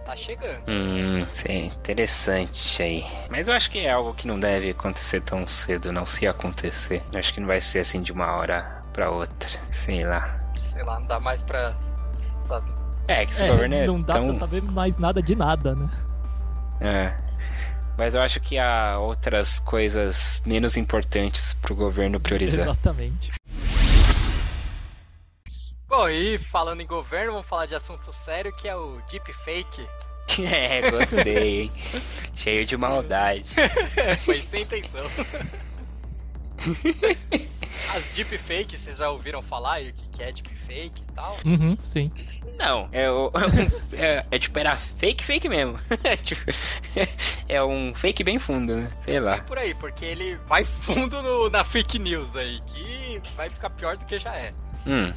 Tá 0.08 0.16
chegando. 0.16 0.62
Hum, 0.70 1.28
sim, 1.34 1.66
interessante 1.66 2.82
aí. 2.82 3.06
Mas 3.30 3.50
eu 3.50 3.54
acho 3.54 3.70
que 3.70 3.80
é 3.80 3.92
algo 3.92 4.14
que 4.14 4.26
não 4.26 4.40
deve 4.40 4.70
acontecer 4.70 5.20
tão 5.20 5.46
cedo, 5.46 5.92
não 5.92 6.06
se 6.06 6.26
acontecer. 6.26 7.04
Eu 7.12 7.20
acho 7.20 7.34
que 7.34 7.42
não 7.42 7.48
vai 7.48 7.60
ser 7.60 7.80
assim 7.80 8.02
de 8.02 8.14
uma 8.14 8.32
hora 8.38 8.84
pra 8.94 9.12
outra. 9.12 9.50
Sei 9.70 10.06
lá. 10.06 10.40
Sei 10.58 10.82
lá, 10.82 10.98
não 11.02 11.08
dá 11.08 11.20
mais 11.20 11.44
pra. 11.44 11.76
Sabe? 12.48 12.72
É, 13.06 13.26
que 13.26 13.34
esse 13.34 13.44
É, 13.44 13.50
governo 13.50 13.76
é 13.76 13.86
não 13.86 14.00
dá 14.00 14.14
tão... 14.14 14.28
pra 14.28 14.36
saber 14.36 14.62
mais 14.64 14.98
nada 14.98 15.22
de 15.22 15.36
nada, 15.36 15.76
né? 15.76 15.90
É. 16.80 17.14
Mas 17.98 18.16
eu 18.16 18.22
acho 18.22 18.40
que 18.40 18.58
há 18.58 18.98
outras 19.00 19.60
coisas 19.60 20.42
menos 20.46 20.78
importantes 20.78 21.54
pro 21.62 21.76
governo 21.76 22.18
priorizar. 22.18 22.62
Exatamente. 22.62 23.32
Bom, 25.88 26.10
e 26.10 26.38
falando 26.38 26.82
em 26.82 26.86
governo, 26.86 27.32
vamos 27.34 27.48
falar 27.48 27.66
de 27.66 27.76
assunto 27.76 28.12
sério 28.12 28.54
que 28.54 28.68
é 28.68 28.76
o 28.76 29.02
deepfake. 29.10 29.88
é, 30.44 30.92
gostei, 30.92 31.62
hein? 31.62 31.72
Cheio 32.36 32.66
de 32.66 32.76
maldade. 32.76 33.46
Foi 34.26 34.42
sem 34.42 34.64
intenção. 34.64 35.06
As 37.96 38.10
deepfakes, 38.10 38.82
vocês 38.82 38.98
já 38.98 39.10
ouviram 39.10 39.42
falar 39.42 39.80
e 39.80 39.90
o 39.90 39.94
que 39.94 40.22
é 40.22 40.32
deepfake 40.32 41.02
e 41.02 41.12
tal? 41.14 41.38
Uhum, 41.46 41.78
sim. 41.82 42.12
Não, 42.60 42.90
é, 42.92 43.10
o, 43.10 43.32
é, 43.94 44.26
é 44.30 44.40
tipo, 44.40 44.60
era 44.60 44.76
fake, 44.98 45.24
fake 45.24 45.48
mesmo. 45.48 45.80
É, 46.04 46.18
tipo, 46.18 46.42
é 47.48 47.64
um 47.64 47.94
fake 47.96 48.24
bem 48.26 48.38
fundo, 48.40 48.76
né? 48.76 48.92
Sei 49.06 49.20
lá. 49.22 49.38
Por 49.44 49.58
aí, 49.58 49.74
porque 49.76 50.04
ele 50.04 50.36
vai 50.48 50.66
fundo 50.66 51.22
no- 51.22 51.50
na 51.50 51.64
fake 51.64 51.98
news 51.98 52.36
aí, 52.36 52.60
que 52.68 53.22
vai 53.38 53.50
ficar 53.50 53.70
pior 53.70 53.96
do 53.96 54.06
que 54.06 54.20
já 54.20 54.36
é. 54.36 54.54
Hum, 54.86 55.14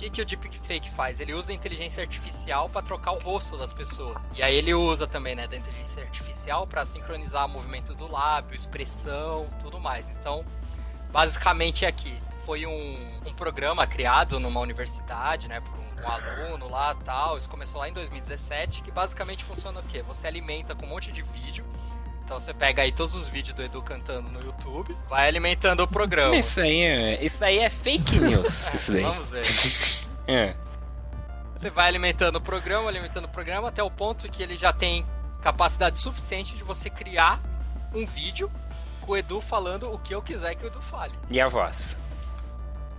que, 0.00 0.08
que 0.08 0.22
o 0.22 0.24
deepfake 0.24 0.88
faz? 0.88 1.20
Ele 1.20 1.34
usa 1.34 1.52
inteligência 1.52 2.02
artificial 2.02 2.70
para 2.70 2.80
trocar 2.80 3.12
o 3.12 3.18
rosto 3.18 3.58
das 3.58 3.72
pessoas. 3.72 4.32
E 4.34 4.42
aí 4.42 4.54
ele 4.56 4.72
usa 4.72 5.06
também, 5.06 5.34
né, 5.34 5.46
da 5.46 5.56
inteligência 5.56 6.02
artificial 6.02 6.66
para 6.66 6.86
sincronizar 6.86 7.44
o 7.44 7.48
movimento 7.48 7.94
do 7.94 8.10
lábio, 8.10 8.54
expressão, 8.54 9.46
tudo 9.60 9.78
mais. 9.78 10.08
Então, 10.08 10.44
basicamente 11.12 11.84
aqui 11.84 12.14
foi 12.46 12.64
um, 12.64 13.20
um 13.26 13.34
programa 13.34 13.86
criado 13.86 14.40
numa 14.40 14.60
universidade, 14.60 15.46
né, 15.48 15.60
por 15.60 15.78
um, 15.78 16.02
um 16.02 16.10
aluno 16.10 16.70
lá 16.70 16.94
tal. 16.94 17.36
Isso 17.36 17.50
começou 17.50 17.80
lá 17.80 17.88
em 17.88 17.92
2017, 17.92 18.82
que 18.82 18.90
basicamente 18.90 19.44
funciona 19.44 19.80
o 19.80 19.82
quê? 19.82 20.02
Você 20.02 20.26
alimenta 20.26 20.74
com 20.74 20.86
um 20.86 20.88
monte 20.88 21.12
de 21.12 21.20
vídeo 21.22 21.64
então 22.30 22.38
você 22.38 22.54
pega 22.54 22.82
aí 22.82 22.92
todos 22.92 23.16
os 23.16 23.26
vídeos 23.26 23.56
do 23.56 23.62
Edu 23.64 23.82
cantando 23.82 24.28
no 24.30 24.40
YouTube, 24.40 24.96
vai 25.08 25.26
alimentando 25.26 25.82
o 25.82 25.88
programa. 25.88 26.36
Isso 26.36 26.60
aí 26.60 26.80
é, 26.80 27.24
isso 27.24 27.44
aí 27.44 27.58
é 27.58 27.68
fake 27.68 28.20
news. 28.20 28.70
isso 28.72 28.92
daí. 28.92 29.02
Vamos 29.02 29.30
ver. 29.32 29.44
É. 30.28 30.54
Você 31.56 31.70
vai 31.70 31.88
alimentando 31.88 32.36
o 32.36 32.40
programa, 32.40 32.88
alimentando 32.88 33.24
o 33.24 33.28
programa, 33.28 33.66
até 33.66 33.82
o 33.82 33.90
ponto 33.90 34.30
que 34.30 34.44
ele 34.44 34.56
já 34.56 34.72
tem 34.72 35.04
capacidade 35.42 35.98
suficiente 35.98 36.54
de 36.54 36.62
você 36.62 36.88
criar 36.88 37.40
um 37.92 38.06
vídeo 38.06 38.48
com 39.00 39.10
o 39.10 39.16
Edu 39.16 39.40
falando 39.40 39.92
o 39.92 39.98
que 39.98 40.14
eu 40.14 40.22
quiser 40.22 40.54
que 40.54 40.64
o 40.64 40.68
Edu 40.68 40.80
fale. 40.80 41.14
E 41.28 41.40
a 41.40 41.48
voz? 41.48 41.96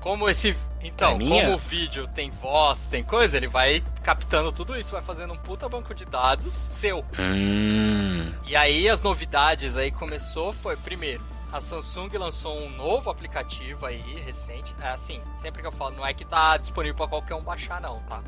Como 0.01 0.27
esse. 0.27 0.57
Então, 0.83 1.15
É 1.15 1.19
como 1.19 1.53
o 1.53 1.57
vídeo 1.57 2.07
tem 2.07 2.29
voz, 2.31 2.89
tem 2.89 3.03
coisa, 3.03 3.37
ele 3.37 3.47
vai 3.47 3.83
captando 4.03 4.51
tudo 4.51 4.77
isso, 4.77 4.91
vai 4.91 5.01
fazendo 5.01 5.33
um 5.33 5.37
puta 5.37 5.69
banco 5.69 5.93
de 5.93 6.05
dados 6.05 6.53
seu. 6.53 7.05
Hum. 7.17 8.33
E 8.45 8.55
aí 8.55 8.89
as 8.89 9.01
novidades 9.01 9.77
aí 9.77 9.91
começou 9.91 10.51
foi 10.51 10.75
primeiro 10.75 11.23
a 11.51 11.59
Samsung 11.59 12.09
lançou 12.17 12.57
um 12.57 12.69
novo 12.69 13.09
aplicativo 13.09 13.85
aí 13.85 14.01
recente. 14.21 14.73
É 14.79 14.87
assim, 14.87 15.21
sempre 15.35 15.61
que 15.61 15.67
eu 15.67 15.71
falo, 15.71 15.97
não 15.97 16.05
é 16.05 16.13
que 16.13 16.23
tá 16.23 16.55
disponível 16.55 16.95
para 16.95 17.07
qualquer 17.07 17.35
um 17.35 17.43
baixar 17.43 17.81
não, 17.81 18.01
tá? 18.03 18.23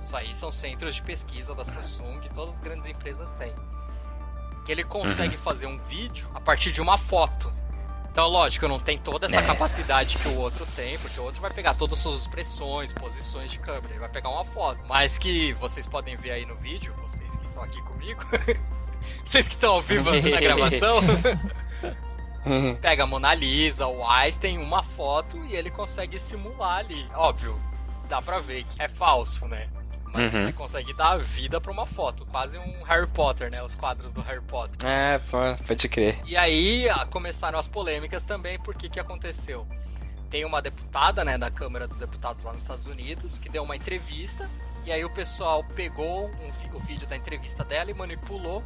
Isso 0.00 0.16
aí 0.16 0.34
são 0.34 0.50
centros 0.50 0.94
de 0.94 1.02
pesquisa 1.02 1.54
da 1.54 1.64
Samsung, 1.64 2.20
todas 2.34 2.54
as 2.54 2.60
grandes 2.60 2.86
empresas 2.86 3.34
têm. 3.34 3.52
Que 4.64 4.72
ele 4.72 4.84
consegue 4.84 5.36
fazer 5.36 5.66
um 5.66 5.78
vídeo 5.78 6.28
a 6.34 6.40
partir 6.40 6.72
de 6.72 6.80
uma 6.80 6.96
foto. 6.96 7.52
Então, 8.12 8.28
lógico, 8.28 8.68
não 8.68 8.78
tem 8.78 8.98
toda 8.98 9.26
essa 9.26 9.36
É. 9.36 9.42
capacidade 9.42 10.18
que 10.18 10.28
o 10.28 10.36
outro 10.36 10.66
tem, 10.76 10.98
porque 10.98 11.18
o 11.18 11.22
outro 11.22 11.40
vai 11.40 11.50
pegar 11.50 11.72
todas 11.72 11.96
as 11.96 12.02
suas 12.02 12.20
expressões, 12.20 12.92
posições 12.92 13.50
de 13.50 13.58
câmera, 13.58 13.88
ele 13.88 14.00
vai 14.00 14.08
pegar 14.10 14.28
uma 14.28 14.44
foto. 14.44 14.78
Mas 14.86 15.16
que 15.16 15.54
vocês 15.54 15.86
podem 15.86 16.14
ver 16.14 16.32
aí 16.32 16.44
no 16.44 16.54
vídeo, 16.56 16.94
vocês 17.02 17.34
que 17.36 17.46
estão 17.46 17.62
aqui 17.62 17.80
comigo, 17.80 18.22
vocês 19.24 19.48
que 19.48 19.54
estão 19.54 19.72
ao 19.76 19.80
vivo 19.82 20.10
na 20.28 20.40
gravação, 20.40 21.00
pega 22.82 23.04
a 23.04 23.06
Mona 23.06 23.32
Lisa, 23.34 23.86
o 23.86 24.06
Einstein, 24.06 24.58
uma 24.58 24.82
foto 24.82 25.42
e 25.46 25.56
ele 25.56 25.70
consegue 25.70 26.18
simular 26.18 26.80
ali. 26.80 27.08
Óbvio, 27.14 27.58
dá 28.10 28.20
pra 28.20 28.40
ver 28.40 28.64
que 28.64 28.82
é 28.82 28.88
falso, 28.88 29.48
né? 29.48 29.68
Mas 30.12 30.32
Uhum. 30.34 30.44
você 30.44 30.52
consegue 30.52 30.92
dar 30.92 31.16
vida 31.18 31.60
pra 31.60 31.72
uma 31.72 31.86
foto, 31.86 32.26
quase 32.26 32.58
um 32.58 32.82
Harry 32.84 33.06
Potter, 33.06 33.50
né? 33.50 33.62
Os 33.62 33.74
quadros 33.74 34.12
do 34.12 34.20
Harry 34.20 34.42
Potter. 34.42 34.76
Pô, 35.30 35.38
pode 35.66 35.88
crer. 35.88 36.18
E 36.26 36.36
aí 36.36 36.86
começaram 37.10 37.58
as 37.58 37.66
polêmicas 37.66 38.22
também, 38.22 38.58
porque 38.58 38.88
que 38.88 39.00
aconteceu? 39.00 39.66
Tem 40.30 40.44
uma 40.44 40.60
deputada, 40.62 41.24
né, 41.24 41.36
da 41.38 41.50
Câmara 41.50 41.86
dos 41.88 41.98
Deputados 41.98 42.42
lá 42.42 42.52
nos 42.52 42.62
Estados 42.62 42.86
Unidos, 42.86 43.38
que 43.38 43.48
deu 43.48 43.62
uma 43.62 43.76
entrevista, 43.76 44.48
e 44.84 44.90
aí 44.92 45.04
o 45.04 45.10
pessoal 45.10 45.62
pegou 45.74 46.26
um 46.28 46.52
o 46.76 46.80
vídeo 46.80 47.06
da 47.06 47.14
entrevista 47.16 47.62
dela 47.64 47.90
e 47.90 47.94
manipulou 47.94 48.62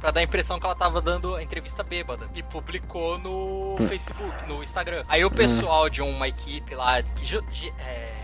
pra 0.00 0.10
dar 0.10 0.20
a 0.20 0.22
impressão 0.22 0.58
que 0.58 0.64
ela 0.66 0.74
tava 0.74 1.00
dando 1.02 1.36
a 1.36 1.42
entrevista 1.42 1.82
bêbada 1.82 2.26
e 2.34 2.42
publicou 2.42 3.18
no 3.18 3.76
Facebook, 3.88 4.48
no 4.48 4.62
Instagram. 4.62 5.04
Aí 5.06 5.22
o 5.24 5.30
pessoal 5.30 5.88
de 5.90 6.00
uma 6.02 6.26
equipe 6.28 6.74
lá 6.74 7.00
ju- 7.22 7.42
de- 7.52 7.68
é, 7.78 8.21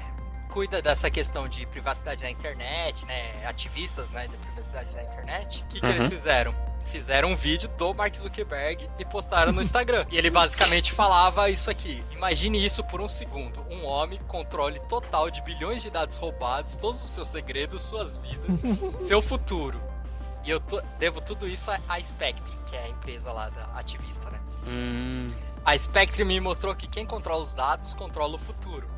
cuida 0.48 0.80
dessa 0.82 1.10
questão 1.10 1.48
de 1.48 1.64
privacidade 1.66 2.24
na 2.24 2.30
internet, 2.30 3.06
né, 3.06 3.46
ativistas, 3.46 4.12
né, 4.12 4.26
de 4.26 4.36
privacidade 4.36 4.94
na 4.94 5.02
internet, 5.02 5.62
o 5.62 5.66
que, 5.66 5.80
que 5.80 5.86
Uhum. 5.86 5.92
eles 5.92 6.08
fizeram? 6.08 6.54
Fizeram 6.86 7.28
um 7.28 7.36
vídeo 7.36 7.68
do 7.76 7.92
Mark 7.92 8.14
Zuckerberg 8.16 8.88
e 8.98 9.04
postaram 9.04 9.52
no 9.52 9.60
Instagram. 9.62 10.06
e 10.10 10.16
ele 10.16 10.30
basicamente 10.30 10.90
falava 10.90 11.50
isso 11.50 11.70
aqui. 11.70 12.02
Imagine 12.10 12.64
isso 12.64 12.82
por 12.84 13.00
um 13.02 13.06
segundo. 13.08 13.60
Um 13.70 13.84
homem, 13.84 14.18
controle 14.26 14.80
total 14.88 15.30
de 15.30 15.42
bilhões 15.42 15.82
de 15.82 15.90
dados 15.90 16.16
roubados, 16.16 16.76
todos 16.76 17.04
os 17.04 17.10
seus 17.10 17.28
segredos, 17.28 17.82
suas 17.82 18.16
vidas, 18.16 18.62
seu 19.06 19.20
futuro. 19.20 19.78
E 20.44 20.50
eu 20.50 20.60
to- 20.60 20.82
devo 20.98 21.20
tudo 21.20 21.46
isso 21.46 21.70
a 21.70 22.00
Spectre, 22.00 22.56
que 22.66 22.74
é 22.74 22.84
a 22.84 22.88
empresa 22.88 23.30
lá 23.32 23.50
da 23.50 23.64
ativista, 23.78 24.30
né? 24.30 24.40
Hum. 24.66 25.34
A 25.62 25.76
Spectre 25.76 26.24
me 26.24 26.40
mostrou 26.40 26.74
que 26.74 26.86
quem 26.88 27.04
controla 27.04 27.42
os 27.42 27.52
dados 27.52 27.92
controla 27.92 28.36
o 28.36 28.38
futuro. 28.38 28.88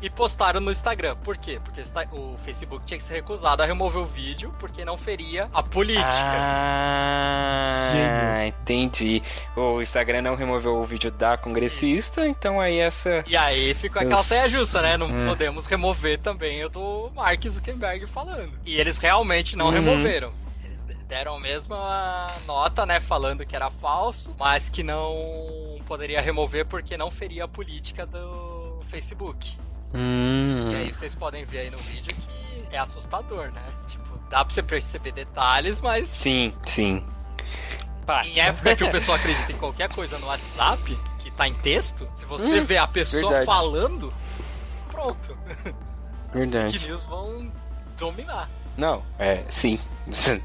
E 0.00 0.10
postaram 0.10 0.60
no 0.60 0.70
Instagram. 0.70 1.16
Por 1.16 1.36
quê? 1.36 1.58
Porque 1.64 1.80
o 2.12 2.36
Facebook 2.38 2.84
tinha 2.84 2.98
que 2.98 3.04
ser 3.04 3.14
recusado 3.14 3.62
a 3.62 3.66
remover 3.66 4.02
o 4.02 4.04
vídeo 4.04 4.54
porque 4.58 4.84
não 4.84 4.96
feria 4.96 5.48
a 5.54 5.62
política. 5.62 6.06
Ah, 6.08 7.90
Gênio. 7.92 8.48
entendi. 8.48 9.22
O 9.56 9.80
Instagram 9.80 10.22
não 10.22 10.34
removeu 10.36 10.76
o 10.76 10.84
vídeo 10.84 11.10
da 11.10 11.36
congressista, 11.36 12.26
então 12.26 12.60
aí 12.60 12.78
essa. 12.78 13.24
E 13.26 13.36
aí 13.36 13.72
ficou 13.74 14.00
aquela 14.00 14.16
Nossa. 14.16 14.34
saia 14.34 14.48
justa, 14.48 14.82
né? 14.82 14.96
Não 14.96 15.06
Hum. 15.08 15.26
podemos 15.26 15.66
remover 15.66 16.18
também 16.18 16.64
o 16.64 16.68
do 16.68 17.10
Mark 17.14 17.42
Zuckerberg 17.48 18.06
falando. 18.06 18.52
E 18.64 18.78
eles 18.78 18.98
realmente 18.98 19.56
não 19.56 19.66
Uhum. 19.66 19.72
removeram. 19.72 20.30
Eles 20.64 20.98
deram 21.08 21.36
a 21.36 21.40
mesma 21.40 22.32
nota, 22.46 22.84
né? 22.84 23.00
Falando 23.00 23.46
que 23.46 23.56
era 23.56 23.70
falso, 23.70 24.34
mas 24.38 24.68
que 24.68 24.82
não 24.82 25.78
poderia 25.86 26.20
remover 26.20 26.66
porque 26.66 26.96
não 26.96 27.10
feria 27.10 27.44
a 27.44 27.48
política 27.48 28.04
do 28.04 28.80
Facebook. 28.86 29.56
Hum. 29.94 30.70
E 30.72 30.74
aí 30.76 30.94
vocês 30.94 31.14
podem 31.14 31.44
ver 31.44 31.58
aí 31.60 31.70
no 31.70 31.78
vídeo 31.78 32.14
que 32.14 32.74
é 32.74 32.78
assustador, 32.78 33.50
né? 33.52 33.62
Tipo, 33.88 34.18
dá 34.28 34.44
pra 34.44 34.52
você 34.54 34.62
perceber 34.62 35.12
detalhes, 35.12 35.80
mas 35.80 36.08
Sim, 36.08 36.52
sim. 36.66 37.02
Passa. 38.04 38.28
em 38.28 38.38
época 38.40 38.76
que 38.76 38.84
o 38.84 38.90
pessoal 38.90 39.16
acredita 39.16 39.52
em 39.52 39.56
qualquer 39.56 39.88
coisa 39.88 40.18
no 40.18 40.26
WhatsApp, 40.26 40.98
que 41.20 41.30
tá 41.30 41.46
em 41.48 41.54
texto, 41.54 42.06
se 42.10 42.24
você 42.24 42.60
Hum, 42.60 42.64
vê 42.64 42.76
a 42.78 42.86
pessoa 42.86 43.22
verdade. 43.32 43.46
falando, 43.46 44.12
pronto. 44.90 45.36
As 46.28 46.32
Verdade. 46.40 46.72
fake 46.78 46.88
news 46.90 47.02
vão 47.04 47.50
dominar. 47.96 48.50
Não, 48.76 49.02
é, 49.18 49.44
sim. 49.48 49.78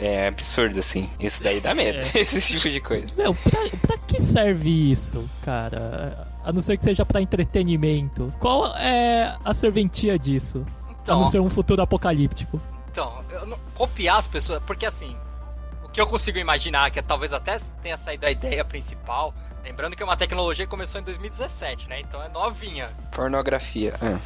É 0.00 0.28
absurdo, 0.28 0.78
assim. 0.78 1.10
Isso 1.18 1.42
daí 1.42 1.60
dá 1.60 1.74
medo. 1.74 1.98
É. 1.98 2.20
Esse 2.20 2.40
tipo 2.40 2.70
de 2.70 2.78
coisa. 2.80 3.06
Meu, 3.16 3.34
pra, 3.34 3.58
pra 3.82 3.98
que 3.98 4.22
serve 4.22 4.92
isso, 4.92 5.28
cara? 5.42 6.28
A 6.48 6.52
não 6.52 6.62
ser 6.62 6.78
que 6.78 6.84
seja 6.84 7.04
pra 7.04 7.20
entretenimento. 7.20 8.32
Qual 8.38 8.74
é 8.76 9.36
a 9.44 9.52
serventia 9.52 10.18
disso? 10.18 10.64
A 10.88 10.92
Então, 10.92 11.18
não 11.18 11.26
ser 11.26 11.40
um 11.40 11.50
futuro 11.50 11.82
apocalíptico. 11.82 12.58
então 12.90 13.22
eu 13.30 13.44
não- 13.46 13.58
copiar 13.74 14.16
as 14.18 14.26
pessoas, 14.26 14.62
porque 14.66 14.86
assim, 14.86 15.14
o 15.84 15.90
que 15.90 16.00
eu 16.00 16.06
consigo 16.06 16.38
imaginar, 16.38 16.90
que 16.90 17.02
talvez 17.02 17.34
até 17.34 17.58
tenha 17.82 17.98
saído 17.98 18.24
a 18.24 18.30
ideia 18.30 18.64
principal, 18.64 19.34
lembrando 19.62 19.94
que 19.94 20.02
é 20.02 20.06
uma 20.06 20.16
tecnologia 20.16 20.64
que 20.64 20.70
começou 20.70 20.98
em 20.98 21.04
2017, 21.04 21.86
né? 21.86 22.00
Então 22.00 22.22
é 22.22 22.30
novinha. 22.30 22.88
Pornografia. 23.12 23.94
Ah. 24.00 24.18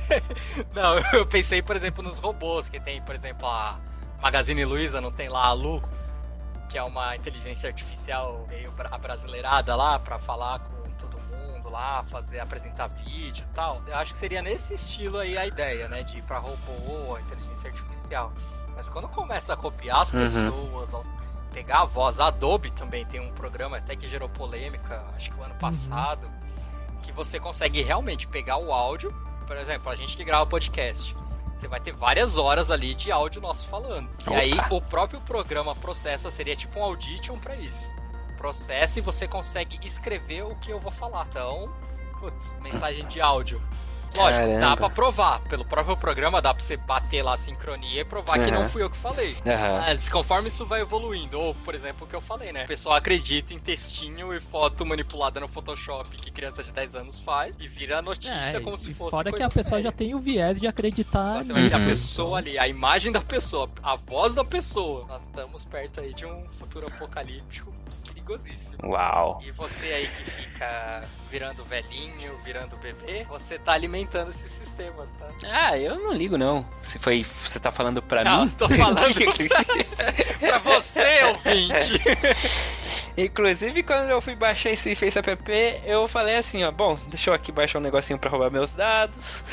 Não, 0.74 0.98
eu 1.18 1.26
pensei, 1.26 1.60
por 1.60 1.76
exemplo, 1.76 2.02
nos 2.02 2.18
robôs, 2.18 2.66
que 2.66 2.80
tem, 2.80 3.02
por 3.02 3.14
exemplo, 3.14 3.46
a 3.46 3.78
Magazine 4.22 4.64
Luiza, 4.64 5.00
não 5.02 5.10
tem 5.12 5.28
lá 5.28 5.46
a 5.48 5.52
Lu, 5.52 5.82
que 6.70 6.78
é 6.78 6.82
uma 6.82 7.14
inteligência 7.14 7.68
artificial 7.68 8.46
meio 8.48 8.70
bra- 8.72 8.96
brasileirada 8.96 9.74
lá 9.76 9.98
pra 9.98 10.18
falar 10.18 10.60
com 10.60 10.81
lá, 11.72 12.04
fazer 12.04 12.38
apresentar 12.38 12.86
vídeo 12.88 13.44
e 13.50 13.54
tal. 13.54 13.80
Eu 13.86 13.96
acho 13.96 14.12
que 14.12 14.18
seria 14.18 14.40
nesse 14.42 14.74
estilo 14.74 15.18
aí 15.18 15.36
a 15.36 15.46
ideia, 15.46 15.88
né, 15.88 16.02
de 16.04 16.18
ir 16.18 16.22
pra 16.22 16.38
robô, 16.38 17.18
inteligência 17.18 17.68
artificial. 17.70 18.32
Mas 18.76 18.88
quando 18.88 19.08
começa 19.08 19.54
a 19.54 19.56
copiar 19.56 20.02
as 20.02 20.12
Uhum. 20.12 20.18
pessoas, 20.20 20.94
ó, 20.94 21.02
pegar 21.52 21.80
a 21.80 21.84
voz, 21.84 22.20
a 22.20 22.26
Adobe 22.28 22.70
também 22.70 23.04
tem 23.06 23.20
um 23.20 23.32
programa 23.32 23.78
até 23.78 23.96
que 23.96 24.06
gerou 24.06 24.28
polêmica, 24.28 25.02
acho 25.16 25.30
que 25.32 25.38
o 25.40 25.42
ano 25.42 25.54
passado, 25.56 26.30
que 27.02 27.10
você 27.12 27.40
consegue 27.40 27.82
realmente 27.82 28.28
pegar 28.28 28.56
o 28.58 28.72
áudio, 28.72 29.12
por 29.46 29.56
exemplo, 29.56 29.90
a 29.90 29.94
gente 29.94 30.16
que 30.16 30.24
grava 30.24 30.46
podcast. 30.46 31.16
Você 31.56 31.68
vai 31.68 31.78
ter 31.80 31.92
várias 31.92 32.38
horas 32.38 32.70
ali 32.70 32.94
de 32.94 33.12
áudio 33.12 33.40
nosso 33.40 33.66
falando. 33.68 34.08
Opa. 34.22 34.32
E 34.32 34.34
aí 34.36 34.52
o 34.70 34.80
próprio 34.80 35.20
programa 35.20 35.74
processa, 35.76 36.30
seria 36.30 36.56
tipo 36.56 36.80
um 36.80 36.82
audition 36.82 37.38
pra 37.38 37.54
isso. 37.56 37.90
Processa 38.42 38.98
e 38.98 39.02
você 39.02 39.28
consegue 39.28 39.78
escrever 39.86 40.42
o 40.42 40.56
que 40.56 40.72
eu 40.72 40.80
vou 40.80 40.90
falar. 40.90 41.24
Então, 41.30 41.72
putz, 42.18 42.52
mensagem 42.60 43.06
de 43.06 43.20
áudio. 43.20 43.62
Lógico, 44.14 44.42
dá 44.46 44.58
Caramba. 44.58 44.76
pra 44.76 44.90
provar. 44.90 45.40
Pelo 45.48 45.64
próprio 45.64 45.96
programa 45.96 46.42
dá 46.42 46.52
pra 46.52 46.62
você 46.62 46.76
bater 46.76 47.22
lá 47.22 47.32
a 47.34 47.38
sincronia 47.38 48.00
e 48.02 48.04
provar 48.04 48.44
que 48.44 48.50
não 48.50 48.68
fui 48.68 48.82
eu 48.82 48.90
que 48.90 48.96
falei. 48.96 49.38
Aham. 49.46 49.78
Mas 49.86 50.08
conforme 50.10 50.48
isso 50.48 50.66
vai 50.66 50.80
evoluindo, 50.82 51.40
ou 51.40 51.54
por 51.54 51.74
exemplo 51.74 52.04
o 52.04 52.10
que 52.10 52.14
eu 52.16 52.20
falei, 52.20 52.52
né? 52.52 52.64
O 52.64 52.66
pessoal 52.66 52.96
acredita 52.96 53.54
em 53.54 53.58
textinho 53.60 54.34
e 54.34 54.40
foto 54.40 54.84
manipulada 54.84 55.38
no 55.40 55.46
Photoshop 55.48 56.10
que 56.16 56.30
criança 56.32 56.62
de 56.64 56.72
10 56.72 56.94
anos 56.96 57.18
faz 57.20 57.54
e 57.60 57.66
vira 57.68 58.02
notícia 58.02 58.34
É, 58.34 58.60
como 58.60 58.76
se 58.76 58.92
fosse. 58.92 59.12
fora 59.12 59.32
que 59.32 59.42
a 59.42 59.48
pessoa 59.48 59.64
séria. 59.64 59.84
já 59.84 59.92
tem 59.92 60.14
o 60.14 60.18
viés 60.18 60.60
de 60.60 60.66
acreditar. 60.66 61.42
Você 61.42 61.52
vai 61.52 61.72
a 61.72 61.76
Uhum. 61.78 61.86
pessoa 61.86 62.38
ali, 62.38 62.58
a 62.58 62.68
imagem 62.68 63.12
da 63.12 63.20
pessoa, 63.20 63.70
a 63.82 63.96
voz 63.96 64.34
da 64.34 64.44
pessoa. 64.44 65.06
Nós 65.06 65.22
estamos 65.22 65.64
perto 65.64 66.00
aí 66.00 66.12
de 66.12 66.26
um 66.26 66.44
futuro 66.58 66.86
apocalíptico 66.88 67.72
perigosíssimo. 68.22 68.88
Uau. 68.88 69.40
E 69.44 69.50
você 69.50 69.86
aí 69.86 70.08
que 70.08 70.30
fica 70.30 71.04
virando 71.30 71.64
velhinho, 71.64 72.36
virando 72.44 72.76
bebê, 72.76 73.24
você 73.28 73.58
tá 73.58 73.72
alimentando 73.72 74.30
esses 74.30 74.50
sistemas, 74.50 75.12
tá? 75.14 75.28
Ah, 75.44 75.76
eu 75.76 75.98
não 75.98 76.12
ligo 76.12 76.38
não. 76.38 76.66
Se 76.82 76.98
foi, 76.98 77.24
você 77.24 77.58
tá 77.58 77.70
falando 77.70 78.00
pra 78.02 78.24
Não, 78.24 78.44
mim? 78.44 78.50
tô 78.50 78.68
falando 78.68 79.00
pra 80.40 80.58
você, 80.58 81.24
ouvinte. 81.24 82.00
Inclusive, 83.16 83.82
quando 83.82 84.08
eu 84.08 84.20
fui 84.20 84.34
baixar 84.34 84.70
esse 84.70 84.94
Face 84.94 85.18
App, 85.18 85.30
eu 85.84 86.08
falei 86.08 86.36
assim, 86.36 86.64
ó, 86.64 86.70
bom, 86.70 86.98
deixa 87.08 87.30
eu 87.30 87.34
aqui 87.34 87.52
baixar 87.52 87.78
um 87.78 87.82
negocinho 87.82 88.18
pra 88.18 88.30
roubar 88.30 88.50
meus 88.50 88.72
dados. 88.72 89.44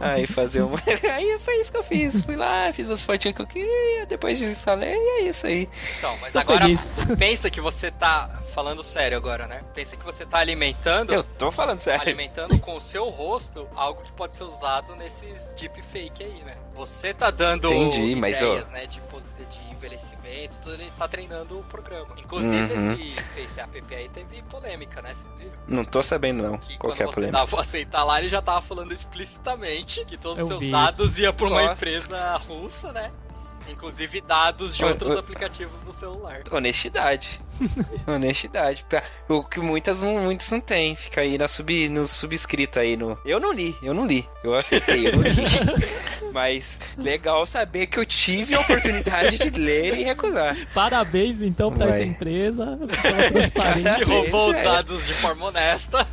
Aí 0.00 0.26
fazer 0.26 0.62
uma. 0.62 0.80
aí 1.12 1.38
foi 1.40 1.60
isso 1.60 1.70
que 1.70 1.76
eu 1.76 1.84
fiz. 1.84 2.22
Fui 2.22 2.36
lá, 2.36 2.72
fiz 2.72 2.88
as 2.90 3.02
fotinhas 3.02 3.36
que 3.36 3.42
eu 3.42 3.46
queria, 3.46 4.06
depois 4.06 4.38
desinstalei 4.38 4.94
e 4.94 5.20
é 5.20 5.28
isso 5.28 5.46
aí. 5.46 5.68
Então, 5.98 6.16
mas 6.20 6.32
Tô 6.32 6.38
agora 6.38 6.60
feliz. 6.60 6.96
pensa 7.18 7.50
que 7.50 7.60
você 7.60 7.90
tá 7.90 8.42
falando 8.54 8.82
sério 8.82 9.16
agora, 9.16 9.46
né? 9.46 9.62
Pensa 9.74 9.96
que 9.96 10.04
você 10.04 10.24
tá 10.24 10.38
alimentando, 10.38 11.12
Eu 11.12 11.22
tô 11.22 11.50
falando 11.50 11.80
sério. 11.80 12.00
alimentando 12.00 12.58
com 12.58 12.76
o 12.76 12.80
seu 12.80 13.08
rosto 13.10 13.68
algo 13.74 14.02
que 14.02 14.12
pode 14.12 14.34
ser 14.36 14.44
usado 14.44 14.96
nesses 14.96 15.54
deepfake 15.54 16.24
aí, 16.24 16.42
né? 16.44 16.56
Você 16.74 17.12
tá 17.12 17.30
dando 17.30 17.70
Entendi, 17.70 18.14
mas, 18.16 18.38
ideias, 18.38 18.70
né, 18.70 18.86
de, 18.86 18.98
de 18.98 19.61
envelhecimento, 19.86 20.60
tudo 20.60 20.74
ele 20.74 20.92
tá 20.96 21.08
treinando 21.08 21.58
o 21.58 21.62
programa. 21.64 22.08
Inclusive 22.16 22.72
Uhum. 22.74 22.92
esse 22.94 23.14
Face 23.34 23.60
App 23.60 23.94
aí 23.94 24.08
teve 24.08 24.42
polêmica, 24.44 25.02
né? 25.02 25.14
Vocês 25.14 25.36
viram? 25.38 25.52
Não 25.66 25.84
tô 25.84 26.02
sabendo 26.02 26.42
não. 26.42 26.58
Que 26.58 26.78
Qual 26.78 26.92
que 26.92 27.02
é 27.02 27.04
a 27.04 27.08
quando 27.08 27.14
você 27.16 27.30
dava 27.30 27.60
aceitar 27.60 28.04
lá, 28.04 28.18
ele 28.20 28.28
já 28.28 28.40
tava 28.40 28.60
falando 28.62 28.92
explicitamente 28.92 30.04
que 30.04 30.16
todos 30.16 30.42
os 30.42 30.48
seus 30.48 30.70
dados 30.70 31.18
iam 31.18 31.32
pra 31.34 31.46
uma 31.46 31.60
Nossa. 31.62 31.72
empresa 31.74 32.36
russa, 32.48 32.92
né? 32.92 33.10
Inclusive 33.68 34.20
dados 34.20 34.76
de 34.76 34.84
outros 34.84 35.16
aplicativos 35.16 35.80
do 35.82 35.92
celular. 35.92 36.42
Honestidade. 36.50 37.40
Honestidade. 38.06 38.84
O 39.28 39.44
que 39.44 39.60
muitas 39.60 40.02
não, 40.02 40.18
muitos 40.18 40.50
não 40.50 40.60
tem. 40.60 40.96
Fica 40.96 41.20
aí 41.20 41.38
na 41.38 41.48
sub, 41.48 41.88
no 41.88 42.06
subscrito 42.06 42.78
aí 42.78 42.96
no. 42.96 43.18
Eu 43.24 43.40
não 43.40 43.52
li, 43.52 43.76
eu 43.82 43.94
não 43.94 44.06
li. 44.06 44.28
Eu 44.42 44.54
aceitei, 44.54 45.08
eu 45.08 45.16
não 45.16 45.22
li. 45.22 45.32
Mas 46.32 46.78
legal 46.96 47.46
saber 47.46 47.86
que 47.86 47.98
eu 47.98 48.06
tive 48.06 48.54
a 48.54 48.60
oportunidade 48.60 49.38
de 49.38 49.50
ler 49.50 49.98
e 49.98 50.04
recusar. 50.04 50.56
Parabéns 50.72 51.42
então 51.42 51.70
pra 51.70 51.86
Vai. 51.86 52.00
essa 52.00 52.08
empresa 52.08 52.78
pela 53.02 53.30
transparência. 53.30 53.92
Que 54.02 54.04
roubou 54.04 54.50
os 54.50 54.56
é. 54.56 54.62
dados 54.62 55.06
de 55.06 55.14
forma 55.14 55.46
honesta. 55.46 56.06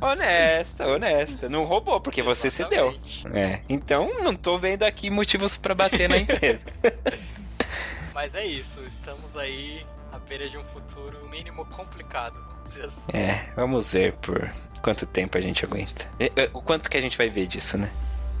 Honesta, 0.00 0.86
honesta. 0.86 1.48
Não 1.48 1.64
roubou, 1.64 2.00
porque 2.00 2.22
você 2.22 2.50
se 2.50 2.64
deu. 2.66 2.96
É. 3.32 3.60
Então 3.68 4.22
não 4.22 4.34
tô 4.36 4.58
vendo 4.58 4.82
aqui 4.84 5.10
motivos 5.10 5.56
pra 5.56 5.74
bater 5.74 6.08
na 6.08 6.18
empresa. 6.18 6.60
Mas 8.14 8.34
é 8.34 8.44
isso, 8.44 8.80
estamos 8.86 9.36
aí 9.36 9.86
à 10.12 10.18
beira 10.18 10.48
de 10.48 10.58
um 10.58 10.64
futuro 10.64 11.26
mínimo 11.28 11.64
complicado, 11.66 12.34
vamos 12.34 12.64
dizer 12.64 12.84
assim. 12.84 13.06
É, 13.12 13.50
vamos 13.56 13.92
ver 13.92 14.12
por 14.14 14.52
quanto 14.82 15.06
tempo 15.06 15.38
a 15.38 15.40
gente 15.40 15.64
aguenta. 15.64 16.06
É, 16.18 16.50
O 16.52 16.60
quanto 16.60 16.90
que 16.90 16.96
a 16.96 17.00
gente 17.00 17.16
vai 17.16 17.28
ver 17.30 17.46
disso, 17.46 17.78
né? 17.78 17.90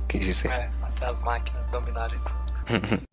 Quer 0.08 0.18
dizer. 0.18 0.50
É, 0.50 0.70
até 0.82 1.06
as 1.06 1.20
máquinas 1.20 1.64
dominarem 1.70 2.18
tudo. 2.18 3.00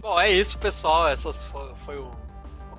Bom, 0.00 0.20
é 0.20 0.30
isso, 0.30 0.58
pessoal. 0.58 1.08
Essas 1.08 1.42
foi, 1.44 1.74
foi 1.76 1.98
o 1.98 2.10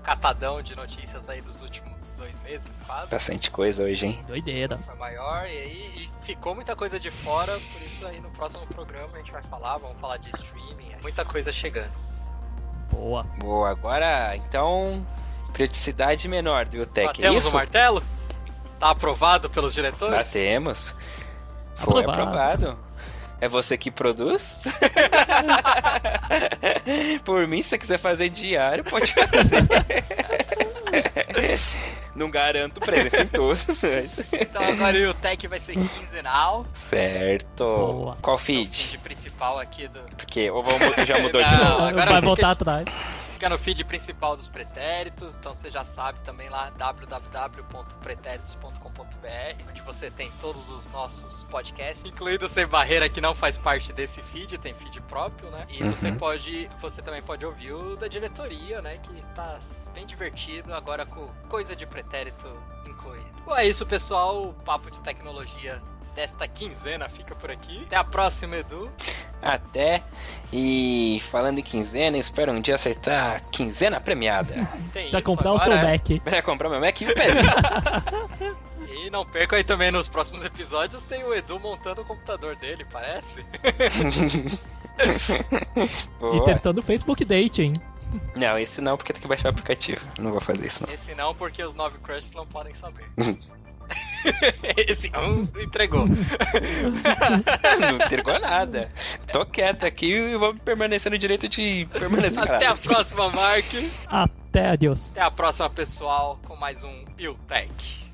catadão 0.06 0.62
de 0.62 0.76
notícias 0.76 1.28
aí 1.28 1.42
dos 1.42 1.64
últimos 1.64 2.12
dois 2.12 2.40
meses, 2.42 2.80
quase. 2.86 3.10
Bastante 3.10 3.50
coisa 3.50 3.84
hoje, 3.84 4.06
hein? 4.06 4.24
Doideira. 4.28 4.78
Foi 4.86 4.96
maior 4.96 5.48
e 5.48 5.58
aí 5.58 6.10
e 6.22 6.24
ficou 6.24 6.54
muita 6.54 6.76
coisa 6.76 7.00
de 7.00 7.10
fora, 7.10 7.60
por 7.74 7.82
isso 7.82 8.06
aí 8.06 8.22
no 8.22 8.30
próximo 8.30 8.68
programa 8.68 9.16
a 9.16 9.18
gente 9.18 9.32
vai 9.32 9.42
falar, 9.42 9.78
vamos 9.78 10.00
falar 10.00 10.18
de 10.18 10.30
streaming, 10.30 10.96
muita 11.02 11.26
coisa 11.26 11.52
chegando. 11.52 11.92
Boa. 12.92 13.24
Boa, 13.40 13.70
agora 13.72 14.36
então. 14.38 15.06
Periodicidade 15.52 16.28
menor 16.28 16.66
do 16.66 16.82
Utec, 16.82 17.06
é 17.08 17.08
Batemos 17.08 17.44
isso? 17.44 17.52
o 17.52 17.58
martelo? 17.58 18.04
Tá 18.78 18.92
aprovado 18.92 19.50
pelos 19.50 19.74
diretores? 19.74 20.18
Batemos. 20.18 20.94
Foi 21.78 22.04
Aprovado. 22.04 22.22
aprovado. 22.62 22.80
É 23.42 23.50
você 23.50 23.78
que 23.78 23.92
produz? 23.92 24.60
Por 27.24 27.48
mim, 27.48 27.62
se 27.62 27.70
você 27.70 27.78
quiser 27.78 27.98
fazer 27.98 28.30
diário, 28.30 28.84
pode 28.84 29.14
fazer. 29.14 29.64
Não 32.16 32.30
garanto 32.30 32.80
preço 32.80 33.16
em 33.18 33.28
todos. 33.28 33.66
mas- 33.84 34.32
Então 34.34 34.64
agora 34.64 35.10
o 35.10 35.14
Tech 35.14 35.46
vai 35.48 35.60
ser 35.60 35.74
quinzenal. 35.74 36.66
Certo. 36.72 37.64
Boa. 37.66 38.18
Qual 38.22 38.36
O 38.38 38.40
feed? 38.40 38.70
feed 38.70 38.98
principal 39.00 39.60
aqui 39.60 39.88
do. 39.90 40.00
Porque 40.16 40.50
ou 40.50 40.64
vamos- 40.64 40.96
já 41.06 41.20
mudou 41.20 41.44
de 41.44 41.52
novo. 41.58 41.84
agora 41.88 42.12
Vai 42.12 42.22
voltar 42.22 42.52
atrás. 42.52 42.86
Fica 43.36 43.50
no 43.50 43.58
feed 43.58 43.84
principal 43.84 44.38
dos 44.38 44.48
pretéritos, 44.48 45.36
então 45.36 45.54
você 45.54 45.70
já 45.70 45.84
sabe 45.84 46.22
também 46.22 46.48
lá 46.48 46.70
www.pretéritos.com.br, 46.70 49.70
onde 49.70 49.82
você 49.82 50.10
tem 50.10 50.32
todos 50.40 50.70
os 50.70 50.88
nossos 50.88 51.44
podcasts, 51.44 52.06
incluindo 52.06 52.46
o 52.46 52.50
Sem 52.50 52.66
Barreira 52.66 53.10
que 53.10 53.20
não 53.20 53.36
faz 53.36 53.58
parte 53.58 53.92
desse 53.92 54.22
feed, 54.22 54.58
tem 54.58 54.74
feed 54.74 55.02
próprio, 55.02 55.52
né? 55.52 55.68
E 55.70 55.84
Uhum. 55.84 55.94
você 55.94 56.14
pode, 56.14 56.72
você 56.80 57.02
também 57.02 57.22
pode 57.22 57.46
ouvir 57.46 57.74
o 57.74 57.98
da 57.98 58.08
diretoria, 58.08 58.82
né, 58.82 59.00
que 59.00 59.22
tá 59.36 59.60
bem 59.94 60.06
divertido 60.06 60.74
agora 60.74 61.06
com 61.06 61.28
coisa 61.50 61.76
de 61.76 61.86
pretérito 61.86 62.48
incluído. 62.88 63.44
Bom, 63.46 63.54
é 63.58 63.66
isso, 63.68 63.86
pessoal, 63.86 64.46
o 64.48 64.54
papo 64.54 64.90
de 64.90 65.02
tecnologia 65.02 65.84
desta 66.16 66.48
quinzena 66.48 67.10
fica 67.10 67.36
por 67.36 67.52
aqui. 67.52 67.84
Até 67.86 67.98
a 67.98 68.04
próxima, 68.04 68.56
Edu. 68.56 68.90
Até. 69.42 70.02
E 70.52 71.22
falando 71.30 71.60
em 71.60 71.64
quinzena, 71.64 72.18
espero 72.18 72.52
um 72.52 72.62
dia 72.62 72.76
acertar 72.76 73.36
a 73.36 73.40
quinzena 73.42 74.00
premiada. 74.00 74.68
Tem 74.94 75.12
Pra 75.12 75.22
comprar 75.22 75.52
o 75.54 75.60
seu 75.60 75.74
agora, 75.74 75.90
é. 75.90 75.92
Mac. 75.92 76.24
Vai 76.26 76.42
comprar 76.42 76.70
meu 76.70 76.80
Mac 76.80 77.00
e 77.02 77.06
o 77.06 77.14
pezinho. 77.14 78.56
E 78.88 79.10
não 79.10 79.26
percam 79.26 79.58
aí 79.58 79.64
também 79.64 79.92
nos 79.92 80.08
próximos 80.08 80.46
episódios 80.46 81.04
tem 81.04 81.24
o 81.24 81.34
Edu 81.34 81.60
montando 81.60 82.02
o 82.02 82.06
computador 82.06 82.56
dele, 82.56 82.86
parece. 82.90 83.46
E 86.34 86.44
testando 86.46 86.80
o 86.80 86.84
Facebook 86.84 87.26
Dating. 87.26 87.74
Não, 88.36 88.58
esse 88.58 88.80
não, 88.80 88.96
porque 88.96 89.12
tem 89.12 89.22
que 89.22 89.28
baixar 89.28 89.50
o 89.50 89.52
aplicativo. 89.52 90.02
Não 90.18 90.32
vou 90.32 90.40
fazer 90.40 90.66
isso, 90.66 90.86
não. 90.86 90.94
Esse 90.94 91.14
não, 91.14 91.36
porque 91.36 91.62
os 91.62 91.76
nove 91.76 91.98
crushes 92.00 92.32
não 92.32 92.48
podem 92.48 92.74
saber. 92.74 93.06
Esse 94.88 95.12
um 95.18 95.48
entregou. 95.62 96.08
não 97.80 97.96
entregou 97.96 98.40
nada. 98.40 98.90
Tô 99.32 99.46
quieto 99.46 99.86
aqui 99.86 100.14
e 100.14 100.36
vou 100.36 100.54
permanecer 100.56 101.12
no 101.12 101.18
direito 101.18 101.48
de 101.48 101.88
permanecer 101.92 102.44
Até 102.44 102.68
a 102.68 102.76
próxima, 102.76 103.30
Mark. 103.30 103.66
Até 104.08 104.70
adiós. 104.70 105.12
Até 105.12 105.22
a 105.22 105.32
próxima, 105.32 105.70
pessoal, 105.70 106.40
com 106.46 106.56
mais 106.56 106.84
um 106.84 107.06
Iltech. 107.18 108.06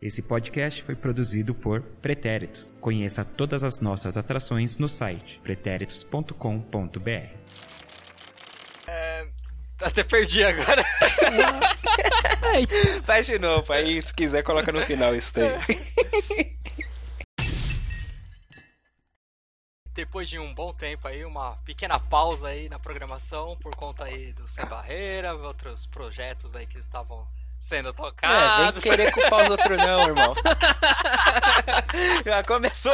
Esse 0.00 0.20
podcast 0.20 0.82
foi 0.82 0.94
produzido 0.94 1.54
por 1.54 1.80
Pretéritos. 1.80 2.76
Conheça 2.78 3.24
todas 3.24 3.64
as 3.64 3.80
nossas 3.80 4.18
atrações 4.18 4.76
no 4.76 4.86
site 4.86 5.40
pretéritos.com.br. 5.42 7.43
Até 9.80 10.02
perdi 10.04 10.44
agora. 10.44 10.84
Faz 13.04 13.26
de 13.26 13.38
novo, 13.38 13.72
aí 13.72 14.00
se 14.00 14.12
quiser 14.14 14.42
coloca 14.42 14.70
no 14.72 14.80
final 14.82 15.14
isso 15.14 15.32
daí. 15.34 15.58
Depois 19.94 20.28
de 20.28 20.38
um 20.40 20.52
bom 20.52 20.72
tempo 20.72 21.06
aí, 21.06 21.24
uma 21.24 21.56
pequena 21.64 22.00
pausa 22.00 22.48
aí 22.48 22.68
na 22.68 22.78
programação 22.80 23.56
por 23.58 23.76
conta 23.76 24.04
aí 24.04 24.32
do 24.32 24.48
Sem 24.48 24.64
Barreira, 24.66 25.34
outros 25.34 25.86
projetos 25.86 26.54
aí 26.56 26.66
que 26.66 26.78
estavam 26.78 27.24
sendo 27.60 27.88
É, 27.88 27.92
vem 27.92 28.04
tocados. 28.10 28.82
querer 28.82 29.12
culpar 29.12 29.44
os 29.44 29.50
outros 29.50 29.78
não, 29.78 30.06
irmão. 30.06 30.34
Já 32.26 32.42
começou. 32.42 32.92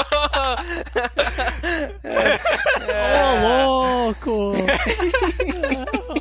ô 3.42 4.04
louco! 4.12 4.52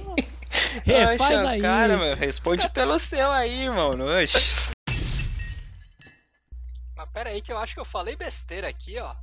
Refaz 0.89 1.21
Oxe, 1.21 1.47
aí. 1.47 1.61
Cara, 1.61 1.97
meu, 1.97 2.15
responde 2.15 2.69
pelo 2.69 2.97
seu 2.97 3.31
aí, 3.31 3.63
irmão. 3.63 3.91
Oxe. 3.91 4.71
Mas 6.95 7.09
pera 7.13 7.29
aí 7.29 7.41
que 7.41 7.51
eu 7.51 7.57
acho 7.57 7.75
que 7.75 7.79
eu 7.79 7.85
falei 7.85 8.15
besteira 8.15 8.67
aqui, 8.67 8.99
ó. 8.99 9.13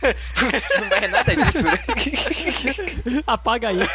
Putz, 0.00 0.68
não 0.80 0.88
vai 0.88 1.08
nada 1.08 1.36
disso, 1.36 1.62
né? 1.62 1.72
Apaga 3.26 3.68
aí. 3.68 3.78